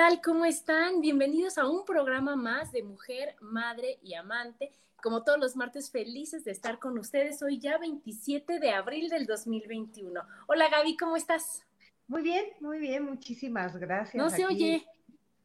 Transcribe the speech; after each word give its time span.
Tal? 0.00 0.22
¿Cómo 0.22 0.46
están? 0.46 1.02
Bienvenidos 1.02 1.58
a 1.58 1.68
un 1.68 1.84
programa 1.84 2.34
más 2.34 2.72
de 2.72 2.82
Mujer, 2.82 3.36
Madre 3.42 3.98
y 4.02 4.14
Amante. 4.14 4.72
Como 5.02 5.24
todos 5.24 5.38
los 5.38 5.56
martes, 5.56 5.90
felices 5.90 6.42
de 6.42 6.52
estar 6.52 6.78
con 6.78 6.98
ustedes. 6.98 7.42
Hoy 7.42 7.58
ya 7.58 7.76
27 7.76 8.60
de 8.60 8.70
abril 8.70 9.10
del 9.10 9.26
2021. 9.26 10.22
Hola 10.46 10.70
Gaby, 10.70 10.96
¿cómo 10.96 11.16
estás? 11.16 11.66
Muy 12.08 12.22
bien, 12.22 12.46
muy 12.60 12.78
bien, 12.78 13.04
muchísimas 13.04 13.76
gracias. 13.76 14.14
No 14.14 14.30
se 14.30 14.46
oye. 14.46 14.86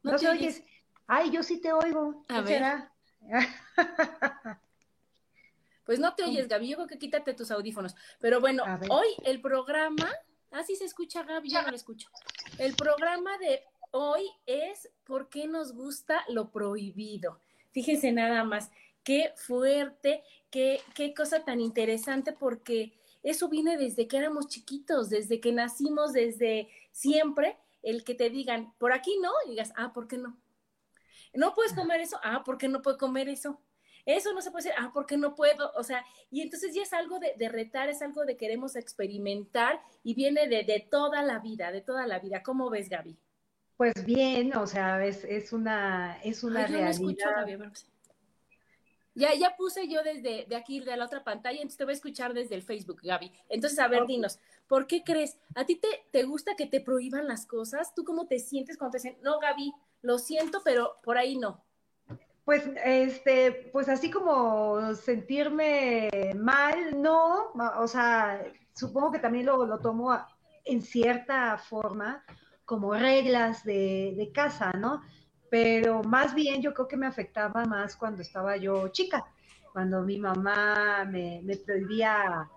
No, 0.02 0.16
se 0.16 0.26
oyes. 0.26 0.62
Ay, 1.06 1.30
yo 1.30 1.42
sí 1.42 1.60
te 1.60 1.74
oigo. 1.74 2.24
A 2.28 2.40
ver. 2.40 2.88
Pues 5.84 5.98
no 5.98 6.14
te 6.14 6.24
oyes, 6.24 6.48
Gaby. 6.48 6.68
Yo 6.68 6.76
creo 6.76 6.88
que 6.88 6.98
quítate 6.98 7.34
tus 7.34 7.50
audífonos. 7.50 7.94
Pero 8.20 8.40
bueno, 8.40 8.64
hoy 8.88 9.08
el 9.26 9.42
programa. 9.42 10.10
Ah, 10.50 10.62
sí 10.62 10.76
se 10.76 10.86
escucha, 10.86 11.24
Gaby, 11.24 11.50
yo 11.50 11.60
no 11.60 11.68
lo 11.68 11.76
escucho. 11.76 12.08
El 12.56 12.74
programa 12.74 13.36
de 13.36 13.62
hoy 13.96 14.30
es 14.46 14.90
¿Por 15.06 15.28
qué 15.28 15.46
nos 15.46 15.72
gusta 15.72 16.24
lo 16.28 16.50
prohibido? 16.50 17.40
Fíjense 17.70 18.10
nada 18.10 18.42
más, 18.42 18.72
qué 19.04 19.32
fuerte, 19.36 20.24
qué, 20.50 20.80
qué 20.94 21.14
cosa 21.14 21.44
tan 21.44 21.60
interesante, 21.60 22.32
porque 22.32 22.92
eso 23.22 23.48
viene 23.48 23.76
desde 23.76 24.08
que 24.08 24.16
éramos 24.16 24.48
chiquitos, 24.48 25.08
desde 25.08 25.40
que 25.40 25.52
nacimos, 25.52 26.12
desde 26.12 26.68
siempre, 26.90 27.56
el 27.82 28.02
que 28.02 28.16
te 28.16 28.30
digan, 28.30 28.74
por 28.78 28.92
aquí 28.92 29.16
no, 29.22 29.30
y 29.46 29.50
digas, 29.50 29.72
ah, 29.76 29.92
¿por 29.92 30.08
qué 30.08 30.18
no? 30.18 30.36
No 31.32 31.54
puedes 31.54 31.72
comer 31.72 32.00
eso, 32.00 32.18
ah, 32.24 32.42
¿por 32.44 32.58
qué 32.58 32.66
no 32.66 32.82
puedo 32.82 32.98
comer 32.98 33.28
eso? 33.28 33.60
Eso 34.06 34.32
no 34.32 34.40
se 34.42 34.50
puede 34.50 34.70
hacer, 34.70 34.84
ah, 34.84 34.90
¿por 34.92 35.06
qué 35.06 35.16
no 35.16 35.36
puedo? 35.36 35.70
O 35.76 35.84
sea, 35.84 36.04
y 36.30 36.40
entonces 36.40 36.74
ya 36.74 36.82
es 36.82 36.92
algo 36.92 37.20
de, 37.20 37.34
de 37.36 37.48
retar, 37.48 37.88
es 37.88 38.02
algo 38.02 38.24
de 38.24 38.36
queremos 38.36 38.74
experimentar 38.74 39.80
y 40.02 40.14
viene 40.14 40.48
de, 40.48 40.64
de 40.64 40.80
toda 40.80 41.22
la 41.22 41.38
vida, 41.38 41.70
de 41.70 41.80
toda 41.80 42.06
la 42.08 42.18
vida. 42.18 42.42
¿Cómo 42.42 42.70
ves, 42.70 42.88
Gaby? 42.88 43.16
Pues 43.76 43.92
bien, 44.04 44.56
o 44.56 44.66
sea, 44.66 45.04
es, 45.04 45.24
es 45.24 45.52
una, 45.52 46.18
es 46.22 46.42
una 46.42 46.60
Ay, 46.60 46.66
yo 46.66 46.78
realidad. 46.78 47.00
no 47.00 47.10
escucho, 47.10 47.26
Gaby, 47.36 47.52
a 47.52 47.56
ver. 47.58 47.72
Ya, 49.14 49.34
ya 49.34 49.56
puse 49.56 49.88
yo 49.88 50.02
desde 50.02 50.44
de 50.46 50.56
aquí, 50.56 50.80
de 50.80 50.96
la 50.96 51.06
otra 51.06 51.24
pantalla, 51.24 51.56
entonces 51.56 51.78
te 51.78 51.84
voy 51.84 51.92
a 51.92 51.96
escuchar 51.96 52.34
desde 52.34 52.54
el 52.54 52.62
Facebook, 52.62 53.00
Gaby. 53.02 53.32
Entonces, 53.48 53.78
a 53.78 53.88
ver, 53.88 54.06
dinos, 54.06 54.38
¿por 54.66 54.86
qué 54.86 55.02
crees? 55.04 55.38
¿A 55.54 55.64
ti 55.64 55.76
te, 55.76 55.88
te 56.10 56.24
gusta 56.24 56.54
que 56.54 56.66
te 56.66 56.80
prohíban 56.80 57.26
las 57.26 57.46
cosas? 57.46 57.94
¿Tú 57.94 58.04
cómo 58.04 58.26
te 58.26 58.38
sientes 58.38 58.76
cuando 58.76 58.92
te 58.92 58.98
dicen, 58.98 59.18
no, 59.22 59.38
Gaby, 59.38 59.72
lo 60.02 60.18
siento, 60.18 60.60
pero 60.64 60.98
por 61.02 61.16
ahí 61.16 61.36
no? 61.36 61.64
Pues, 62.44 62.68
este, 62.84 63.70
pues 63.72 63.88
así 63.88 64.10
como 64.10 64.94
sentirme 64.94 66.10
mal, 66.36 67.00
no, 67.02 67.52
o 67.78 67.88
sea, 67.88 68.42
supongo 68.74 69.12
que 69.12 69.18
también 69.18 69.46
lo, 69.46 69.66
lo 69.66 69.78
tomo 69.80 70.16
en 70.64 70.82
cierta 70.82 71.56
forma 71.56 72.22
como 72.66 72.92
reglas 72.94 73.64
de, 73.64 74.14
de 74.16 74.32
casa, 74.32 74.72
¿no? 74.72 75.02
Pero 75.50 76.02
más 76.02 76.34
bien 76.34 76.60
yo 76.60 76.74
creo 76.74 76.88
que 76.88 76.96
me 76.98 77.06
afectaba 77.06 77.64
más 77.64 77.96
cuando 77.96 78.22
estaba 78.22 78.56
yo 78.58 78.88
chica, 78.88 79.24
cuando 79.72 80.02
mi 80.02 80.18
mamá 80.18 81.06
me, 81.10 81.42
prohibía 81.64 82.50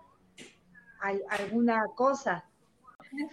al- 1.01 1.23
alguna 1.29 1.83
cosa. 1.95 2.43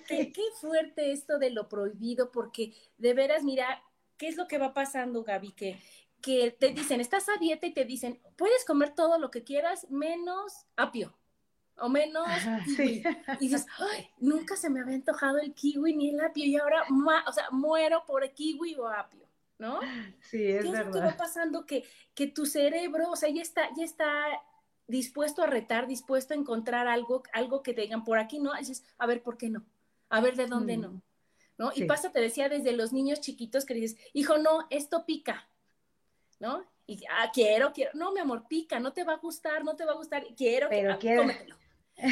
Qué, 0.07 0.33
qué 0.33 0.43
fuerte 0.61 1.13
esto 1.13 1.39
de 1.39 1.51
lo 1.51 1.69
prohibido, 1.69 2.31
porque 2.31 2.75
de 2.99 3.15
veras, 3.15 3.43
mira, 3.43 3.83
¿qué 4.17 4.29
es 4.29 4.37
lo 4.37 4.47
que 4.47 4.59
va 4.59 4.73
pasando, 4.75 5.25
Gaby? 5.25 5.53
Que, 5.53 5.79
que 6.23 6.51
te 6.51 6.69
dicen, 6.71 7.01
estás 7.01 7.29
a 7.29 7.39
dieta 7.39 7.67
y 7.67 7.75
te 7.75 7.85
dicen, 7.85 8.21
puedes 8.37 8.65
comer 8.65 8.95
todo 8.95 9.19
lo 9.19 9.31
que 9.31 9.45
quieras, 9.45 9.87
menos 9.91 10.67
apio. 10.77 11.15
O 11.79 11.89
menos 11.89 12.27
Ajá, 12.27 12.65
sí. 12.65 13.03
Y 13.41 13.49
dices, 13.49 13.67
ay, 13.79 14.09
nunca 14.19 14.57
se 14.57 14.71
me 14.71 14.81
había 14.81 14.95
antojado 14.95 15.39
el 15.39 15.53
kiwi 15.53 15.95
ni 15.95 16.11
el 16.11 16.21
apio, 16.21 16.45
y 16.45 16.57
ahora, 16.57 16.85
o 17.27 17.33
sea, 17.33 17.51
muero 17.51 18.03
por 18.07 18.29
kiwi 18.33 18.75
o 18.77 18.89
apio, 18.89 19.27
¿no? 19.59 19.81
Sí, 20.23 20.43
es 20.53 20.63
¿Qué 20.63 20.69
es 20.71 20.79
lo 20.79 20.91
que 20.91 20.99
va 20.99 21.05
verdad. 21.07 21.17
pasando? 21.19 21.67
Que, 21.67 21.85
que 22.15 22.27
tu 22.29 22.47
cerebro, 22.47 23.11
o 23.11 23.17
sea, 23.17 23.29
ya 23.29 23.43
está, 23.43 23.69
ya 23.77 23.85
está 23.85 24.25
dispuesto 24.87 25.43
a 25.43 25.47
retar, 25.47 25.87
dispuesto 25.87 26.33
a 26.33 26.37
encontrar 26.37 26.89
algo, 26.89 27.23
algo 27.33 27.63
que 27.63 27.75
te 27.75 27.83
digan 27.83 28.05
por 28.05 28.19
aquí, 28.19 28.39
¿no? 28.39 28.55
Y 28.55 28.61
dices, 28.61 28.85
a 28.99 29.07
ver, 29.07 29.23
¿por 29.23 29.37
qué 29.37 29.51
no? 29.51 29.65
A 30.09 30.21
ver, 30.21 30.37
¿de 30.37 30.47
dónde 30.47 30.77
Mm. 30.79 30.81
no? 30.81 31.03
¿No? 31.59 31.73
Y 31.75 31.85
pasa, 31.85 32.13
te 32.13 32.21
decía, 32.21 32.49
desde 32.49 32.73
los 32.73 32.93
niños 32.93 33.21
chiquitos 33.21 33.65
que 33.65 33.75
dices, 33.75 33.99
hijo, 34.13 34.37
no, 34.39 34.67
esto 34.71 35.05
pica, 35.07 35.49
¿no? 36.39 36.65
Y, 36.87 37.03
ah, 37.11 37.31
quiero, 37.33 37.73
quiero, 37.73 37.91
no, 37.95 38.13
mi 38.13 38.21
amor, 38.21 38.47
pica, 38.47 38.79
no 38.79 38.93
te 38.93 39.05
va 39.05 39.15
a 39.15 39.19
gustar, 39.19 39.65
no 39.65 39.75
te 39.75 39.85
va 39.85 39.93
a 39.93 39.97
gustar, 39.97 40.25
quiero, 40.37 40.69
Pero 40.69 40.93
ah, 40.93 40.99
quiero. 40.99 41.23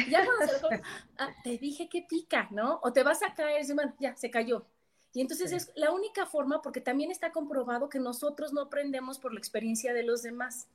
Ya 0.09 0.25
cuando 0.25 0.45
se 0.47 0.53
lo 0.53 0.61
comes, 0.61 0.81
ah, 1.17 1.29
te 1.43 1.57
dije 1.57 1.87
que 1.89 2.01
pica, 2.01 2.47
¿no? 2.51 2.79
O 2.83 2.91
te 2.91 3.03
vas 3.03 3.21
a 3.23 3.33
caer, 3.33 3.65
bueno, 3.73 3.93
ya, 3.99 4.15
se 4.15 4.31
cayó. 4.31 4.65
Y 5.13 5.21
entonces 5.21 5.51
Sí. 5.51 5.55
es 5.55 5.71
la 5.75 5.91
única 5.91 6.25
forma, 6.25 6.61
porque 6.61 6.81
también 6.81 7.11
está 7.11 7.31
comprobado 7.31 7.87
que 7.87 7.99
nosotros 7.99 8.51
no 8.51 8.61
aprendemos 8.61 9.19
por 9.19 9.33
la 9.33 9.39
experiencia 9.39 9.93
de 9.93 10.03
los 10.03 10.23
demás. 10.23 10.67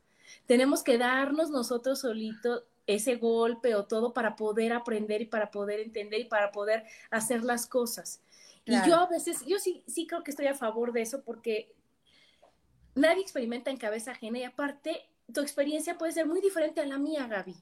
Tenemos 0.46 0.82
que 0.82 0.96
darnos 0.96 1.50
nosotros 1.50 2.00
solitos 2.00 2.64
ese 2.86 3.16
golpe 3.16 3.74
o 3.74 3.84
todo 3.84 4.12
para 4.14 4.36
poder 4.36 4.72
aprender 4.72 5.20
y 5.22 5.26
para 5.26 5.50
poder 5.50 5.80
entender 5.80 6.20
y 6.20 6.24
para 6.24 6.52
poder 6.52 6.84
hacer 7.10 7.42
las 7.42 7.66
cosas. 7.66 8.22
Y 8.64 8.72
yo 8.86 8.96
a 8.96 9.06
veces, 9.06 9.44
yo 9.46 9.58
sí, 9.58 9.82
sí 9.86 10.06
creo 10.06 10.22
que 10.22 10.30
estoy 10.30 10.46
a 10.46 10.54
favor 10.54 10.92
de 10.92 11.02
eso 11.02 11.22
porque 11.22 11.74
nadie 12.94 13.22
experimenta 13.22 13.70
en 13.70 13.76
cabeza 13.76 14.12
ajena 14.12 14.38
y 14.38 14.44
aparte 14.44 15.08
tu 15.32 15.40
experiencia 15.40 15.98
puede 15.98 16.12
ser 16.12 16.26
muy 16.26 16.40
diferente 16.40 16.80
a 16.80 16.86
la 16.86 16.98
mía, 16.98 17.26
Gaby. 17.26 17.56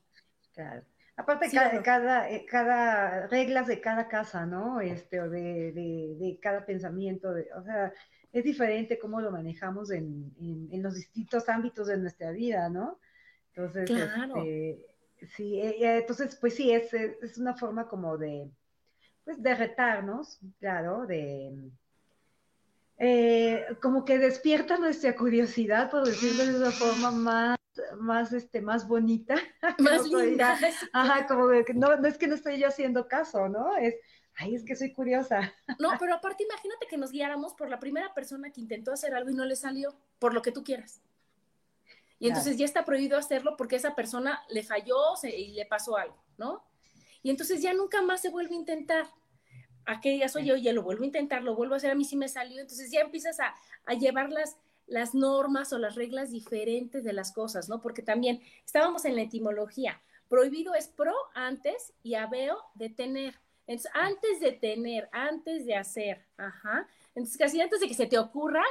Claro. 0.53 0.85
Aparte, 1.19 1.49
Sí, 1.49 1.56
cada, 1.56 1.71
¿o 1.71 1.75
no? 1.75 1.83
cada, 1.83 2.31
eh, 2.31 2.47
cada 2.47 3.27
reglas 3.29 3.67
de 3.67 3.81
cada 3.81 4.09
casa, 4.09 4.47
¿no? 4.47 4.81
Este, 4.81 5.21
o 5.21 5.29
de, 5.29 5.73
de, 5.73 6.17
de 6.19 6.39
cada 6.41 6.65
pensamiento, 6.65 7.33
de- 7.34 7.49
o 7.55 7.62
sea, 7.65 7.93
es 8.33 8.45
diferente 8.45 8.99
cómo 8.99 9.21
lo 9.21 9.31
manejamos 9.33 9.91
en, 9.91 10.33
en, 10.41 10.69
en 10.73 10.83
los 10.83 10.95
distintos 10.95 11.49
ámbitos 11.49 11.88
de 11.88 11.99
nuestra 11.99 12.31
vida, 12.31 12.69
¿no? 12.70 13.00
Entonces, 13.55 13.87
Claro. 13.87 14.35
este, 14.37 14.87
sí, 15.37 15.61
eh, 15.61 15.76
eh, 15.81 15.99
entonces, 15.99 16.37
pues 16.41 16.55
sí, 16.55 16.73
es, 16.73 16.93
es 16.94 17.23
es 17.23 17.38
una 17.38 17.55
forma 17.56 17.88
como 17.88 18.17
de, 18.19 18.50
pues, 19.25 19.43
de 19.43 19.55
retarnos, 19.56 20.41
claro, 20.61 21.06
de, 21.06 21.70
eh, 22.99 23.65
como 23.81 24.05
que 24.05 24.19
despierta 24.19 24.79
nuestra 24.79 25.15
curiosidad, 25.17 25.91
por 25.91 26.05
decirlo 26.06 26.44
de 26.44 26.56
una 26.56 26.70
forma 26.73 27.11
más, 27.12 27.57
más, 27.99 28.33
este, 28.33 28.61
más 28.61 28.87
bonita. 28.89 29.35
Más 29.79 30.09
No 30.11 30.21
linda. 30.23 30.59
Ajá, 30.93 31.27
como 31.27 31.49
que 31.65 31.75
no, 31.75 31.97
no 31.97 32.09
es 32.09 32.19
que 32.19 32.27
no 32.27 32.35
estoy 32.35 32.59
yo 32.59 32.69
haciendo 32.69 33.09
caso, 33.09 33.49
¿no? 33.49 33.77
Es, 33.77 33.95
ay, 34.37 34.55
es 34.55 34.65
que 34.65 34.77
soy 34.77 34.93
curiosa. 34.93 35.53
No, 35.79 35.91
pero 35.99 36.15
aparte 36.15 36.45
imagínate 36.45 36.87
que 36.89 36.97
nos 36.97 37.11
guiáramos 37.13 37.55
por 37.55 37.69
la 37.71 37.79
primera 37.79 38.13
persona 38.15 38.51
que 38.51 38.61
intentó 38.61 38.93
hacer 38.93 39.15
algo 39.15 39.31
y 39.31 39.35
no 39.35 39.45
le 39.45 39.57
salió, 39.57 39.95
por 40.19 40.35
lo 40.35 40.43
que 40.43 40.53
tú 40.53 40.63
quieras. 40.65 41.01
Y 42.21 42.27
Claro. 42.27 42.39
entonces 42.41 42.57
ya 42.59 42.65
está 42.65 42.85
prohibido 42.85 43.17
hacerlo 43.17 43.57
porque 43.57 43.77
esa 43.77 43.95
persona 43.95 44.41
le 44.49 44.63
falló 44.65 45.15
se- 45.21 45.37
y 45.37 45.53
le 45.53 45.67
pasó 45.67 45.97
algo, 45.97 46.17
¿no? 46.37 46.65
Y 47.23 47.31
entonces 47.31 47.63
ya 47.63 47.73
nunca 47.75 48.03
más 48.03 48.21
se 48.23 48.31
vuelve 48.31 48.55
a 48.55 48.59
intentar. 48.59 49.07
A 49.87 50.01
que 50.01 50.11
digas, 50.11 50.37
oye, 50.37 50.53
oye, 50.53 50.73
lo 50.73 50.83
vuelvo 50.83 51.05
a 51.05 51.07
intentar, 51.07 51.43
lo 51.43 51.55
vuelvo 51.55 51.75
a 51.75 51.77
hacer, 51.79 51.91
a 51.91 51.95
mí 51.95 52.05
sí 52.05 52.15
me 52.17 52.29
salió. 52.29 52.61
Entonces 52.61 52.91
ya 52.91 53.01
empiezas 53.01 53.41
a, 53.41 53.55
a 53.87 53.95
llevar 53.95 54.31
las, 54.31 54.59
las 54.88 55.14
normas 55.14 55.73
o 55.73 55.79
las 55.79 55.94
reglas 55.94 56.31
diferentes 56.31 57.05
de 57.05 57.12
las 57.12 57.32
cosas, 57.32 57.69
¿no? 57.69 57.81
Porque 57.81 58.02
también 58.02 58.43
estábamos 58.64 59.05
en 59.05 59.14
la 59.14 59.23
etimología. 59.23 60.00
Prohibido 60.29 60.75
es 60.75 60.88
pro 60.88 61.14
antes 61.35 61.93
y 62.02 62.14
aveo 62.14 62.58
de 62.75 62.90
tener. 62.90 63.35
Entonces, 63.67 63.93
antes 63.94 64.40
de 64.40 64.52
tener, 64.52 65.08
antes 65.12 65.67
de 65.67 65.76
hacer, 65.76 66.25
ajá. 66.37 66.88
Entonces, 67.14 67.37
casi 67.37 67.61
antes 67.61 67.81
de 67.81 67.88
que 67.88 67.94
se 67.94 68.06
te 68.06 68.19
ocurra, 68.19 68.64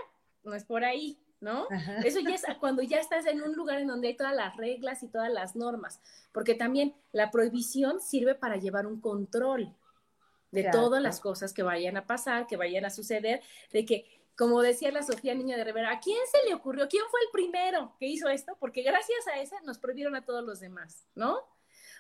no 0.43 0.55
es 0.55 0.65
por 0.65 0.83
ahí, 0.83 1.19
¿no? 1.39 1.67
Eso 2.03 2.19
ya 2.19 2.33
es 2.33 2.43
cuando 2.59 2.81
ya 2.81 2.97
estás 2.97 3.27
en 3.27 3.41
un 3.41 3.55
lugar 3.55 3.79
en 3.79 3.87
donde 3.87 4.07
hay 4.07 4.17
todas 4.17 4.35
las 4.35 4.57
reglas 4.57 5.03
y 5.03 5.07
todas 5.07 5.31
las 5.31 5.55
normas, 5.55 6.01
porque 6.31 6.55
también 6.55 6.95
la 7.11 7.29
prohibición 7.29 8.01
sirve 8.01 8.33
para 8.33 8.57
llevar 8.57 8.87
un 8.87 8.99
control 8.99 9.75
de 10.51 10.69
todas 10.71 11.01
las 11.01 11.19
cosas 11.19 11.53
que 11.53 11.61
vayan 11.61 11.97
a 11.97 12.07
pasar, 12.07 12.47
que 12.47 12.57
vayan 12.57 12.85
a 12.85 12.89
suceder, 12.89 13.41
de 13.71 13.85
que 13.85 14.05
como 14.37 14.61
decía 14.61 14.91
la 14.91 15.03
Sofía 15.03 15.33
Niño 15.33 15.57
de 15.57 15.63
Rivera, 15.63 15.91
¿a 15.91 15.99
quién 15.99 16.19
se 16.31 16.47
le 16.47 16.53
ocurrió? 16.53 16.87
¿Quién 16.87 17.03
fue 17.09 17.19
el 17.21 17.31
primero 17.31 17.95
que 17.99 18.05
hizo 18.05 18.29
esto? 18.29 18.55
Porque 18.59 18.83
gracias 18.83 19.27
a 19.33 19.39
ese 19.41 19.55
nos 19.65 19.79
prohibieron 19.79 20.15
a 20.15 20.23
todos 20.23 20.43
los 20.43 20.59
demás, 20.59 21.07
¿no? 21.15 21.37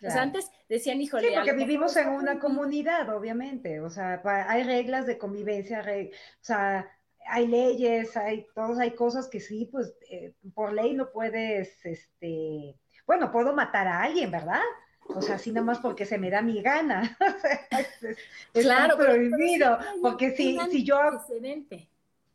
O 0.05 0.11
sea, 0.11 0.21
antes 0.21 0.51
decían, 0.69 1.01
híjole. 1.01 1.29
Sí, 1.29 1.33
porque 1.35 1.53
vivimos 1.53 1.97
en 1.97 2.09
una 2.09 2.39
comunidad, 2.39 3.09
obviamente. 3.09 3.81
O 3.81 3.89
sea, 3.89 4.21
hay 4.47 4.61
reglas 4.61 5.07
de 5.07 5.17
convivencia, 5.17 5.81
o 5.81 6.43
sea, 6.43 6.87
hay 7.25 7.47
leyes, 7.47 8.15
hay 8.15 8.45
todos, 8.53 8.77
hay 8.77 8.91
cosas 8.91 9.27
que 9.27 9.39
sí, 9.39 9.67
pues 9.71 9.93
eh, 10.11 10.33
por 10.53 10.73
ley 10.73 10.93
no 10.93 11.11
puedes, 11.11 11.83
este, 11.83 12.75
bueno, 13.07 13.31
puedo 13.31 13.53
matar 13.53 13.87
a 13.87 14.03
alguien, 14.03 14.29
¿verdad? 14.29 14.61
O 15.09 15.21
sea, 15.21 15.35
así 15.35 15.51
nomás 15.51 15.79
porque 15.79 16.05
se 16.05 16.17
me 16.17 16.29
da 16.29 16.41
mi 16.41 16.61
gana. 16.61 17.17
es, 18.53 18.63
claro, 18.63 18.97
prohibido. 18.97 19.79
porque 20.01 20.35
si, 20.35 20.59
si 20.69 20.83
yo. 20.83 20.99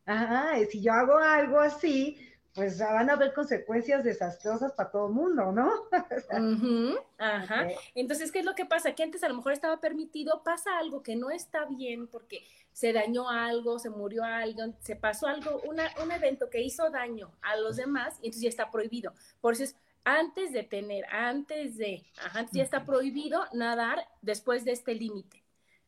Ajá, 0.06 0.54
si 0.70 0.82
yo 0.82 0.92
hago 0.92 1.16
algo 1.16 1.60
así, 1.60 2.18
pues 2.54 2.78
van 2.78 3.08
a 3.08 3.14
haber 3.14 3.32
consecuencias 3.32 4.04
desastrosas 4.04 4.72
para 4.72 4.90
todo 4.90 5.06
el 5.08 5.14
mundo, 5.14 5.52
¿no? 5.52 5.70
Ajá. 7.18 7.68
Entonces, 7.94 8.30
¿qué 8.30 8.40
es 8.40 8.44
lo 8.44 8.54
que 8.54 8.66
pasa? 8.66 8.94
Que 8.94 9.02
antes 9.02 9.22
a 9.22 9.28
lo 9.28 9.36
mejor 9.36 9.52
estaba 9.52 9.80
permitido, 9.80 10.42
pasa 10.42 10.78
algo 10.78 11.02
que 11.02 11.16
no 11.16 11.30
está 11.30 11.64
bien 11.64 12.08
porque 12.08 12.44
se 12.72 12.92
dañó 12.92 13.30
algo, 13.30 13.78
se 13.78 13.90
murió 13.90 14.24
algo, 14.24 14.74
se 14.80 14.96
pasó 14.96 15.26
algo, 15.26 15.62
un 15.64 16.10
evento 16.10 16.50
que 16.50 16.60
hizo 16.60 16.90
daño 16.90 17.30
a 17.42 17.56
los 17.56 17.76
demás 17.76 18.14
y 18.20 18.26
entonces 18.26 18.42
ya 18.42 18.48
está 18.48 18.70
prohibido. 18.70 19.14
Por 19.40 19.54
eso 19.54 19.64
es 19.64 19.76
antes 20.04 20.52
de 20.52 20.64
tener, 20.64 21.04
antes 21.06 21.76
de, 21.76 22.04
ajá, 22.18 22.40
antes 22.40 22.54
ya 22.54 22.62
está 22.62 22.84
prohibido 22.84 23.44
nadar 23.52 24.06
después 24.20 24.64
de 24.64 24.72
este 24.72 24.94
límite. 24.94 25.41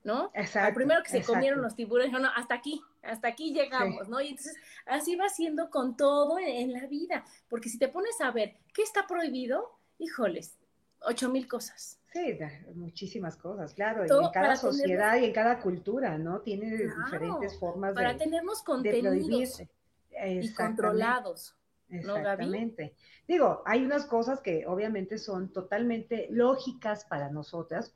¿No? 0.05 0.31
Exacto. 0.35 0.69
Al 0.69 0.75
primero 0.75 1.03
que 1.03 1.09
se 1.09 1.25
comieron 1.25 1.63
los 1.63 1.75
tiburones, 1.75 2.13
no, 2.13 2.19
no, 2.19 2.29
hasta 2.37 2.55
aquí, 2.55 2.83
hasta 3.03 3.29
aquí 3.29 3.53
llegamos, 3.53 4.09
¿no? 4.09 4.21
Y 4.21 4.29
entonces 4.29 4.57
así 4.87 5.17
va 5.17 5.29
siendo 5.31 5.71
con 5.71 5.97
todo 5.97 6.39
en, 6.39 6.73
la 6.73 6.87
vida, 6.87 7.25
porque 7.49 7.69
si 7.69 7.79
te 7.79 7.89
pones 7.89 8.21
a 8.21 8.31
ver 8.31 8.55
qué 8.73 8.83
está 8.83 9.07
prohibido, 9.07 9.79
híjoles, 9.99 10.59
ocho 11.01 11.31
mil 11.31 11.49
cosas. 11.49 11.99
Sí, 12.13 12.39
muchísimas 12.75 13.37
cosas, 13.37 13.75
claro, 13.75 14.05
y 14.07 14.25
en 14.25 14.31
cada 14.31 14.55
sociedad 14.55 15.17
y 15.17 15.25
en 15.25 15.33
cada 15.33 15.59
cultura, 15.59 16.17
¿no? 16.19 16.43
Tiene 16.43 16.77
diferentes 16.77 17.59
formas 17.59 17.95
para 17.95 18.13
de 18.13 18.15
Para 18.15 18.25
tenernos 18.25 18.63
contenidos 18.63 19.63
y 20.13 20.55
controlados. 20.55 21.57
Exactamente. 21.89 22.95
Digo, 23.27 23.63
hay 23.67 23.85
unas 23.85 24.07
cosas 24.07 24.41
que 24.41 24.67
obviamente 24.67 25.19
son 25.19 25.53
totalmente 25.53 26.29
lógicas 26.31 27.05
para 27.05 27.31
nosotras, 27.31 27.93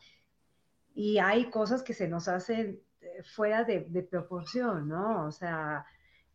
y 0.99 1.19
hay 1.19 1.49
cosas 1.49 1.85
que 1.85 1.95
se 1.95 2.09
nos 2.09 2.27
hacen 2.27 2.83
eh, 3.01 3.23
fuera 3.23 3.63
de, 3.63 4.03
proporción, 4.11 4.89
¿no? 4.89 5.27
O 5.27 5.31
sea, 5.31 5.87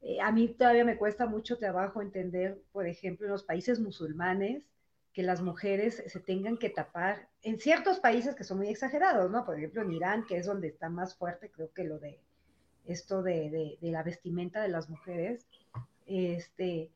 eh, 0.01 0.21
a 0.21 0.31
mí 0.31 0.47
todavía 0.47 0.85
me 0.85 0.95
cuesta 0.95 1.25
mucho 1.25 1.57
trabajo 1.57 2.01
entender, 2.01 2.61
por 2.71 2.87
ejemplo, 2.87 3.25
en 3.25 3.33
los 3.33 3.43
países 3.43 3.81
musulmanes, 3.81 4.63
que 5.11 5.21
las 5.21 5.41
mujeres 5.41 6.01
se 6.07 6.19
tengan 6.21 6.55
que 6.57 6.69
tapar, 6.69 7.27
en 7.41 7.59
ciertos 7.59 7.99
países 7.99 8.35
que 8.35 8.45
son 8.45 8.59
muy 8.59 8.69
exagerados, 8.69 9.29
¿no? 9.29 9.43
Por 9.43 9.57
ejemplo, 9.57 9.81
en 9.81 9.91
Irán, 9.91 10.25
que 10.25 10.37
es 10.37 10.45
donde 10.45 10.69
está 10.69 10.87
más 10.87 11.17
fuerte, 11.17 11.51
creo 11.51 11.73
que 11.73 11.83
lo 11.83 11.99
de 11.99 12.21
esto 12.85 13.21
de, 13.21 13.77
de 13.81 13.91
la 13.91 14.01
vestimenta 14.01 14.61
de 14.61 14.69
las 14.69 14.89
mujeres, 14.89 15.45
este, 16.05 16.89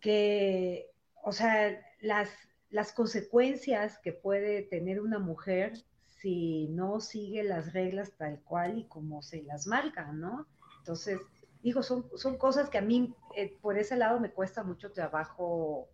que, 0.00 0.88
o 1.22 1.32
sea, 1.32 1.78
las, 2.00 2.30
las 2.70 2.94
consecuencias 2.94 3.98
que 3.98 4.14
puede 4.14 4.62
tener 4.62 5.02
una 5.02 5.18
mujer 5.18 5.74
si 6.22 6.68
no 6.68 7.00
sigue 7.00 7.42
las 7.42 7.72
reglas 7.72 8.12
tal 8.16 8.40
cual 8.42 8.78
y 8.78 8.84
como 8.84 9.22
se 9.22 9.42
las 9.42 9.66
marcan, 9.66 10.20
¿no? 10.20 10.46
Entonces, 10.78 11.20
digo, 11.62 11.82
son, 11.82 12.08
son 12.16 12.38
cosas 12.38 12.70
que 12.70 12.78
a 12.78 12.82
mí 12.82 13.12
eh, 13.36 13.58
por 13.60 13.76
ese 13.76 13.96
lado 13.96 14.20
me 14.20 14.30
cuesta 14.30 14.62
mucho 14.62 14.92
trabajo 14.92 15.88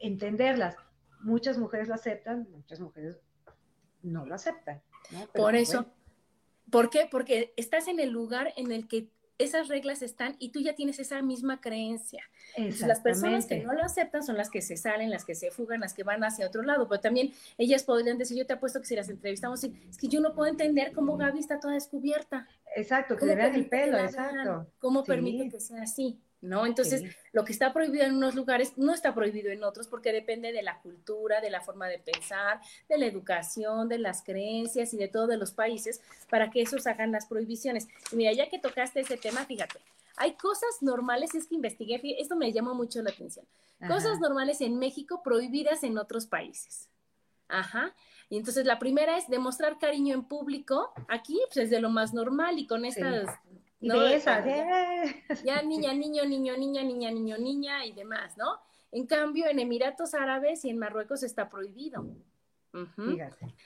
entenderlas. 0.00 0.74
Muchas 1.20 1.56
mujeres 1.56 1.86
lo 1.86 1.94
aceptan, 1.94 2.48
muchas 2.50 2.80
mujeres 2.80 3.20
no 4.02 4.26
lo 4.26 4.34
aceptan. 4.34 4.82
por 5.34 5.54
eso, 5.54 5.86
¿por 6.68 6.90
qué? 6.90 7.06
Porque 7.08 7.54
estás 7.56 7.86
en 7.86 8.00
el 8.00 8.10
lugar 8.10 8.52
en 8.56 8.72
el 8.72 8.88
que 8.88 9.12
esas 9.40 9.68
reglas 9.68 10.02
están 10.02 10.36
y 10.38 10.50
tú 10.50 10.60
ya 10.60 10.74
tienes 10.74 10.98
esa 10.98 11.22
misma 11.22 11.60
creencia. 11.60 12.22
Las 12.86 13.00
personas 13.00 13.46
que 13.46 13.60
no 13.60 13.72
lo 13.72 13.82
aceptan 13.82 14.22
son 14.22 14.36
las 14.36 14.50
que 14.50 14.60
se 14.60 14.76
salen, 14.76 15.10
las 15.10 15.24
que 15.24 15.34
se 15.34 15.50
fugan, 15.50 15.80
las 15.80 15.94
que 15.94 16.02
van 16.02 16.22
hacia 16.22 16.46
otro 16.46 16.62
lado, 16.62 16.88
pero 16.88 17.00
también 17.00 17.32
ellas 17.58 17.82
podrían 17.84 18.18
decir, 18.18 18.36
yo 18.36 18.46
te 18.46 18.52
apuesto 18.52 18.80
que 18.80 18.86
si 18.86 18.96
las 18.96 19.08
entrevistamos, 19.08 19.64
es 19.64 19.98
que 19.98 20.08
yo 20.08 20.20
no 20.20 20.34
puedo 20.34 20.50
entender 20.50 20.92
cómo 20.92 21.16
Gaby 21.16 21.38
está 21.38 21.58
toda 21.58 21.74
descubierta. 21.74 22.46
Exacto, 22.76 23.16
que 23.16 23.26
le 23.26 23.34
vean 23.34 23.54
el 23.54 23.68
pelo, 23.68 23.98
exacto. 23.98 24.66
¿Cómo 24.78 25.04
permite 25.04 25.48
que 25.48 25.60
sea 25.60 25.82
así? 25.82 26.20
¿No? 26.40 26.66
Entonces, 26.66 27.02
lo 27.32 27.44
que 27.44 27.52
está 27.52 27.72
prohibido 27.72 28.04
en 28.04 28.16
unos 28.16 28.34
lugares 28.34 28.76
no 28.76 28.94
está 28.94 29.14
prohibido 29.14 29.50
en 29.50 29.62
otros 29.62 29.88
porque 29.88 30.12
depende 30.12 30.52
de 30.52 30.62
la 30.62 30.80
cultura, 30.80 31.40
de 31.40 31.50
la 31.50 31.60
forma 31.60 31.86
de 31.88 31.98
pensar, 31.98 32.60
de 32.88 32.98
la 32.98 33.06
educación, 33.06 33.88
de 33.88 33.98
las 33.98 34.22
creencias 34.22 34.94
y 34.94 34.96
de 34.96 35.08
todos 35.08 35.36
los 35.36 35.52
países 35.52 36.00
para 36.30 36.50
que 36.50 36.62
esos 36.62 36.86
hagan 36.86 37.12
las 37.12 37.26
prohibiciones. 37.26 37.88
Y 38.12 38.16
mira, 38.16 38.32
ya 38.32 38.48
que 38.48 38.58
tocaste 38.58 39.00
ese 39.00 39.16
tema, 39.16 39.44
fíjate, 39.44 39.80
hay 40.16 40.34
cosas 40.34 40.82
normales, 40.82 41.34
es 41.34 41.46
que 41.46 41.54
investigué, 41.54 42.00
esto 42.18 42.36
me 42.36 42.52
llamó 42.52 42.74
mucho 42.74 43.02
la 43.02 43.10
atención, 43.10 43.46
cosas 43.86 44.20
normales 44.20 44.60
en 44.60 44.78
México 44.78 45.22
prohibidas 45.22 45.82
en 45.82 45.98
otros 45.98 46.26
países. 46.26 46.88
Ajá. 47.48 47.94
Y 48.28 48.36
entonces 48.36 48.64
la 48.64 48.78
primera 48.78 49.18
es 49.18 49.28
demostrar 49.28 49.78
cariño 49.78 50.14
en 50.14 50.22
público. 50.22 50.92
Aquí 51.08 51.40
pues, 51.46 51.64
es 51.64 51.70
de 51.70 51.80
lo 51.80 51.90
más 51.90 52.14
normal 52.14 52.58
y 52.58 52.66
con 52.66 52.84
estas 52.84 53.28
¿no? 53.80 54.06
esa, 54.06 54.44
ya, 55.42 55.62
niña, 55.62 55.92
niño, 55.92 56.24
niño, 56.24 56.56
niña, 56.56 56.82
niña, 56.82 57.10
niño, 57.10 57.38
niña 57.38 57.84
y 57.86 57.92
demás, 57.92 58.36
¿no? 58.36 58.60
En 58.92 59.06
cambio, 59.06 59.46
en 59.46 59.58
Emiratos 59.58 60.14
Árabes 60.14 60.64
y 60.64 60.70
en 60.70 60.78
Marruecos 60.78 61.22
está 61.22 61.48
prohibido. 61.48 62.04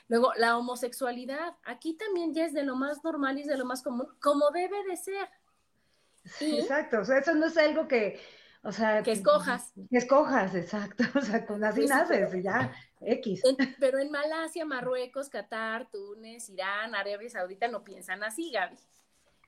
Luego, 0.09 0.33
la 0.37 0.57
homosexualidad. 0.57 1.57
Aquí 1.65 1.95
también 1.95 2.33
ya 2.33 2.45
es 2.45 2.53
de 2.53 2.63
lo 2.63 2.77
más 2.77 3.03
normal 3.05 3.39
y 3.39 3.43
es 3.43 3.47
de 3.47 3.57
lo 3.57 3.65
más 3.65 3.83
común, 3.83 4.09
como 4.21 4.51
debe 4.51 4.83
de 4.85 4.97
ser. 4.97 5.29
exacto, 6.41 7.01
o 7.01 7.05
sea, 7.05 7.19
eso 7.19 7.35
no 7.35 7.47
es 7.47 7.57
algo 7.57 7.87
que, 7.87 8.21
o 8.63 8.73
sea... 8.73 9.03
Que 9.03 9.13
escojas. 9.13 9.73
Que 9.91 9.99
escojas, 9.99 10.55
exacto, 10.55 11.05
o 11.19 11.21
sea, 11.21 11.45
con 11.45 11.63
así 11.65 11.81
pues 11.81 11.91
naces, 11.91 12.43
ya, 12.43 12.73
X. 13.01 13.43
pero 13.79 13.99
en 13.99 14.11
Malasia, 14.11 14.65
Marruecos, 14.65 15.29
Qatar, 15.29 15.91
Túnez, 15.91 16.49
Irán, 16.49 16.95
Arabia 16.95 17.29
Saudita 17.29 17.69
no 17.69 17.85
piensan 17.85 18.23
así, 18.23 18.51
Gaby. 18.51 18.77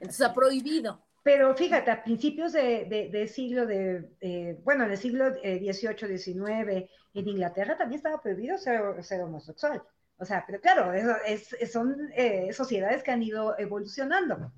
Entonces 0.01 0.27
ha 0.27 0.35
prohibido. 0.35 1.03
Pero 1.23 1.57
fíjate, 1.57 1.91
a 1.91 2.05
principios 2.05 2.53
de, 2.53 3.31
siglo 3.33 3.67
de, 3.67 4.61
bueno, 4.63 4.85
en 4.85 4.93
el 4.93 4.97
siglo 4.97 5.35
XVIII, 5.35 6.19
XIX, 6.19 6.89
en 7.15 7.29
Inglaterra 7.29 7.77
también 7.77 7.99
estaba 7.99 8.23
prohibido 8.23 8.57
ser, 8.59 8.81
homosexual. 9.23 9.83
O 10.19 10.25
sea, 10.25 10.45
pero 10.47 10.61
claro, 10.61 10.93
es, 10.93 11.49
son 11.73 12.11
eh, 12.15 12.53
sociedades 12.53 13.03
que 13.03 13.11
han 13.11 13.25
ido 13.25 13.59
evolucionando. 13.59 14.53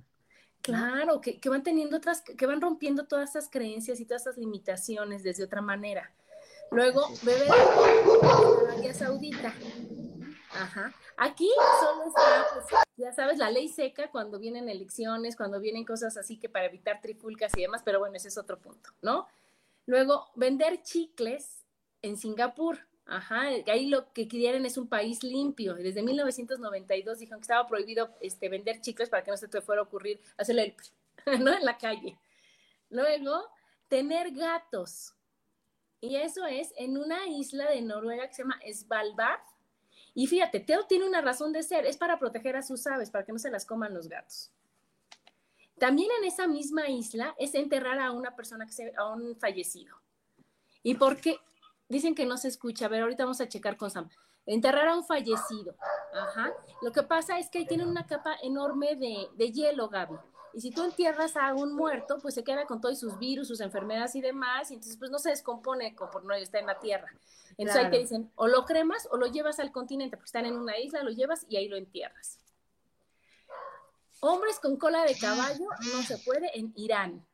Claro, 0.61 1.23
que, 1.23 1.40
que, 1.40 1.49
van 1.49 1.62
teniendo 1.62 1.97
otras, 1.97 2.21
que 2.21 2.47
van 2.47 2.61
rompiendo 2.61 3.07
todas 3.07 3.30
esas 3.30 3.49
creencias 3.49 3.99
y 4.00 4.04
todas 4.04 4.23
esas 4.23 4.37
limitaciones 4.37 5.23
desde 5.23 5.45
otra 5.45 5.62
manera. 5.62 6.12
Luego, 6.71 7.09
bebé 7.23 7.45
de 7.45 8.66
Arabia 8.68 8.92
Saudita. 8.92 9.54
Ajá. 10.52 10.92
Aquí 11.16 11.50
solo 11.80 12.09
está, 12.09 12.47
pues, 12.52 12.88
ya 12.99 13.12
sabes, 13.12 13.38
la 13.38 13.50
ley 13.50 13.69
seca 13.69 14.11
cuando 14.11 14.40
vienen 14.40 14.69
elecciones, 14.69 15.37
cuando 15.37 15.61
vienen 15.61 15.85
cosas 15.85 16.17
así 16.17 16.37
que 16.37 16.49
para 16.49 16.67
evitar 16.67 17.00
trifulcas 17.00 17.57
y 17.57 17.62
demás, 17.62 17.83
pero 17.85 18.00
bueno, 18.00 18.17
ese 18.17 18.28
es 18.28 18.37
otro 18.37 18.59
punto, 18.59 18.90
¿no? 19.02 19.28
Luego, 19.87 20.26
vender 20.35 20.83
chicles 20.83 21.64
en 22.02 22.17
Singapur. 22.17 22.78
Ajá, 23.07 23.43
ahí 23.69 23.87
lo 23.87 24.12
que 24.12 24.28
quieren 24.28 24.67
es 24.67 24.76
un 24.76 24.88
país 24.88 25.23
limpio. 25.23 25.75
Desde 25.75 26.02
1992 26.02 27.21
dijeron 27.21 27.40
que 27.40 27.45
estaba 27.45 27.67
prohibido 27.67 28.11
este, 28.21 28.49
vender 28.50 28.81
chicles 28.83 29.09
para 29.09 29.25
que 29.25 29.31
no 29.31 29.37
se 29.37 29.49
te 29.49 29.62
fuera 29.62 29.81
a 29.81 29.85
ocurrir 29.85 30.21
hacerle 30.37 30.76
el, 31.25 31.40
¿no? 31.45 31.55
En 31.55 31.64
la 31.64 31.78
calle. 31.78 32.19
Luego, 32.90 33.49
tener 33.88 34.33
gatos. 34.33 35.14
Y 36.00 36.17
eso 36.17 36.47
es 36.47 36.75
en 36.76 36.99
una 36.99 37.26
isla 37.28 37.71
de 37.71 37.81
Noruega 37.81 38.26
que 38.28 38.35
se 38.35 38.43
llama 38.43 38.61
Svalbard, 38.71 39.40
y 40.18 40.26
fíjate, 40.26 40.58
Teo 40.58 40.84
tiene 40.84 41.06
una 41.06 41.20
razón 41.20 41.52
de 41.52 41.62
ser, 41.62 41.87
es 41.87 41.96
para 41.96 42.18
proteger 42.18 42.56
a 42.56 42.62
sus 42.62 42.84
aves, 42.88 43.08
para 43.08 43.25
que 43.25 43.32
no 43.32 43.38
se 43.38 43.52
las 43.52 43.64
coman 43.64 43.94
los 43.94 44.08
gatos. 44.08 44.50
También 45.78 46.10
en 46.18 46.25
esa 46.25 46.48
misma 46.48 46.88
isla 46.88 47.37
es 47.38 47.54
enterrar 47.54 48.00
a 48.00 48.10
una 48.10 48.34
persona 48.34 48.66
que 48.66 48.72
se, 48.72 48.92
a 48.96 49.06
un 49.14 49.37
fallecido. 49.37 49.96
¿Y 50.82 50.96
por 50.96 51.20
qué? 51.20 51.38
Dicen 51.88 52.16
que 52.16 52.26
no 52.26 52.37
se 52.37 52.48
escucha. 52.48 52.87
A 52.87 52.88
ver, 52.88 53.02
ahorita 53.02 53.22
vamos 53.22 53.40
a 53.40 53.46
checar 53.46 53.76
con 53.76 53.92
Sam. 53.92 54.08
Enterrar 54.44 54.88
a 54.88 54.96
un 54.96 55.04
fallecido. 55.04 55.76
Ajá. 56.12 56.52
Lo 56.82 56.90
que 56.90 57.04
pasa 57.04 57.38
es 57.38 57.48
que 57.48 57.58
ahí 57.58 57.66
tienen 57.68 57.87
una 57.87 58.04
capa 58.04 58.34
enorme 58.42 58.96
de, 58.96 59.28
de 59.37 59.52
hielo, 59.52 59.88
Gaby. 59.88 60.16
Y 60.55 60.61
si 60.61 60.71
tú 60.71 60.85
entierras 60.85 61.37
a 61.37 61.55
un 61.55 61.73
muerto, 61.75 62.19
pues 62.21 62.35
se 62.35 62.45
queda 62.45 62.67
con 62.67 62.81
todos 62.81 62.99
sus 62.99 63.19
virus, 63.19 63.49
sus 63.49 63.61
enfermedades 63.61 64.14
y 64.17 64.21
demás, 64.21 64.71
y 64.71 64.75
entonces 64.75 64.97
pues 64.97 65.11
no 65.11 65.19
se 65.19 65.31
descompone 65.31 65.95
como 65.95 66.11
por 66.11 66.25
no 66.25 66.35
está 66.35 66.59
en 66.59 66.67
la 66.67 66.78
tierra. 66.78 67.12
Entonces 67.57 67.85
ahí 67.85 67.90
te 67.90 67.99
dicen, 67.99 68.31
o 68.35 68.47
lo 68.47 68.64
cremas 68.64 69.09
o 69.11 69.17
lo 69.17 69.26
llevas 69.26 69.59
al 69.61 69.73
continente, 69.73 70.17
porque 70.17 70.26
están 70.26 70.47
en 70.47 70.57
una 70.57 70.78
isla, 70.78 71.02
lo 71.02 71.11
llevas 71.11 71.45
y 71.49 71.57
ahí 71.57 71.69
lo 71.69 71.76
entierras. 71.76 72.38
Hombres 74.21 74.59
con 74.59 74.76
cola 74.76 75.05
de 75.05 75.17
caballo 75.17 75.67
no 75.93 76.02
se 76.02 76.19
puede 76.19 76.57
en 76.59 76.73
Irán. 76.76 77.25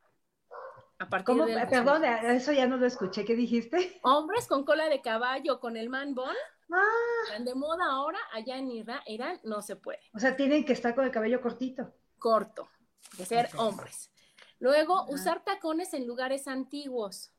A 0.98 1.08
partir 1.08 1.26
¿Cómo? 1.26 1.46
De 1.46 1.66
Perdón, 1.66 2.04
eso 2.04 2.52
ya 2.52 2.66
no 2.66 2.76
lo 2.76 2.86
escuché. 2.86 3.24
¿Qué 3.24 3.34
dijiste? 3.34 3.98
Hombres 4.02 4.46
con 4.46 4.64
cola 4.64 4.88
de 4.88 5.00
caballo, 5.00 5.60
con 5.60 5.76
el 5.76 5.88
man 5.88 6.14
bon, 6.14 6.34
ah. 6.72 7.38
de 7.38 7.54
moda 7.54 7.84
ahora, 7.90 8.18
allá 8.32 8.58
en 8.58 8.70
Irán, 8.70 9.00
Irán 9.06 9.40
no 9.44 9.62
se 9.62 9.76
puede. 9.76 10.00
O 10.14 10.18
sea, 10.18 10.36
tienen 10.36 10.64
que 10.64 10.72
estar 10.72 10.94
con 10.94 11.04
el 11.04 11.10
cabello 11.10 11.40
cortito. 11.40 11.92
Corto 12.18 12.68
de 13.16 13.26
ser 13.26 13.48
hombres. 13.56 14.10
Luego, 14.58 15.04
usar 15.08 15.44
tacones 15.44 15.94
en 15.94 16.06
lugares 16.06 16.48
antiguos, 16.48 17.30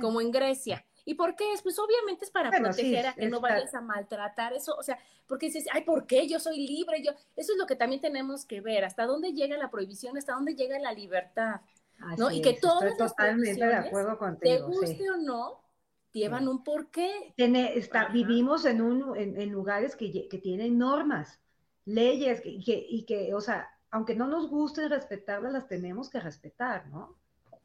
como 0.00 0.20
en 0.20 0.30
Grecia. 0.30 0.84
¿Y 1.04 1.14
por 1.14 1.34
qué 1.34 1.52
es? 1.52 1.62
Pues 1.62 1.78
obviamente 1.78 2.24
es 2.24 2.30
para 2.30 2.50
proteger 2.50 3.06
a 3.06 3.14
que 3.14 3.28
no 3.28 3.40
vayas 3.40 3.74
a 3.74 3.80
maltratar 3.80 4.52
eso, 4.52 4.74
o 4.76 4.82
sea, 4.82 4.98
porque 5.26 5.46
dices, 5.46 5.66
ay, 5.72 5.82
¿por 5.82 6.06
qué? 6.06 6.28
Yo 6.28 6.38
soy 6.38 6.66
libre, 6.66 7.02
yo, 7.02 7.12
eso 7.36 7.52
es 7.52 7.58
lo 7.58 7.66
que 7.66 7.76
también 7.76 8.00
tenemos 8.00 8.44
que 8.44 8.60
ver, 8.60 8.84
hasta 8.84 9.06
dónde 9.06 9.32
llega 9.32 9.56
la 9.56 9.70
prohibición, 9.70 10.16
hasta 10.16 10.34
dónde 10.34 10.54
llega 10.54 10.78
la 10.78 10.92
libertad, 10.92 11.60
¿no? 12.18 12.30
y 12.30 12.40
que 12.40 12.54
todas 12.54 12.96
totalmente 12.96 13.64
de 13.64 13.74
acuerdo 13.74 14.16
contigo, 14.16 14.54
te 14.56 14.62
guste 14.62 15.10
o 15.10 15.16
no, 15.16 15.60
llevan 16.12 16.46
un 16.46 16.62
porqué. 16.62 17.34
Tiene, 17.36 17.76
está, 17.76 18.08
vivimos 18.08 18.64
en, 18.64 18.80
un, 18.80 19.16
en, 19.16 19.50
lugares 19.50 19.96
que, 19.96 20.28
que, 20.28 20.38
tienen 20.38 20.78
normas, 20.78 21.40
leyes, 21.84 22.42
y 22.44 22.62
que, 22.62 22.86
y 22.88 23.04
que, 23.04 23.34
o 23.34 23.40
sea, 23.40 23.68
aunque 23.92 24.14
no 24.14 24.26
nos 24.26 24.48
guste 24.48 24.88
respetarlas, 24.88 25.52
las 25.52 25.68
tenemos 25.68 26.08
que 26.08 26.18
respetar, 26.18 26.88
¿no? 26.88 27.14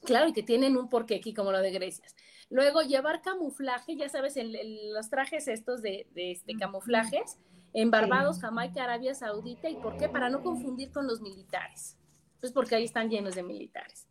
Claro, 0.03 0.27
y 0.27 0.33
que 0.33 0.43
tienen 0.43 0.77
un 0.77 0.89
porqué 0.89 1.15
aquí, 1.15 1.33
como 1.33 1.51
lo 1.51 1.59
de 1.59 1.71
Grecia. 1.71 2.05
Luego, 2.49 2.81
llevar 2.81 3.21
camuflaje, 3.21 3.95
ya 3.95 4.09
sabes, 4.09 4.35
en, 4.35 4.53
los 4.93 5.09
trajes 5.09 5.47
estos 5.47 5.81
de, 5.81 6.05
este, 6.15 6.53
camuflajes, 6.57 7.39
en 7.73 7.91
Barbados, 7.91 8.41
Jamaica, 8.41 8.83
Arabia 8.83 9.15
Saudita, 9.15 9.69
¿y 9.69 9.77
por 9.77 9.97
qué? 9.97 10.09
Para 10.09 10.29
no 10.29 10.43
confundir 10.43 10.91
con 10.91 11.07
los 11.07 11.21
militares. 11.21 11.97
Pues 12.41 12.51
porque 12.51 12.75
ahí 12.75 12.83
están 12.83 13.09
llenos 13.09 13.35
de 13.35 13.43
militares. 13.43 14.07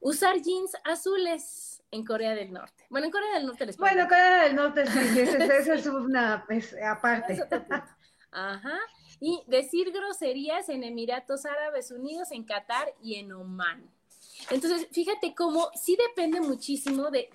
Usar 0.00 0.40
jeans 0.40 0.76
azules 0.84 1.82
en 1.90 2.04
Corea 2.04 2.34
del 2.34 2.52
Norte. 2.52 2.86
Bueno, 2.88 3.06
en 3.06 3.12
Corea 3.12 3.34
del 3.34 3.46
Norte 3.46 3.66
les 3.66 3.76
Bueno, 3.76 4.08
Corea 4.08 4.44
del 4.44 4.56
Norte 4.56 4.86
sí, 4.86 5.20
esa 5.20 5.74
es 5.74 5.86
una 5.86 6.46
aparte. 6.80 7.42
Ajá 8.30 8.78
y 9.20 9.42
decir 9.46 9.92
groserías 9.92 10.68
en 10.68 10.84
Emiratos 10.84 11.44
Árabes 11.44 11.90
Unidos, 11.90 12.30
en 12.32 12.44
Qatar 12.44 12.94
y 13.02 13.16
en 13.16 13.32
Omán. 13.32 13.90
Entonces, 14.50 14.88
fíjate 14.92 15.34
cómo 15.34 15.70
sí 15.74 15.96
depende 16.08 16.40
muchísimo 16.40 17.10
de, 17.10 17.28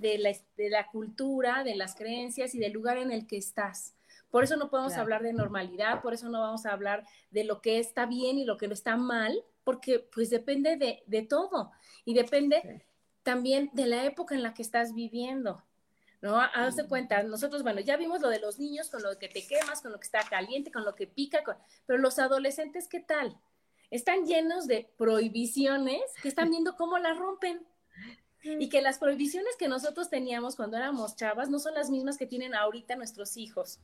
la, 0.57 0.87
cultura, 0.87 1.63
de 1.63 1.75
las 1.75 1.95
creencias 1.95 2.55
y 2.55 2.59
del 2.59 2.73
lugar 2.73 2.97
en 2.97 3.11
el 3.11 3.27
que 3.27 3.37
estás. 3.37 3.93
Por 4.31 4.43
eso 4.43 4.57
no 4.57 4.69
podemos 4.69 4.93
hablar 4.93 5.21
de 5.21 5.33
normalidad, 5.33 6.01
por 6.01 6.13
eso 6.13 6.27
no 6.29 6.41
vamos 6.41 6.65
a 6.65 6.71
hablar 6.71 7.05
de 7.29 7.43
lo 7.43 7.61
que 7.61 7.77
está 7.77 8.07
bien 8.07 8.39
y 8.39 8.45
lo 8.45 8.57
que 8.57 8.67
no 8.67 8.73
está 8.73 8.97
mal, 8.97 9.43
porque 9.63 9.99
pues 9.99 10.31
depende 10.31 10.75
de, 10.75 11.21
todo 11.21 11.71
y 12.03 12.15
depende 12.15 12.83
también 13.21 13.69
de 13.73 13.85
la 13.85 14.05
época 14.05 14.33
en 14.33 14.41
la 14.41 14.55
que 14.55 14.63
estás 14.63 14.95
viviendo. 14.95 15.63
¿No? 16.23 16.39
Haz 16.39 16.77
de 16.77 16.87
cuenta, 16.87 17.21
nosotros, 17.23 17.63
bueno, 17.63 17.81
ya 17.81 17.97
vimos 17.97 18.21
lo 18.21 18.29
de 18.29 18.39
los 18.39 18.57
niños 18.57 18.89
con 18.89 19.03
lo 19.03 19.19
que 19.19 19.27
te 19.27 19.45
quemas, 19.45 19.81
con 19.81 19.91
lo 19.91 19.99
que 19.99 20.05
está 20.05 20.21
caliente, 20.21 20.71
con 20.71 20.85
lo 20.85 20.95
que 20.95 21.05
pica, 21.05 21.43
pero 21.85 21.99
los 21.99 22.17
adolescentes, 22.17 22.87
¿qué 22.87 23.01
tal? 23.01 23.37
Están 23.91 24.25
llenos 24.25 24.65
de 24.65 24.89
prohibiciones 24.97 26.01
que 26.21 26.29
están 26.29 26.49
viendo 26.49 26.77
cómo 26.77 26.97
las 26.97 27.17
rompen. 27.17 27.67
Y 28.45 28.67
que 28.67 28.81
las 28.81 28.99
prohibiciones 28.99 29.55
que 29.57 29.69
nosotros 29.69 30.09
teníamos 30.09 30.57
cuando 30.57 30.75
éramos 30.75 31.15
chavas 31.15 31.49
no 31.49 31.59
son 31.59 31.75
las 31.75 31.89
mismas 31.89 32.17
que 32.17 32.25
tienen 32.25 32.53
ahorita 32.55 32.97
nuestros 32.97 33.37
hijos. 33.37 33.79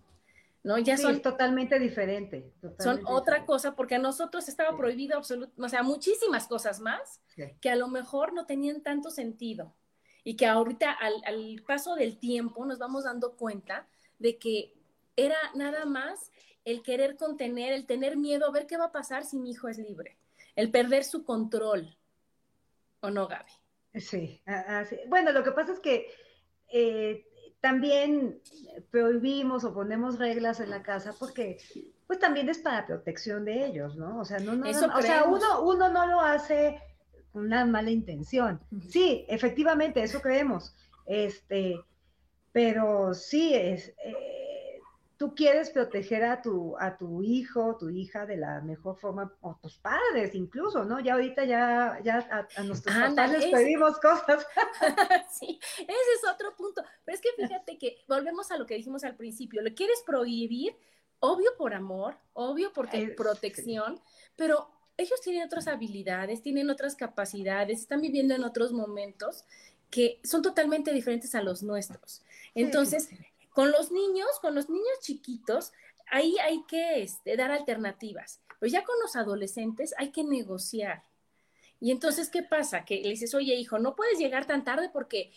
¿no? 0.63 0.77
Ya 0.77 0.97
son 0.97 1.21
totalmente 1.21 1.79
diferente. 1.79 2.51
son 2.79 3.01
otra 3.05 3.45
cosa, 3.45 3.75
porque 3.75 3.95
a 3.95 3.99
nosotros 3.99 4.49
estaba 4.49 4.75
prohibido 4.75 5.17
absolutamente, 5.17 5.61
o 5.61 5.69
sea, 5.69 5.83
muchísimas 5.83 6.47
cosas 6.47 6.81
más 6.81 7.21
que 7.61 7.69
a 7.69 7.77
lo 7.77 7.87
mejor 7.87 8.33
no 8.33 8.45
tenían 8.45 8.81
tanto 8.81 9.11
sentido 9.11 9.73
y 10.23 10.35
que 10.35 10.45
ahorita 10.45 10.91
al, 10.91 11.63
paso 11.65 11.95
del 11.95 12.17
tiempo 12.17 12.65
nos 12.65 12.79
vamos 12.79 13.03
dando 13.03 13.35
cuenta 13.35 13.87
de 14.17 14.37
que 14.37 14.73
era 15.15 15.37
nada 15.55 15.85
más 15.85 16.31
el 16.65 16.81
querer 16.83 17.15
contener, 17.15 17.73
el 17.73 17.85
tener 17.85 18.17
miedo 18.17 18.45
a 18.45 18.51
ver 18.51 18.67
qué 18.67 18.77
va 18.77 18.85
a 18.85 18.91
pasar 18.91 19.23
si 19.23 19.37
mi 19.37 19.51
hijo 19.51 19.67
es 19.67 19.77
libre, 19.77 20.17
el 20.55 20.71
perder 20.71 21.03
su 21.03 21.23
control. 21.23 21.95
¿O 23.01 23.09
no, 23.09 23.27
Gaby? 23.27 23.51
Sí, 23.95 24.41
bueno, 25.07 25.31
lo 25.31 25.43
que 25.43 25.51
pasa 25.51 25.73
es 25.73 25.79
que 25.79 26.11
eh, 26.67 27.25
también 27.59 28.41
prohibimos 28.91 29.63
o 29.63 29.73
ponemos 29.73 30.19
reglas 30.19 30.59
en 30.59 30.69
la 30.69 30.83
casa 30.83 31.15
porque 31.17 31.57
pues 32.07 32.19
también 32.19 32.49
es 32.49 32.59
para 32.59 32.85
protección 32.85 33.45
de 33.45 33.65
ellos, 33.65 33.95
¿no? 33.95 34.19
O 34.19 34.25
sea, 34.25 34.39
no, 34.39 34.53
no, 34.53 34.69
o 34.69 35.01
sea, 35.01 35.23
uno, 35.25 35.61
uno 35.63 35.89
no 35.89 36.05
lo 36.07 36.21
hace 36.21 36.81
una 37.33 37.65
mala 37.65 37.91
intención. 37.91 38.59
Sí, 38.89 39.25
efectivamente, 39.27 40.01
eso 40.01 40.21
creemos. 40.21 40.75
Este, 41.05 41.79
pero 42.51 43.13
sí, 43.13 43.53
es, 43.53 43.93
eh, 44.03 44.79
tú 45.19 45.35
quieres 45.35 45.69
proteger 45.69 46.23
a 46.23 46.41
tu, 46.41 46.77
a 46.79 46.97
tu 46.97 47.21
hijo, 47.21 47.75
tu 47.77 47.89
hija 47.89 48.25
de 48.25 48.37
la 48.37 48.61
mejor 48.61 48.97
forma, 48.97 49.35
o 49.41 49.59
tus 49.61 49.77
padres 49.77 50.33
incluso, 50.33 50.85
¿no? 50.85 51.01
Ya 51.01 51.13
ahorita 51.13 51.43
ya, 51.43 51.99
ya 52.03 52.47
a, 52.55 52.63
nuestros 52.63 52.95
padres 52.95 53.43
les 53.43 53.51
pedimos 53.51 53.99
cosas. 53.99 54.47
sí, 55.29 55.59
ese 55.77 55.89
es 55.89 56.31
otro 56.33 56.55
punto. 56.55 56.81
Pero 57.03 57.15
es 57.15 57.21
que 57.21 57.33
fíjate 57.35 57.77
que 57.77 57.97
volvemos 58.07 58.49
a 58.51 58.57
lo 58.57 58.65
que 58.65 58.75
dijimos 58.75 59.03
al 59.03 59.17
principio, 59.17 59.61
lo 59.61 59.73
quieres 59.75 60.01
prohibir, 60.05 60.77
obvio 61.19 61.51
por 61.57 61.73
amor, 61.73 62.17
obvio 62.31 62.71
porque 62.71 63.09
protección, 63.09 63.99
pero 64.37 64.69
ellos 64.99 65.21
tienen 65.21 65.43
otras 65.43 65.67
habilidades, 65.67 66.41
tienen 66.41 66.69
otras 66.69 66.95
capacidades, 66.95 67.79
están 67.79 68.01
viviendo 68.01 68.35
en 68.35 68.43
otros 68.43 68.73
momentos 68.73 69.45
que 69.89 70.19
son 70.23 70.41
totalmente 70.41 70.91
diferentes 70.93 71.33
a 71.35 71.41
los 71.41 71.63
nuestros. 71.63 72.21
Entonces, 72.53 73.09
con 73.51 73.71
los 73.71 73.91
niños, 73.91 74.27
con 74.41 74.55
los 74.55 74.69
niños 74.69 74.99
chiquitos, 75.01 75.71
ahí 76.11 76.35
hay 76.39 76.63
que 76.67 77.01
este, 77.01 77.37
dar 77.37 77.51
alternativas. 77.51 78.41
Pero 78.59 78.71
ya 78.71 78.83
con 78.83 78.99
los 78.99 79.15
adolescentes 79.15 79.95
hay 79.97 80.11
que 80.11 80.23
negociar. 80.23 81.03
Y 81.79 81.91
entonces, 81.91 82.29
¿qué 82.29 82.43
pasa? 82.43 82.83
Que 82.83 83.01
le 83.01 83.09
dices, 83.09 83.33
oye, 83.33 83.55
hijo, 83.55 83.79
no 83.79 83.95
puedes 83.95 84.19
llegar 84.19 84.45
tan 84.45 84.65
tarde 84.65 84.89
porque, 84.91 85.31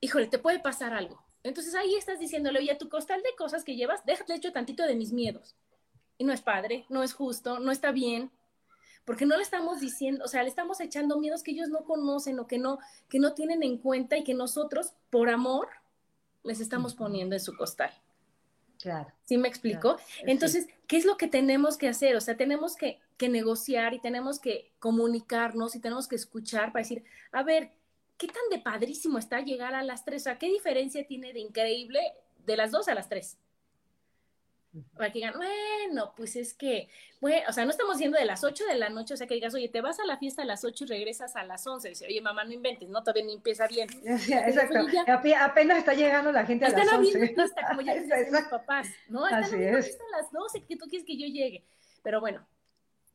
híjole, 0.00 0.26
te 0.26 0.40
puede 0.40 0.58
pasar 0.58 0.92
algo. 0.92 1.22
Entonces 1.44 1.76
ahí 1.76 1.94
estás 1.94 2.18
diciéndole, 2.18 2.58
oye, 2.58 2.74
tu 2.74 2.88
costal 2.88 3.22
de 3.22 3.36
cosas 3.36 3.62
que 3.62 3.76
llevas, 3.76 4.04
déjate 4.04 4.34
hecho 4.34 4.52
tantito 4.52 4.82
de 4.82 4.96
mis 4.96 5.12
miedos. 5.12 5.54
Y 6.18 6.24
no 6.24 6.32
es 6.32 6.42
padre, 6.42 6.84
no 6.88 7.04
es 7.04 7.14
justo, 7.14 7.60
no 7.60 7.70
está 7.70 7.92
bien 7.92 8.32
porque 9.08 9.24
no 9.24 9.38
le 9.38 9.42
estamos 9.42 9.80
diciendo, 9.80 10.22
o 10.22 10.28
sea, 10.28 10.42
le 10.42 10.50
estamos 10.50 10.82
echando 10.82 11.18
miedos 11.18 11.42
que 11.42 11.52
ellos 11.52 11.70
no 11.70 11.82
conocen 11.86 12.38
o 12.40 12.46
que 12.46 12.58
no, 12.58 12.78
que 13.08 13.18
no 13.18 13.32
tienen 13.32 13.62
en 13.62 13.78
cuenta 13.78 14.18
y 14.18 14.22
que 14.22 14.34
nosotros, 14.34 14.92
por 15.08 15.30
amor, 15.30 15.66
les 16.44 16.60
estamos 16.60 16.94
poniendo 16.94 17.34
en 17.34 17.40
su 17.40 17.56
costal. 17.56 17.90
Claro. 18.78 19.10
¿Sí 19.24 19.38
me 19.38 19.48
explico? 19.48 19.96
Entonces, 20.24 20.68
¿qué 20.86 20.98
es 20.98 21.06
lo 21.06 21.16
que 21.16 21.26
tenemos 21.26 21.78
que 21.78 21.88
hacer? 21.88 22.16
O 22.16 22.20
sea, 22.20 22.36
tenemos 22.36 22.76
que, 22.76 23.00
que, 23.16 23.30
negociar 23.30 23.94
y 23.94 23.98
tenemos 23.98 24.40
que 24.40 24.72
comunicarnos 24.78 25.74
y 25.74 25.80
tenemos 25.80 26.06
que 26.06 26.16
escuchar 26.16 26.70
para 26.70 26.82
decir, 26.82 27.02
a 27.32 27.42
ver, 27.42 27.70
¿qué 28.18 28.26
tan 28.26 28.42
de 28.50 28.58
padrísimo 28.58 29.16
está 29.16 29.40
llegar 29.40 29.74
a 29.74 29.82
las 29.82 30.04
tres? 30.04 30.20
O 30.20 30.24
sea, 30.24 30.38
¿qué 30.38 30.50
diferencia 30.50 31.06
tiene 31.06 31.32
de 31.32 31.40
increíble 31.40 32.00
de 32.44 32.56
las 32.58 32.72
dos 32.72 32.88
a 32.88 32.94
las 32.94 33.08
tres? 33.08 33.38
Para 34.96 35.10
que 35.10 35.18
digan, 35.18 35.34
bueno, 35.36 36.12
pues 36.16 36.36
es 36.36 36.54
que, 36.54 36.88
bueno, 37.20 37.46
o 37.48 37.52
sea, 37.52 37.64
no 37.64 37.70
estamos 37.70 37.98
yendo 37.98 38.18
de 38.18 38.24
las 38.24 38.44
8 38.44 38.66
de 38.66 38.76
la 38.76 38.90
noche, 38.90 39.14
o 39.14 39.16
sea, 39.16 39.26
que 39.26 39.34
digas, 39.34 39.54
oye, 39.54 39.68
te 39.68 39.80
vas 39.80 39.98
a 39.98 40.04
la 40.04 40.18
fiesta 40.18 40.42
a 40.42 40.44
las 40.44 40.64
8 40.64 40.84
y 40.84 40.86
regresas 40.88 41.36
a 41.36 41.44
las 41.44 41.66
11. 41.66 41.88
Dice, 41.88 42.06
oye, 42.06 42.20
mamá, 42.20 42.44
no 42.44 42.52
inventes, 42.52 42.88
no, 42.88 43.02
todavía 43.02 43.24
ni 43.24 43.34
empieza 43.34 43.66
bien. 43.66 43.88
exacto, 44.04 44.78
apenas 45.40 45.78
está 45.78 45.94
llegando 45.94 46.30
la 46.32 46.44
gente 46.44 46.66
a 46.66 46.70
las 46.70 46.92
11. 46.92 47.24
Están 47.24 47.34
fiesta, 47.34 47.66
como 47.68 47.80
ya 47.80 47.94
dicen 48.00 48.30
mis 48.30 48.42
papás, 48.42 48.88
¿no? 49.08 49.24
Están 49.26 49.44
Así 49.44 49.56
es. 49.56 49.98
a 50.12 50.16
las 50.20 50.30
12, 50.30 50.64
que 50.64 50.76
tú 50.76 50.86
quieres 50.86 51.06
que 51.06 51.16
yo 51.16 51.26
llegue. 51.26 51.64
Pero 52.02 52.20
bueno, 52.20 52.46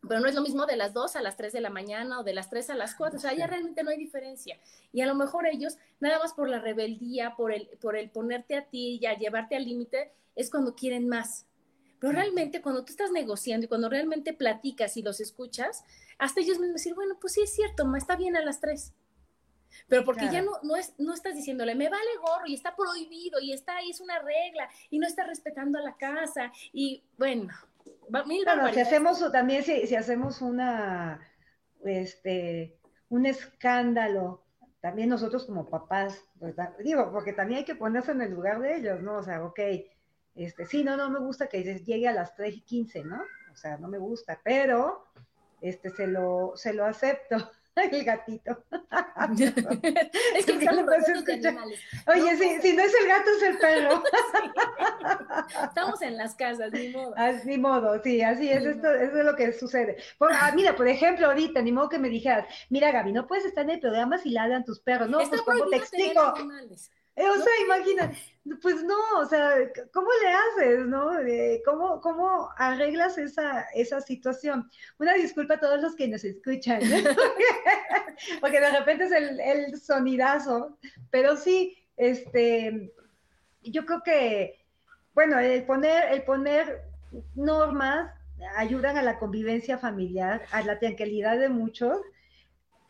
pero 0.08 0.20
no 0.20 0.28
es 0.28 0.36
lo 0.36 0.42
mismo 0.42 0.66
de 0.66 0.76
las 0.76 0.94
2 0.94 1.16
a 1.16 1.22
las 1.22 1.38
3 1.38 1.54
de 1.54 1.62
la 1.62 1.70
mañana 1.70 2.20
o 2.20 2.24
de 2.24 2.34
las 2.34 2.50
3 2.50 2.72
a 2.72 2.76
las 2.76 2.96
4, 2.96 3.18
o 3.18 3.22
sea, 3.22 3.34
ya 3.34 3.48
realmente 3.48 3.84
no 3.84 3.90
hay 3.90 3.98
diferencia. 3.98 4.60
Y 4.92 5.02
a 5.02 5.06
lo 5.06 5.16
mejor 5.16 5.48
ellos, 5.48 5.78
nada 6.00 6.20
más 6.20 6.34
por 6.34 6.50
la 6.50 6.60
rebeldía, 6.60 7.36
por 7.36 7.52
el, 7.52 7.70
por 7.82 7.96
el 7.96 8.10
ponerte 8.10 8.56
a 8.56 8.66
ti 8.66 9.00
y 9.02 9.06
a 9.06 9.18
llevarte 9.18 9.56
al 9.56 9.66
límite, 9.66 10.12
es 10.36 10.50
cuando 10.50 10.76
quieren 10.76 11.08
más. 11.08 11.46
Pero 12.00 12.14
realmente 12.14 12.62
cuando 12.62 12.84
tú 12.84 12.92
estás 12.92 13.12
negociando 13.12 13.66
y 13.66 13.70
cuando 13.70 13.88
realmente 13.88 14.34
platicas 14.34 14.98
y 14.98 15.02
los 15.02 15.22
escuchas, 15.22 15.86
hasta 16.18 16.42
ellos 16.42 16.60
mismos 16.60 16.82
decir, 16.82 16.96
bueno, 16.96 17.18
pues 17.20 17.34
sí 17.34 17.42
es 17.42 17.54
cierto, 17.54 17.86
ma, 17.86 17.98
está 17.98 18.18
bien 18.18 18.36
a 18.36 18.44
las 18.44 18.60
tres. 18.60 18.94
Pero 19.88 20.04
porque 20.04 20.30
ya 20.32 20.42
no, 20.42 20.52
no, 20.64 20.76
es, 20.76 20.94
no 20.98 21.14
estás 21.14 21.36
diciéndole, 21.36 21.76
me 21.76 21.90
vale 21.90 22.10
gorro 22.22 22.46
y 22.46 22.54
está 22.54 22.76
prohibido 22.76 23.40
y 23.40 23.54
está 23.54 23.78
ahí, 23.78 23.90
es 23.90 24.02
una 24.02 24.20
regla 24.20 24.70
y 24.90 25.00
no 25.00 25.08
está 25.08 25.24
respetando 25.24 25.80
a 25.80 25.82
la 25.82 25.96
casa 25.96 26.52
y 26.72 27.04
bueno, 27.18 27.54
mil 28.26 28.46
si 28.74 28.80
hacemos 28.80 29.32
también, 29.32 29.64
si, 29.64 29.88
si 29.88 29.96
hacemos 29.96 30.42
una, 30.42 31.20
este, 31.84 32.78
un 33.10 33.26
escándalo, 33.26 34.44
también 34.82 35.10
nosotros 35.10 35.46
como 35.46 35.70
papás, 35.70 36.22
digo, 36.84 37.12
porque 37.12 37.34
también 37.34 37.60
hay 37.60 37.66
que 37.66 37.76
ponerse 37.76 38.12
en 38.12 38.22
el 38.22 38.32
lugar 38.32 38.60
de 38.60 38.76
ellos, 38.76 39.02
¿no? 39.02 39.18
O 39.18 39.24
sea, 39.24 39.44
ok, 39.44 39.60
este, 40.36 40.66
sí, 40.66 40.84
no, 40.84 40.98
no 40.98 41.10
me 41.10 41.20
gusta 41.20 41.48
que 41.48 41.64
llegue 41.64 42.08
a 42.08 42.14
las 42.14 42.36
3 42.36 42.56
y 42.56 42.62
15, 42.62 43.04
¿no? 43.06 43.22
O 43.52 43.56
sea, 43.56 43.78
no 43.78 43.88
me 43.88 43.98
gusta, 43.98 44.42
pero 44.44 45.06
este, 45.62 45.90
se 45.90 46.08
lo, 46.08 46.54
se 46.56 46.74
lo 46.74 46.86
acepto. 46.86 47.38
el 47.92 48.04
gatito. 48.04 48.64
es 50.36 50.46
que 50.46 50.54
Oye, 52.08 52.38
si, 52.38 52.62
si, 52.62 52.76
no 52.76 52.84
es 52.84 52.94
el 52.94 53.08
gato, 53.08 53.30
es 53.32 53.44
el 53.44 53.58
perro. 53.58 54.04
Estamos 55.64 56.02
en 56.02 56.18
las 56.18 56.36
casas, 56.36 56.72
ni 56.72 56.90
modo. 56.90 57.14
Ah, 57.18 57.32
ni 57.46 57.58
modo, 57.58 58.02
sí, 58.04 58.22
así 58.22 58.50
es, 58.50 58.64
esto, 58.64 58.92
eso 58.94 59.18
es 59.18 59.26
lo 59.26 59.36
que 59.36 59.54
sucede. 59.54 59.98
ah, 60.20 60.52
mira, 60.56 60.76
por 60.76 60.88
ejemplo, 60.88 61.28
ahorita, 61.28 61.62
ni 61.62 61.72
modo 61.72 61.90
que 61.90 62.00
me 62.00 62.10
dijeras, 62.10 62.46
mira, 62.70 62.92
Gaby, 62.92 63.12
no 63.12 63.28
puedes 63.28 63.46
estar 63.46 63.64
en 63.64 63.72
el 63.72 63.80
programa 63.80 64.18
si 64.18 64.30
ladran 64.30 64.64
tus 64.64 64.80
perros. 64.80 65.10
No, 65.10 65.20
pues 65.28 65.42
como 65.42 65.68
te 65.68 65.78
explico. 65.78 66.34
Eh, 67.16 67.30
o 67.30 67.36
sea, 67.36 67.54
imagina, 67.64 68.12
pues 68.62 68.84
no, 68.84 68.98
o 69.20 69.26
sea, 69.26 69.56
¿cómo 69.94 70.08
le 70.22 70.30
haces, 70.30 70.86
no? 70.88 71.20
Eh, 71.20 71.62
¿cómo, 71.64 72.02
¿Cómo 72.02 72.50
arreglas 72.58 73.18
esa, 73.18 73.62
esa 73.76 74.02
situación? 74.02 74.70
Una 74.98 75.14
disculpa 75.14 75.56
a 75.56 75.60
todos 75.60 75.80
los 75.82 75.96
que 75.96 76.08
nos 76.08 76.24
escuchan, 76.24 76.82
porque 78.42 78.60
de 78.60 78.72
repente 78.72 79.04
es 79.06 79.12
el, 79.12 79.40
el, 79.40 79.80
sonidazo, 79.80 80.78
pero 81.12 81.38
sí, 81.38 81.78
este, 81.98 82.92
yo 83.62 83.86
creo 83.86 84.02
que, 84.04 84.66
bueno, 85.14 85.38
el 85.38 85.64
poner, 85.66 86.12
el 86.12 86.24
poner 86.24 86.82
normas 87.36 88.12
ayudan 88.58 88.98
a 88.98 89.04
la 89.04 89.20
convivencia 89.20 89.78
familiar, 89.78 90.44
a 90.52 90.64
la 90.64 90.80
tranquilidad 90.80 91.38
de 91.38 91.50
muchos. 91.50 92.00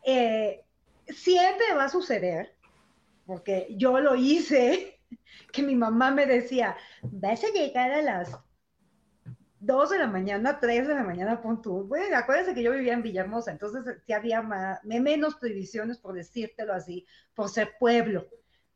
Eh, 0.04 0.62
siempre 1.08 1.74
va 1.76 1.84
a 1.84 1.88
suceder, 1.88 2.54
porque 3.26 3.68
yo 3.70 4.00
lo 4.00 4.14
hice, 4.16 5.00
que 5.52 5.62
mi 5.62 5.76
mamá 5.76 6.10
me 6.10 6.26
decía, 6.26 6.76
vas 7.02 7.42
a 7.44 7.52
llegar 7.52 7.92
a 7.92 8.02
las 8.02 8.36
2 9.60 9.90
de 9.90 9.98
la 9.98 10.06
mañana, 10.06 10.60
3 10.60 10.88
de 10.88 10.94
la 10.94 11.02
mañana, 11.02 11.40
pon. 11.40 11.60
Bueno, 11.88 12.16
acuérdense 12.16 12.54
que 12.54 12.62
yo 12.62 12.72
vivía 12.72 12.92
en 12.92 13.02
Villahermosa, 13.02 13.50
entonces 13.50 13.82
sí 14.04 14.12
había 14.12 14.42
menos 14.82 15.36
prohibiciones, 15.36 15.98
por 15.98 16.14
decírtelo 16.14 16.74
así, 16.74 17.06
por 17.34 17.48
ser 17.48 17.72
pueblo. 17.78 18.26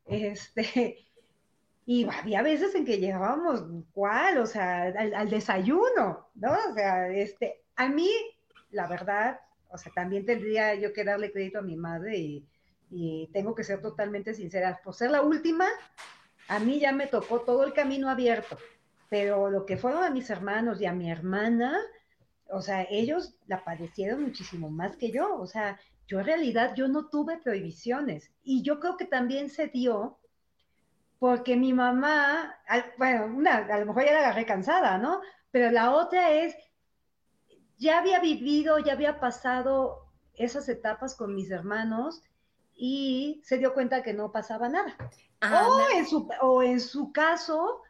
Este, 0.05 0.97
y 1.85 2.07
había 2.09 2.41
veces 2.41 2.73
en 2.73 2.85
que 2.85 2.97
llegábamos, 2.97 3.63
¿cuál? 3.91 4.39
O 4.39 4.45
sea, 4.45 4.83
al, 4.83 5.13
al, 5.13 5.29
desayuno, 5.29 6.29
¿no? 6.33 6.51
O 6.69 6.73
sea, 6.73 7.09
este, 7.09 7.61
a 7.75 7.87
mí, 7.87 8.09
la 8.71 8.87
verdad, 8.87 9.39
o 9.69 9.77
sea, 9.77 9.91
también 9.93 10.25
tendría 10.25 10.73
yo 10.73 10.91
que 10.91 11.03
darle 11.03 11.31
crédito 11.31 11.59
a 11.59 11.63
mi 11.63 11.75
madre 11.75 12.17
y, 12.17 12.47
y 12.89 13.29
tengo 13.33 13.55
que 13.55 13.63
ser 13.63 13.81
totalmente 13.81 14.33
sincera, 14.33 14.79
por 14.83 14.95
ser 14.95 15.11
la 15.11 15.21
última, 15.21 15.67
a 16.47 16.59
mí 16.59 16.79
ya 16.79 16.91
me 16.91 17.07
tocó 17.07 17.41
todo 17.41 17.63
el 17.63 17.73
camino 17.73 18.09
abierto, 18.09 18.57
pero 19.09 19.49
lo 19.49 19.65
que 19.65 19.77
fueron 19.77 20.03
a 20.03 20.09
mis 20.09 20.29
hermanos 20.29 20.81
y 20.81 20.85
a 20.85 20.93
mi 20.93 21.11
hermana, 21.11 21.77
o 22.49 22.61
sea, 22.61 22.87
ellos 22.89 23.35
la 23.47 23.63
padecieron 23.63 24.23
muchísimo 24.23 24.69
más 24.69 24.97
que 24.97 25.11
yo, 25.11 25.35
o 25.35 25.45
sea, 25.45 25.79
yo 26.07 26.19
en 26.19 26.25
realidad 26.25 26.73
yo 26.75 26.87
no 26.87 27.07
tuve 27.07 27.37
prohibiciones 27.37 28.31
y 28.43 28.63
yo 28.63 28.79
creo 28.79 28.97
que 28.97 29.05
también 29.05 29.49
se 29.49 29.67
dio 29.67 30.17
porque 31.19 31.57
mi 31.57 31.73
mamá, 31.73 32.55
bueno, 32.97 33.25
una, 33.25 33.57
a 33.57 33.79
lo 33.79 33.85
mejor 33.85 34.05
ya 34.05 34.13
la 34.13 34.19
agarré 34.19 34.45
cansada, 34.45 34.97
¿no? 34.97 35.21
Pero 35.51 35.69
la 35.69 35.91
otra 35.91 36.31
es, 36.31 36.55
ya 37.77 37.99
había 37.99 38.19
vivido, 38.19 38.79
ya 38.79 38.93
había 38.93 39.19
pasado 39.19 40.07
esas 40.33 40.69
etapas 40.69 41.15
con 41.15 41.35
mis 41.35 41.51
hermanos 41.51 42.23
y 42.79 43.41
se 43.43 43.57
dio 43.57 43.73
cuenta 43.73 44.01
que 44.01 44.13
no 44.13 44.31
pasaba 44.31 44.69
nada. 44.69 44.95
o, 45.41 45.79
En 45.93 46.07
su, 46.07 46.27
o 46.41 46.63
en 46.63 46.79
su 46.79 47.11
caso, 47.11 47.81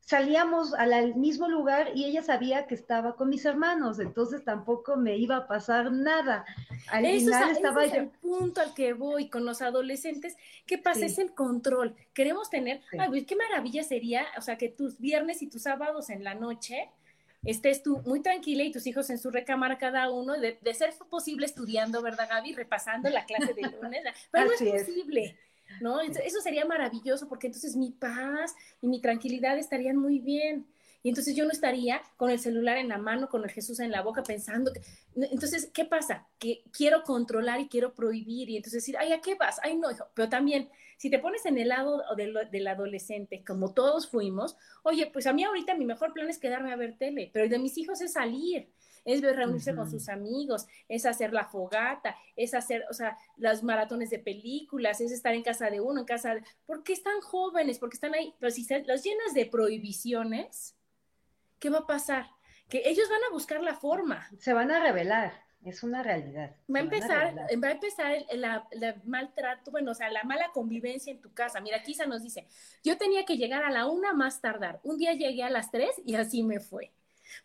salíamos 0.00 0.72
al 0.74 1.16
mismo 1.16 1.48
lugar 1.48 1.90
y 1.96 2.04
ella 2.04 2.22
sabía 2.22 2.68
que 2.68 2.76
estaba 2.76 3.16
con 3.16 3.28
mis 3.28 3.44
hermanos, 3.44 3.98
entonces 3.98 4.44
tampoco 4.44 4.96
me 4.96 5.16
iba 5.16 5.36
a 5.36 5.46
pasar 5.48 5.90
nada. 5.90 6.44
Al 6.88 7.04
final 7.04 7.50
estaba 7.50 7.84
ese 7.84 7.96
es 7.96 8.02
el 8.02 8.08
punto 8.10 8.60
al 8.60 8.72
que 8.72 8.92
voy 8.92 9.28
con 9.28 9.44
los 9.44 9.62
adolescentes. 9.62 10.36
¿Qué 10.64 10.78
pasa? 10.78 11.04
Es 11.06 11.18
el 11.18 11.34
control. 11.34 11.96
Queremos 12.14 12.48
tener, 12.48 12.82
ay, 12.96 13.24
qué 13.24 13.34
maravilla 13.34 13.82
sería, 13.82 14.24
o 14.38 14.42
sea, 14.42 14.56
que 14.56 14.68
tus 14.68 15.00
viernes 15.00 15.42
y 15.42 15.48
tus 15.48 15.62
sábados 15.62 16.08
en 16.08 16.22
la 16.22 16.34
noche 16.34 16.88
estés 17.46 17.82
tú 17.82 18.02
muy 18.04 18.20
tranquila 18.20 18.62
y 18.62 18.72
tus 18.72 18.86
hijos 18.86 19.08
en 19.10 19.18
su 19.18 19.30
recámara 19.30 19.78
cada 19.78 20.10
uno, 20.10 20.34
de, 20.34 20.58
ser 20.74 20.92
posible 21.10 21.46
estudiando, 21.46 22.02
¿verdad, 22.02 22.28
Gaby? 22.28 22.52
Repasando 22.52 23.08
la 23.08 23.24
clase 23.24 23.54
de 23.54 23.62
lunes, 23.62 24.02
pero 24.30 24.46
no 24.46 24.52
es 24.52 24.84
posible. 24.84 25.38
¿No? 25.80 26.00
Eso 26.00 26.40
sería 26.42 26.64
maravilloso 26.64 27.28
porque 27.28 27.48
entonces 27.48 27.74
mi 27.74 27.90
paz 27.90 28.54
y 28.80 28.86
mi 28.86 29.00
tranquilidad 29.00 29.58
estarían 29.58 29.96
muy 29.96 30.20
bien. 30.20 30.66
Y 31.02 31.08
entonces 31.08 31.34
yo 31.34 31.44
no 31.44 31.52
estaría 31.52 32.02
con 32.16 32.30
el 32.30 32.38
celular 32.38 32.76
en 32.76 32.88
la 32.88 32.98
mano, 32.98 33.28
con 33.28 33.44
el 33.44 33.50
Jesús 33.50 33.80
en 33.80 33.90
la 33.90 34.02
boca, 34.02 34.22
pensando 34.22 34.72
que... 34.72 34.80
Entonces, 35.14 35.70
¿qué 35.72 35.84
pasa? 35.84 36.26
Que 36.38 36.62
quiero 36.72 37.02
controlar 37.02 37.60
y 37.60 37.68
quiero 37.68 37.94
prohibir 37.94 38.50
y 38.50 38.56
entonces 38.56 38.82
decir, 38.82 38.96
ay, 38.98 39.12
¿a 39.12 39.20
qué 39.20 39.34
vas? 39.34 39.58
Ay, 39.62 39.76
no, 39.76 39.90
hijo. 39.90 40.06
Pero 40.14 40.28
también 40.28 40.68
si 40.96 41.10
te 41.10 41.18
pones 41.18 41.44
en 41.46 41.58
el 41.58 41.68
lado 41.68 42.02
del, 42.16 42.66
adolescente, 42.66 43.44
como 43.44 43.74
todos 43.74 44.08
fuimos, 44.08 44.56
oye, 44.82 45.10
pues 45.12 45.26
a 45.26 45.32
mí 45.32 45.44
ahorita 45.44 45.74
mi 45.74 45.84
mejor 45.84 46.12
plan 46.12 46.28
es 46.28 46.38
quedarme 46.38 46.72
a 46.72 46.76
ver 46.76 46.96
tele, 46.96 47.30
pero 47.32 47.44
el 47.44 47.50
de 47.50 47.58
mis 47.58 47.76
hijos 47.76 48.00
es 48.00 48.14
salir, 48.14 48.70
es 49.04 49.20
reunirse 49.20 49.74
con 49.74 49.88
sus 49.88 50.08
amigos, 50.08 50.66
es 50.88 51.06
hacer 51.06 51.32
la 51.32 51.44
fogata, 51.44 52.16
es 52.34 52.54
hacer, 52.54 52.84
o 52.90 52.94
sea, 52.94 53.16
las 53.36 53.62
maratones 53.62 54.10
de 54.10 54.18
películas, 54.18 55.00
es 55.00 55.12
estar 55.12 55.34
en 55.34 55.42
casa 55.42 55.70
de 55.70 55.80
uno, 55.80 56.00
en 56.00 56.06
casa 56.06 56.34
de... 56.34 56.42
Porque 56.64 56.92
están 56.92 57.20
jóvenes, 57.20 57.78
porque 57.78 57.94
están 57.94 58.14
ahí, 58.14 58.34
las 58.40 58.56
llenas 58.56 59.34
de 59.34 59.46
prohibiciones, 59.46 60.75
¿qué 61.58 61.70
va 61.70 61.78
a 61.78 61.86
pasar? 61.86 62.26
Que 62.68 62.82
ellos 62.86 63.08
van 63.08 63.22
a 63.28 63.32
buscar 63.32 63.62
la 63.62 63.74
forma. 63.74 64.28
Se 64.38 64.52
van 64.52 64.70
a 64.70 64.80
revelar. 64.80 65.46
Es 65.64 65.82
una 65.82 66.02
realidad. 66.02 66.54
Va 66.72 66.78
a 66.78 66.82
empezar, 66.82 67.34
va 67.62 67.68
a 67.68 67.72
empezar 67.72 68.12
el, 68.28 68.46
maltrato, 69.04 69.72
bueno, 69.72 69.90
o 69.90 69.94
sea, 69.94 70.08
la 70.10 70.22
mala 70.22 70.52
convivencia 70.52 71.10
en 71.10 71.20
tu 71.20 71.34
casa. 71.34 71.60
Mira, 71.60 71.82
Kisa 71.82 72.06
nos 72.06 72.22
dice, 72.22 72.46
yo 72.84 72.96
tenía 72.96 73.24
que 73.24 73.36
llegar 73.36 73.64
a 73.64 73.70
la 73.70 73.86
una 73.86 74.12
más 74.12 74.40
tardar. 74.40 74.78
Un 74.84 74.96
día 74.96 75.14
llegué 75.14 75.42
a 75.42 75.50
las 75.50 75.72
tres 75.72 75.90
y 76.04 76.14
así 76.14 76.44
me 76.44 76.60
fue. 76.60 76.92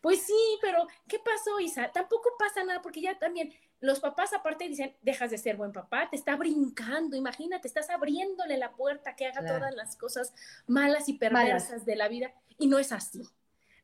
Pues 0.01 0.21
sí, 0.21 0.59
pero 0.61 0.87
¿qué 1.07 1.17
pasó, 1.17 1.59
Isa? 1.59 1.91
Tampoco 1.91 2.29
pasa 2.37 2.63
nada 2.63 2.81
porque 2.83 3.01
ya 3.01 3.17
también 3.17 3.53
los 3.79 3.99
papás 3.99 4.31
aparte 4.33 4.67
dicen, 4.67 4.95
dejas 5.01 5.31
de 5.31 5.39
ser 5.39 5.57
buen 5.57 5.71
papá, 5.71 6.07
te 6.09 6.15
está 6.15 6.35
brincando, 6.35 7.17
imagínate, 7.17 7.67
estás 7.67 7.89
abriéndole 7.89 8.57
la 8.57 8.73
puerta 8.73 9.15
que 9.15 9.25
haga 9.25 9.41
todas 9.45 9.73
las 9.73 9.95
cosas 9.97 10.33
malas 10.67 11.09
y 11.09 11.13
perversas 11.13 11.83
de 11.85 11.95
la 11.95 12.07
vida 12.07 12.31
y 12.59 12.67
no 12.67 12.77
es 12.77 12.91
así, 12.91 13.23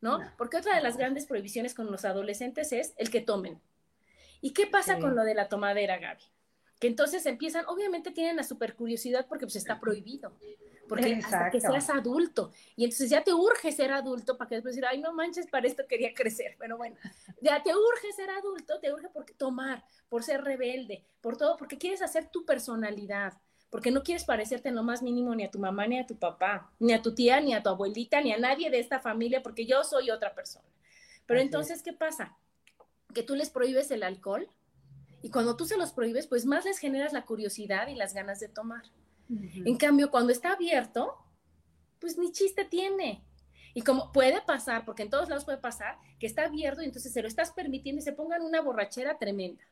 ¿no? 0.02 0.20
Porque 0.38 0.58
otra 0.58 0.76
de 0.76 0.82
las 0.82 0.98
grandes 0.98 1.26
prohibiciones 1.26 1.74
con 1.74 1.92
los 1.92 2.06
adolescentes 2.06 2.72
es 2.72 2.94
el 2.98 3.10
que 3.10 3.22
tomen. 3.22 3.62
¿Y 4.42 4.52
qué 4.54 4.68
pasa 4.68 5.00
con 5.00 5.16
lo 5.16 5.24
de 5.24 5.34
la 5.34 5.50
tomadera, 5.50 5.98
Gaby? 5.98 6.24
Que 6.80 6.88
entonces 6.88 7.26
empiezan, 7.26 7.66
obviamente 7.68 8.12
tienen 8.12 8.36
la 8.36 8.44
super 8.44 8.76
curiosidad 8.76 9.26
porque 9.28 9.46
pues 9.46 9.56
está 9.56 9.80
prohibido. 9.80 10.38
Porque 10.88 11.16
hasta 11.16 11.50
que 11.50 11.60
seas 11.60 11.90
adulto. 11.90 12.52
Y 12.76 12.86
entonces 12.86 13.10
ya 13.10 13.24
te 13.24 13.34
urge 13.34 13.72
ser 13.72 13.92
adulto 13.92 14.38
para 14.38 14.48
que 14.48 14.56
después 14.56 14.76
decir, 14.76 14.86
ay, 14.86 15.00
no 15.00 15.12
manches, 15.12 15.48
para 15.48 15.68
esto 15.68 15.84
quería 15.88 16.14
crecer. 16.14 16.56
Pero 16.60 16.78
bueno, 16.78 16.96
ya 17.42 17.62
te 17.62 17.72
urge 17.76 18.14
ser 18.16 18.30
adulto, 18.30 18.80
te 18.80 18.94
urge 18.94 19.10
por 19.10 19.26
tomar, 19.32 19.84
por 20.08 20.24
ser 20.24 20.44
rebelde, 20.44 21.04
por 21.20 21.36
todo, 21.36 21.58
porque 21.58 21.78
quieres 21.78 22.02
hacer 22.02 22.30
tu 22.30 22.46
personalidad 22.46 23.34
porque 23.70 23.92
no 23.92 24.04
quieres 24.04 24.24
parecerte 24.24 24.70
en 24.70 24.76
lo 24.76 24.84
más 24.84 25.02
mínimo 25.02 25.36
ni 25.36 25.44
a 25.44 25.52
tu 25.52 25.60
mamá, 25.60 25.88
ni 25.88 26.00
a 26.00 26.08
tu 26.08 26.18
papá, 26.18 26.72
ni 26.80 26.94
a 26.94 27.02
tu 27.02 27.14
tía, 27.14 27.42
ni 27.42 27.54
a 27.54 27.62
tu 27.62 27.70
abuelita, 27.70 28.22
ni 28.22 28.32
a 28.32 28.38
nadie 28.38 28.70
de 28.70 28.80
esta 28.80 29.00
familia, 29.00 29.44
porque 29.44 29.66
yo 29.66 29.84
soy 29.84 30.10
otra 30.10 30.34
persona. 30.34 30.68
Pero 31.26 31.42
entonces, 31.42 31.84
¿qué 31.84 31.94
pasa? 31.94 32.38
que 33.14 33.24
tú 33.24 33.36
les 33.36 33.50
prohíbes 33.50 33.90
el 33.92 34.04
alcohol 34.04 34.50
y 35.22 35.32
cuando 35.32 35.56
tú 35.56 35.66
se 35.66 35.78
los 35.78 35.92
prohíbes, 35.92 36.28
pues 36.28 36.46
más 36.46 36.66
les 36.66 36.78
generas 36.78 37.14
la 37.14 37.26
curiosidad 37.26 37.88
y 37.88 37.96
las 37.96 38.14
ganas 38.14 38.40
de 38.40 38.48
tomar. 38.48 38.84
En 39.30 39.76
cambio, 39.78 40.10
cuando 40.10 40.32
está 40.32 40.54
abierto, 40.54 41.18
pues 42.00 42.18
ni 42.18 42.32
chiste 42.32 42.64
tiene. 42.64 43.24
Y 43.74 43.82
como 43.82 44.12
puede 44.12 44.42
pasar, 44.42 44.86
porque 44.86 45.04
en 45.04 45.10
todos 45.10 45.30
lados 45.30 45.46
puede 45.46 45.58
pasar, 45.58 45.98
que 46.20 46.28
está 46.28 46.46
abierto 46.46 46.82
y 46.82 46.86
entonces 46.86 47.12
se 47.12 47.22
lo 47.22 47.28
estás 47.28 47.52
permitiendo 47.52 48.00
y 48.00 48.04
se 48.04 48.14
pongan 48.14 48.42
una 48.42 48.62
borrachera 48.62 49.18
tremenda. 49.18 49.64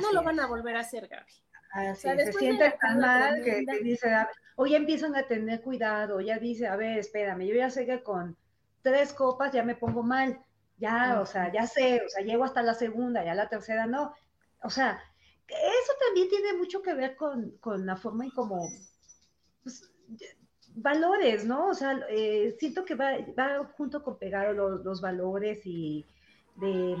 no 0.00 0.12
lo 0.12 0.22
van 0.22 0.38
a 0.38 0.46
volver 0.46 0.76
a 0.76 0.80
hacer, 0.80 1.08
Gaby. 1.08 1.32
Así, 1.72 2.08
se 2.08 2.32
siente 2.34 2.74
tan 2.80 3.00
mal 3.00 3.42
que, 3.42 3.64
dice, 3.82 4.14
o 4.56 4.66
ya 4.66 4.76
empiezan 4.76 5.16
a 5.16 5.26
tener 5.26 5.62
cuidado, 5.62 6.20
ya 6.20 6.38
dice, 6.38 6.66
a 6.66 6.76
ver, 6.76 6.98
espérame, 6.98 7.46
yo 7.46 7.54
ya 7.54 7.70
sé 7.70 7.86
que 7.86 8.02
con 8.02 8.36
tres 8.82 9.12
copas 9.14 9.52
ya 9.52 9.62
me 9.62 9.74
pongo 9.74 10.02
mal 10.02 10.38
ya, 10.82 11.20
o 11.20 11.26
sea, 11.26 11.52
ya 11.52 11.66
sé, 11.66 12.02
o 12.04 12.08
sea, 12.08 12.24
llego 12.24 12.44
hasta 12.44 12.60
la 12.60 12.74
segunda, 12.74 13.24
ya 13.24 13.34
la 13.34 13.48
tercera 13.48 13.86
no. 13.86 14.12
O 14.64 14.68
sea, 14.68 15.00
eso 15.46 15.92
también 16.04 16.28
tiene 16.28 16.54
mucho 16.54 16.82
que 16.82 16.92
ver 16.92 17.14
con, 17.14 17.56
la 17.86 17.96
forma 17.96 18.24
en 18.24 18.30
cómo, 18.30 18.68
pues, 19.62 19.88
valores, 20.74 21.44
¿no? 21.44 21.68
O 21.68 21.74
sea, 21.74 22.00
eh, 22.10 22.56
siento 22.58 22.84
que 22.84 22.96
va, 22.96 23.14
junto 23.76 24.02
con 24.02 24.18
pegado 24.18 24.52
los, 24.78 25.00
valores 25.00 25.60
y 25.64 26.04
de, 26.56 26.96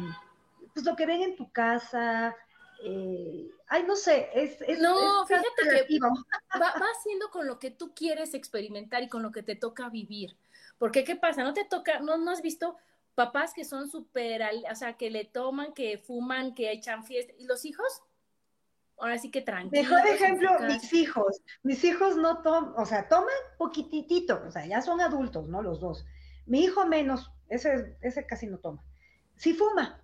pues 0.72 0.86
lo 0.86 0.94
que 0.94 1.06
ven 1.06 1.22
en 1.22 1.36
tu 1.36 1.50
casa, 1.50 2.36
eh, 2.84 3.50
ay, 3.68 3.84
no 3.84 3.96
sé, 3.96 4.28
es... 4.34 4.58
no, 4.80 5.26
fíjate 5.26 5.86
que 5.88 5.98
va, 6.60 6.74
va 6.74 6.86
siendo 7.02 7.30
con 7.30 7.46
lo 7.46 7.58
que 7.58 7.70
tú 7.70 7.94
quieres 7.94 8.34
experimentar 8.34 9.02
y 9.02 9.08
con 9.08 9.22
lo 9.22 9.32
que 9.32 9.42
te 9.42 9.56
toca 9.56 9.88
vivir. 9.88 10.36
Porque, 10.78 11.04
¿qué 11.04 11.16
pasa? 11.16 11.44
No 11.44 11.54
te 11.54 11.64
toca, 11.64 12.00
no, 12.00 12.18
no 12.18 12.30
has 12.32 12.42
visto 12.42 12.76
papás 13.14 13.52
que 13.54 13.64
son 13.64 13.88
súper, 13.88 14.42
o 14.70 14.74
sea, 14.74 14.94
que 14.94 15.10
le 15.10 15.24
toman, 15.24 15.74
que 15.74 15.98
fuman, 15.98 16.54
que 16.54 16.72
echan 16.72 17.04
fiesta, 17.04 17.32
y 17.38 17.44
los 17.44 17.64
hijos 17.64 18.02
ahora 18.98 19.18
sí 19.18 19.30
que 19.30 19.42
tranquilos. 19.42 19.90
Mejor 19.90 20.06
ejemplo, 20.06 20.50
mis 20.60 20.92
hijos. 20.92 21.40
Mis 21.62 21.84
hijos 21.84 22.16
no 22.16 22.42
toman, 22.42 22.74
o 22.76 22.86
sea, 22.86 23.08
toman 23.08 23.28
poquitito, 23.58 24.42
o 24.46 24.50
sea, 24.50 24.66
ya 24.66 24.82
son 24.82 25.00
adultos, 25.00 25.48
¿no? 25.48 25.62
Los 25.62 25.80
dos. 25.80 26.04
Mi 26.46 26.64
hijo 26.64 26.86
menos, 26.86 27.30
ese, 27.48 27.96
ese 28.00 28.26
casi 28.26 28.46
no 28.46 28.58
toma. 28.58 28.82
Sí 29.36 29.54
fuma, 29.54 30.01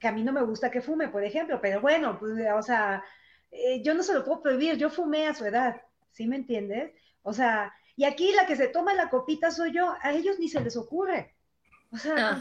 que 0.00 0.08
a 0.08 0.12
mí 0.12 0.24
no 0.24 0.32
me 0.32 0.42
gusta 0.42 0.70
que 0.70 0.80
fume, 0.80 1.08
por 1.08 1.22
ejemplo, 1.22 1.60
pero 1.60 1.80
bueno, 1.80 2.18
pues, 2.18 2.32
o 2.54 2.62
sea, 2.62 3.04
eh, 3.50 3.82
yo 3.82 3.94
no 3.94 4.02
se 4.02 4.14
lo 4.14 4.24
puedo 4.24 4.42
prohibir, 4.42 4.76
yo 4.76 4.88
fumé 4.88 5.26
a 5.26 5.34
su 5.34 5.44
edad, 5.44 5.82
¿sí 6.10 6.26
me 6.26 6.36
entiendes? 6.36 6.92
O 7.22 7.32
sea, 7.32 7.72
y 7.96 8.04
aquí 8.04 8.32
la 8.32 8.46
que 8.46 8.56
se 8.56 8.68
toma 8.68 8.94
la 8.94 9.10
copita 9.10 9.50
soy 9.50 9.72
yo, 9.72 9.94
a 10.00 10.12
ellos 10.12 10.38
ni 10.38 10.48
se 10.48 10.60
les 10.60 10.76
ocurre. 10.76 11.36
O 11.92 11.98
sea, 11.98 12.40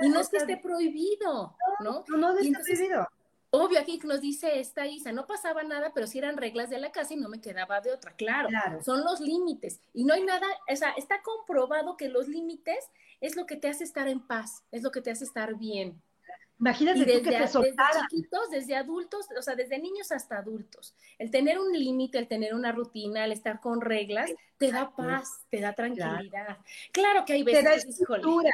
y 0.00 0.08
no 0.08 0.20
es 0.20 0.28
que 0.28 0.38
esté 0.38 0.56
prohibido, 0.56 1.56
¿no? 1.80 2.04
No, 2.08 2.16
no, 2.16 2.38
está 2.38 2.60
prohibido. 2.60 3.06
Obvio, 3.50 3.80
aquí 3.80 3.98
nos 4.04 4.20
dice 4.20 4.58
esta 4.58 4.86
Isa, 4.86 5.12
no 5.12 5.26
pasaba 5.26 5.62
nada, 5.62 5.92
pero 5.94 6.06
sí 6.06 6.18
eran 6.18 6.36
reglas 6.36 6.68
de 6.68 6.78
la 6.78 6.92
casa 6.92 7.14
y 7.14 7.16
no 7.16 7.28
me 7.28 7.40
quedaba 7.40 7.80
de 7.80 7.92
otra. 7.92 8.12
Claro, 8.16 8.48
son 8.84 9.04
los 9.04 9.20
límites. 9.20 9.80
Y 9.92 10.04
no 10.04 10.14
hay 10.14 10.24
nada, 10.24 10.46
o 10.70 10.76
sea, 10.76 10.90
está 10.90 11.22
comprobado 11.22 11.96
que 11.96 12.08
los 12.08 12.28
límites 12.28 12.90
es 13.20 13.36
lo 13.36 13.46
que 13.46 13.56
te 13.56 13.68
hace 13.68 13.84
estar 13.84 14.08
en 14.08 14.26
paz, 14.26 14.62
es 14.72 14.82
lo 14.82 14.90
que 14.90 15.00
te 15.00 15.10
hace 15.10 15.24
estar 15.24 15.56
bien. 15.56 16.02
Imagínate 16.58 17.00
desde, 17.00 17.22
que 17.22 17.30
te 17.30 17.38
desde 17.38 17.62
chiquitos, 18.08 18.50
desde 18.50 18.76
adultos, 18.76 19.26
o 19.36 19.42
sea, 19.42 19.54
desde 19.54 19.78
niños 19.78 20.10
hasta 20.10 20.38
adultos. 20.38 20.94
El 21.18 21.30
tener 21.30 21.58
un 21.58 21.72
límite, 21.72 22.18
el 22.18 22.28
tener 22.28 22.54
una 22.54 22.72
rutina, 22.72 23.26
el 23.26 23.32
estar 23.32 23.60
con 23.60 23.82
reglas, 23.82 24.32
te 24.56 24.72
da 24.72 24.94
paz, 24.96 25.44
te 25.50 25.60
da 25.60 25.74
tranquilidad. 25.74 26.58
Claro, 26.92 27.24
que 27.26 27.34
hay 27.34 27.42
veces 27.42 27.62
te 27.62 27.68
da 27.68 27.74
estructura, 27.74 28.50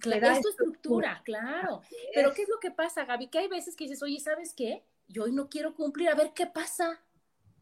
Claro, 0.00 0.26
es 0.28 0.40
tu 0.40 0.48
estructura, 0.48 1.22
claro. 1.24 1.82
Pero 2.14 2.32
¿qué 2.32 2.42
es 2.42 2.48
lo 2.48 2.60
que 2.60 2.70
pasa, 2.70 3.04
Gaby? 3.04 3.28
Que 3.28 3.38
hay 3.38 3.48
veces 3.48 3.74
que 3.74 3.84
dices, 3.84 4.02
oye, 4.02 4.20
¿sabes 4.20 4.54
qué? 4.54 4.84
Yo 5.08 5.24
hoy 5.24 5.32
no 5.32 5.48
quiero 5.48 5.74
cumplir, 5.74 6.08
a 6.08 6.14
ver 6.14 6.32
qué 6.34 6.46
pasa. 6.46 7.00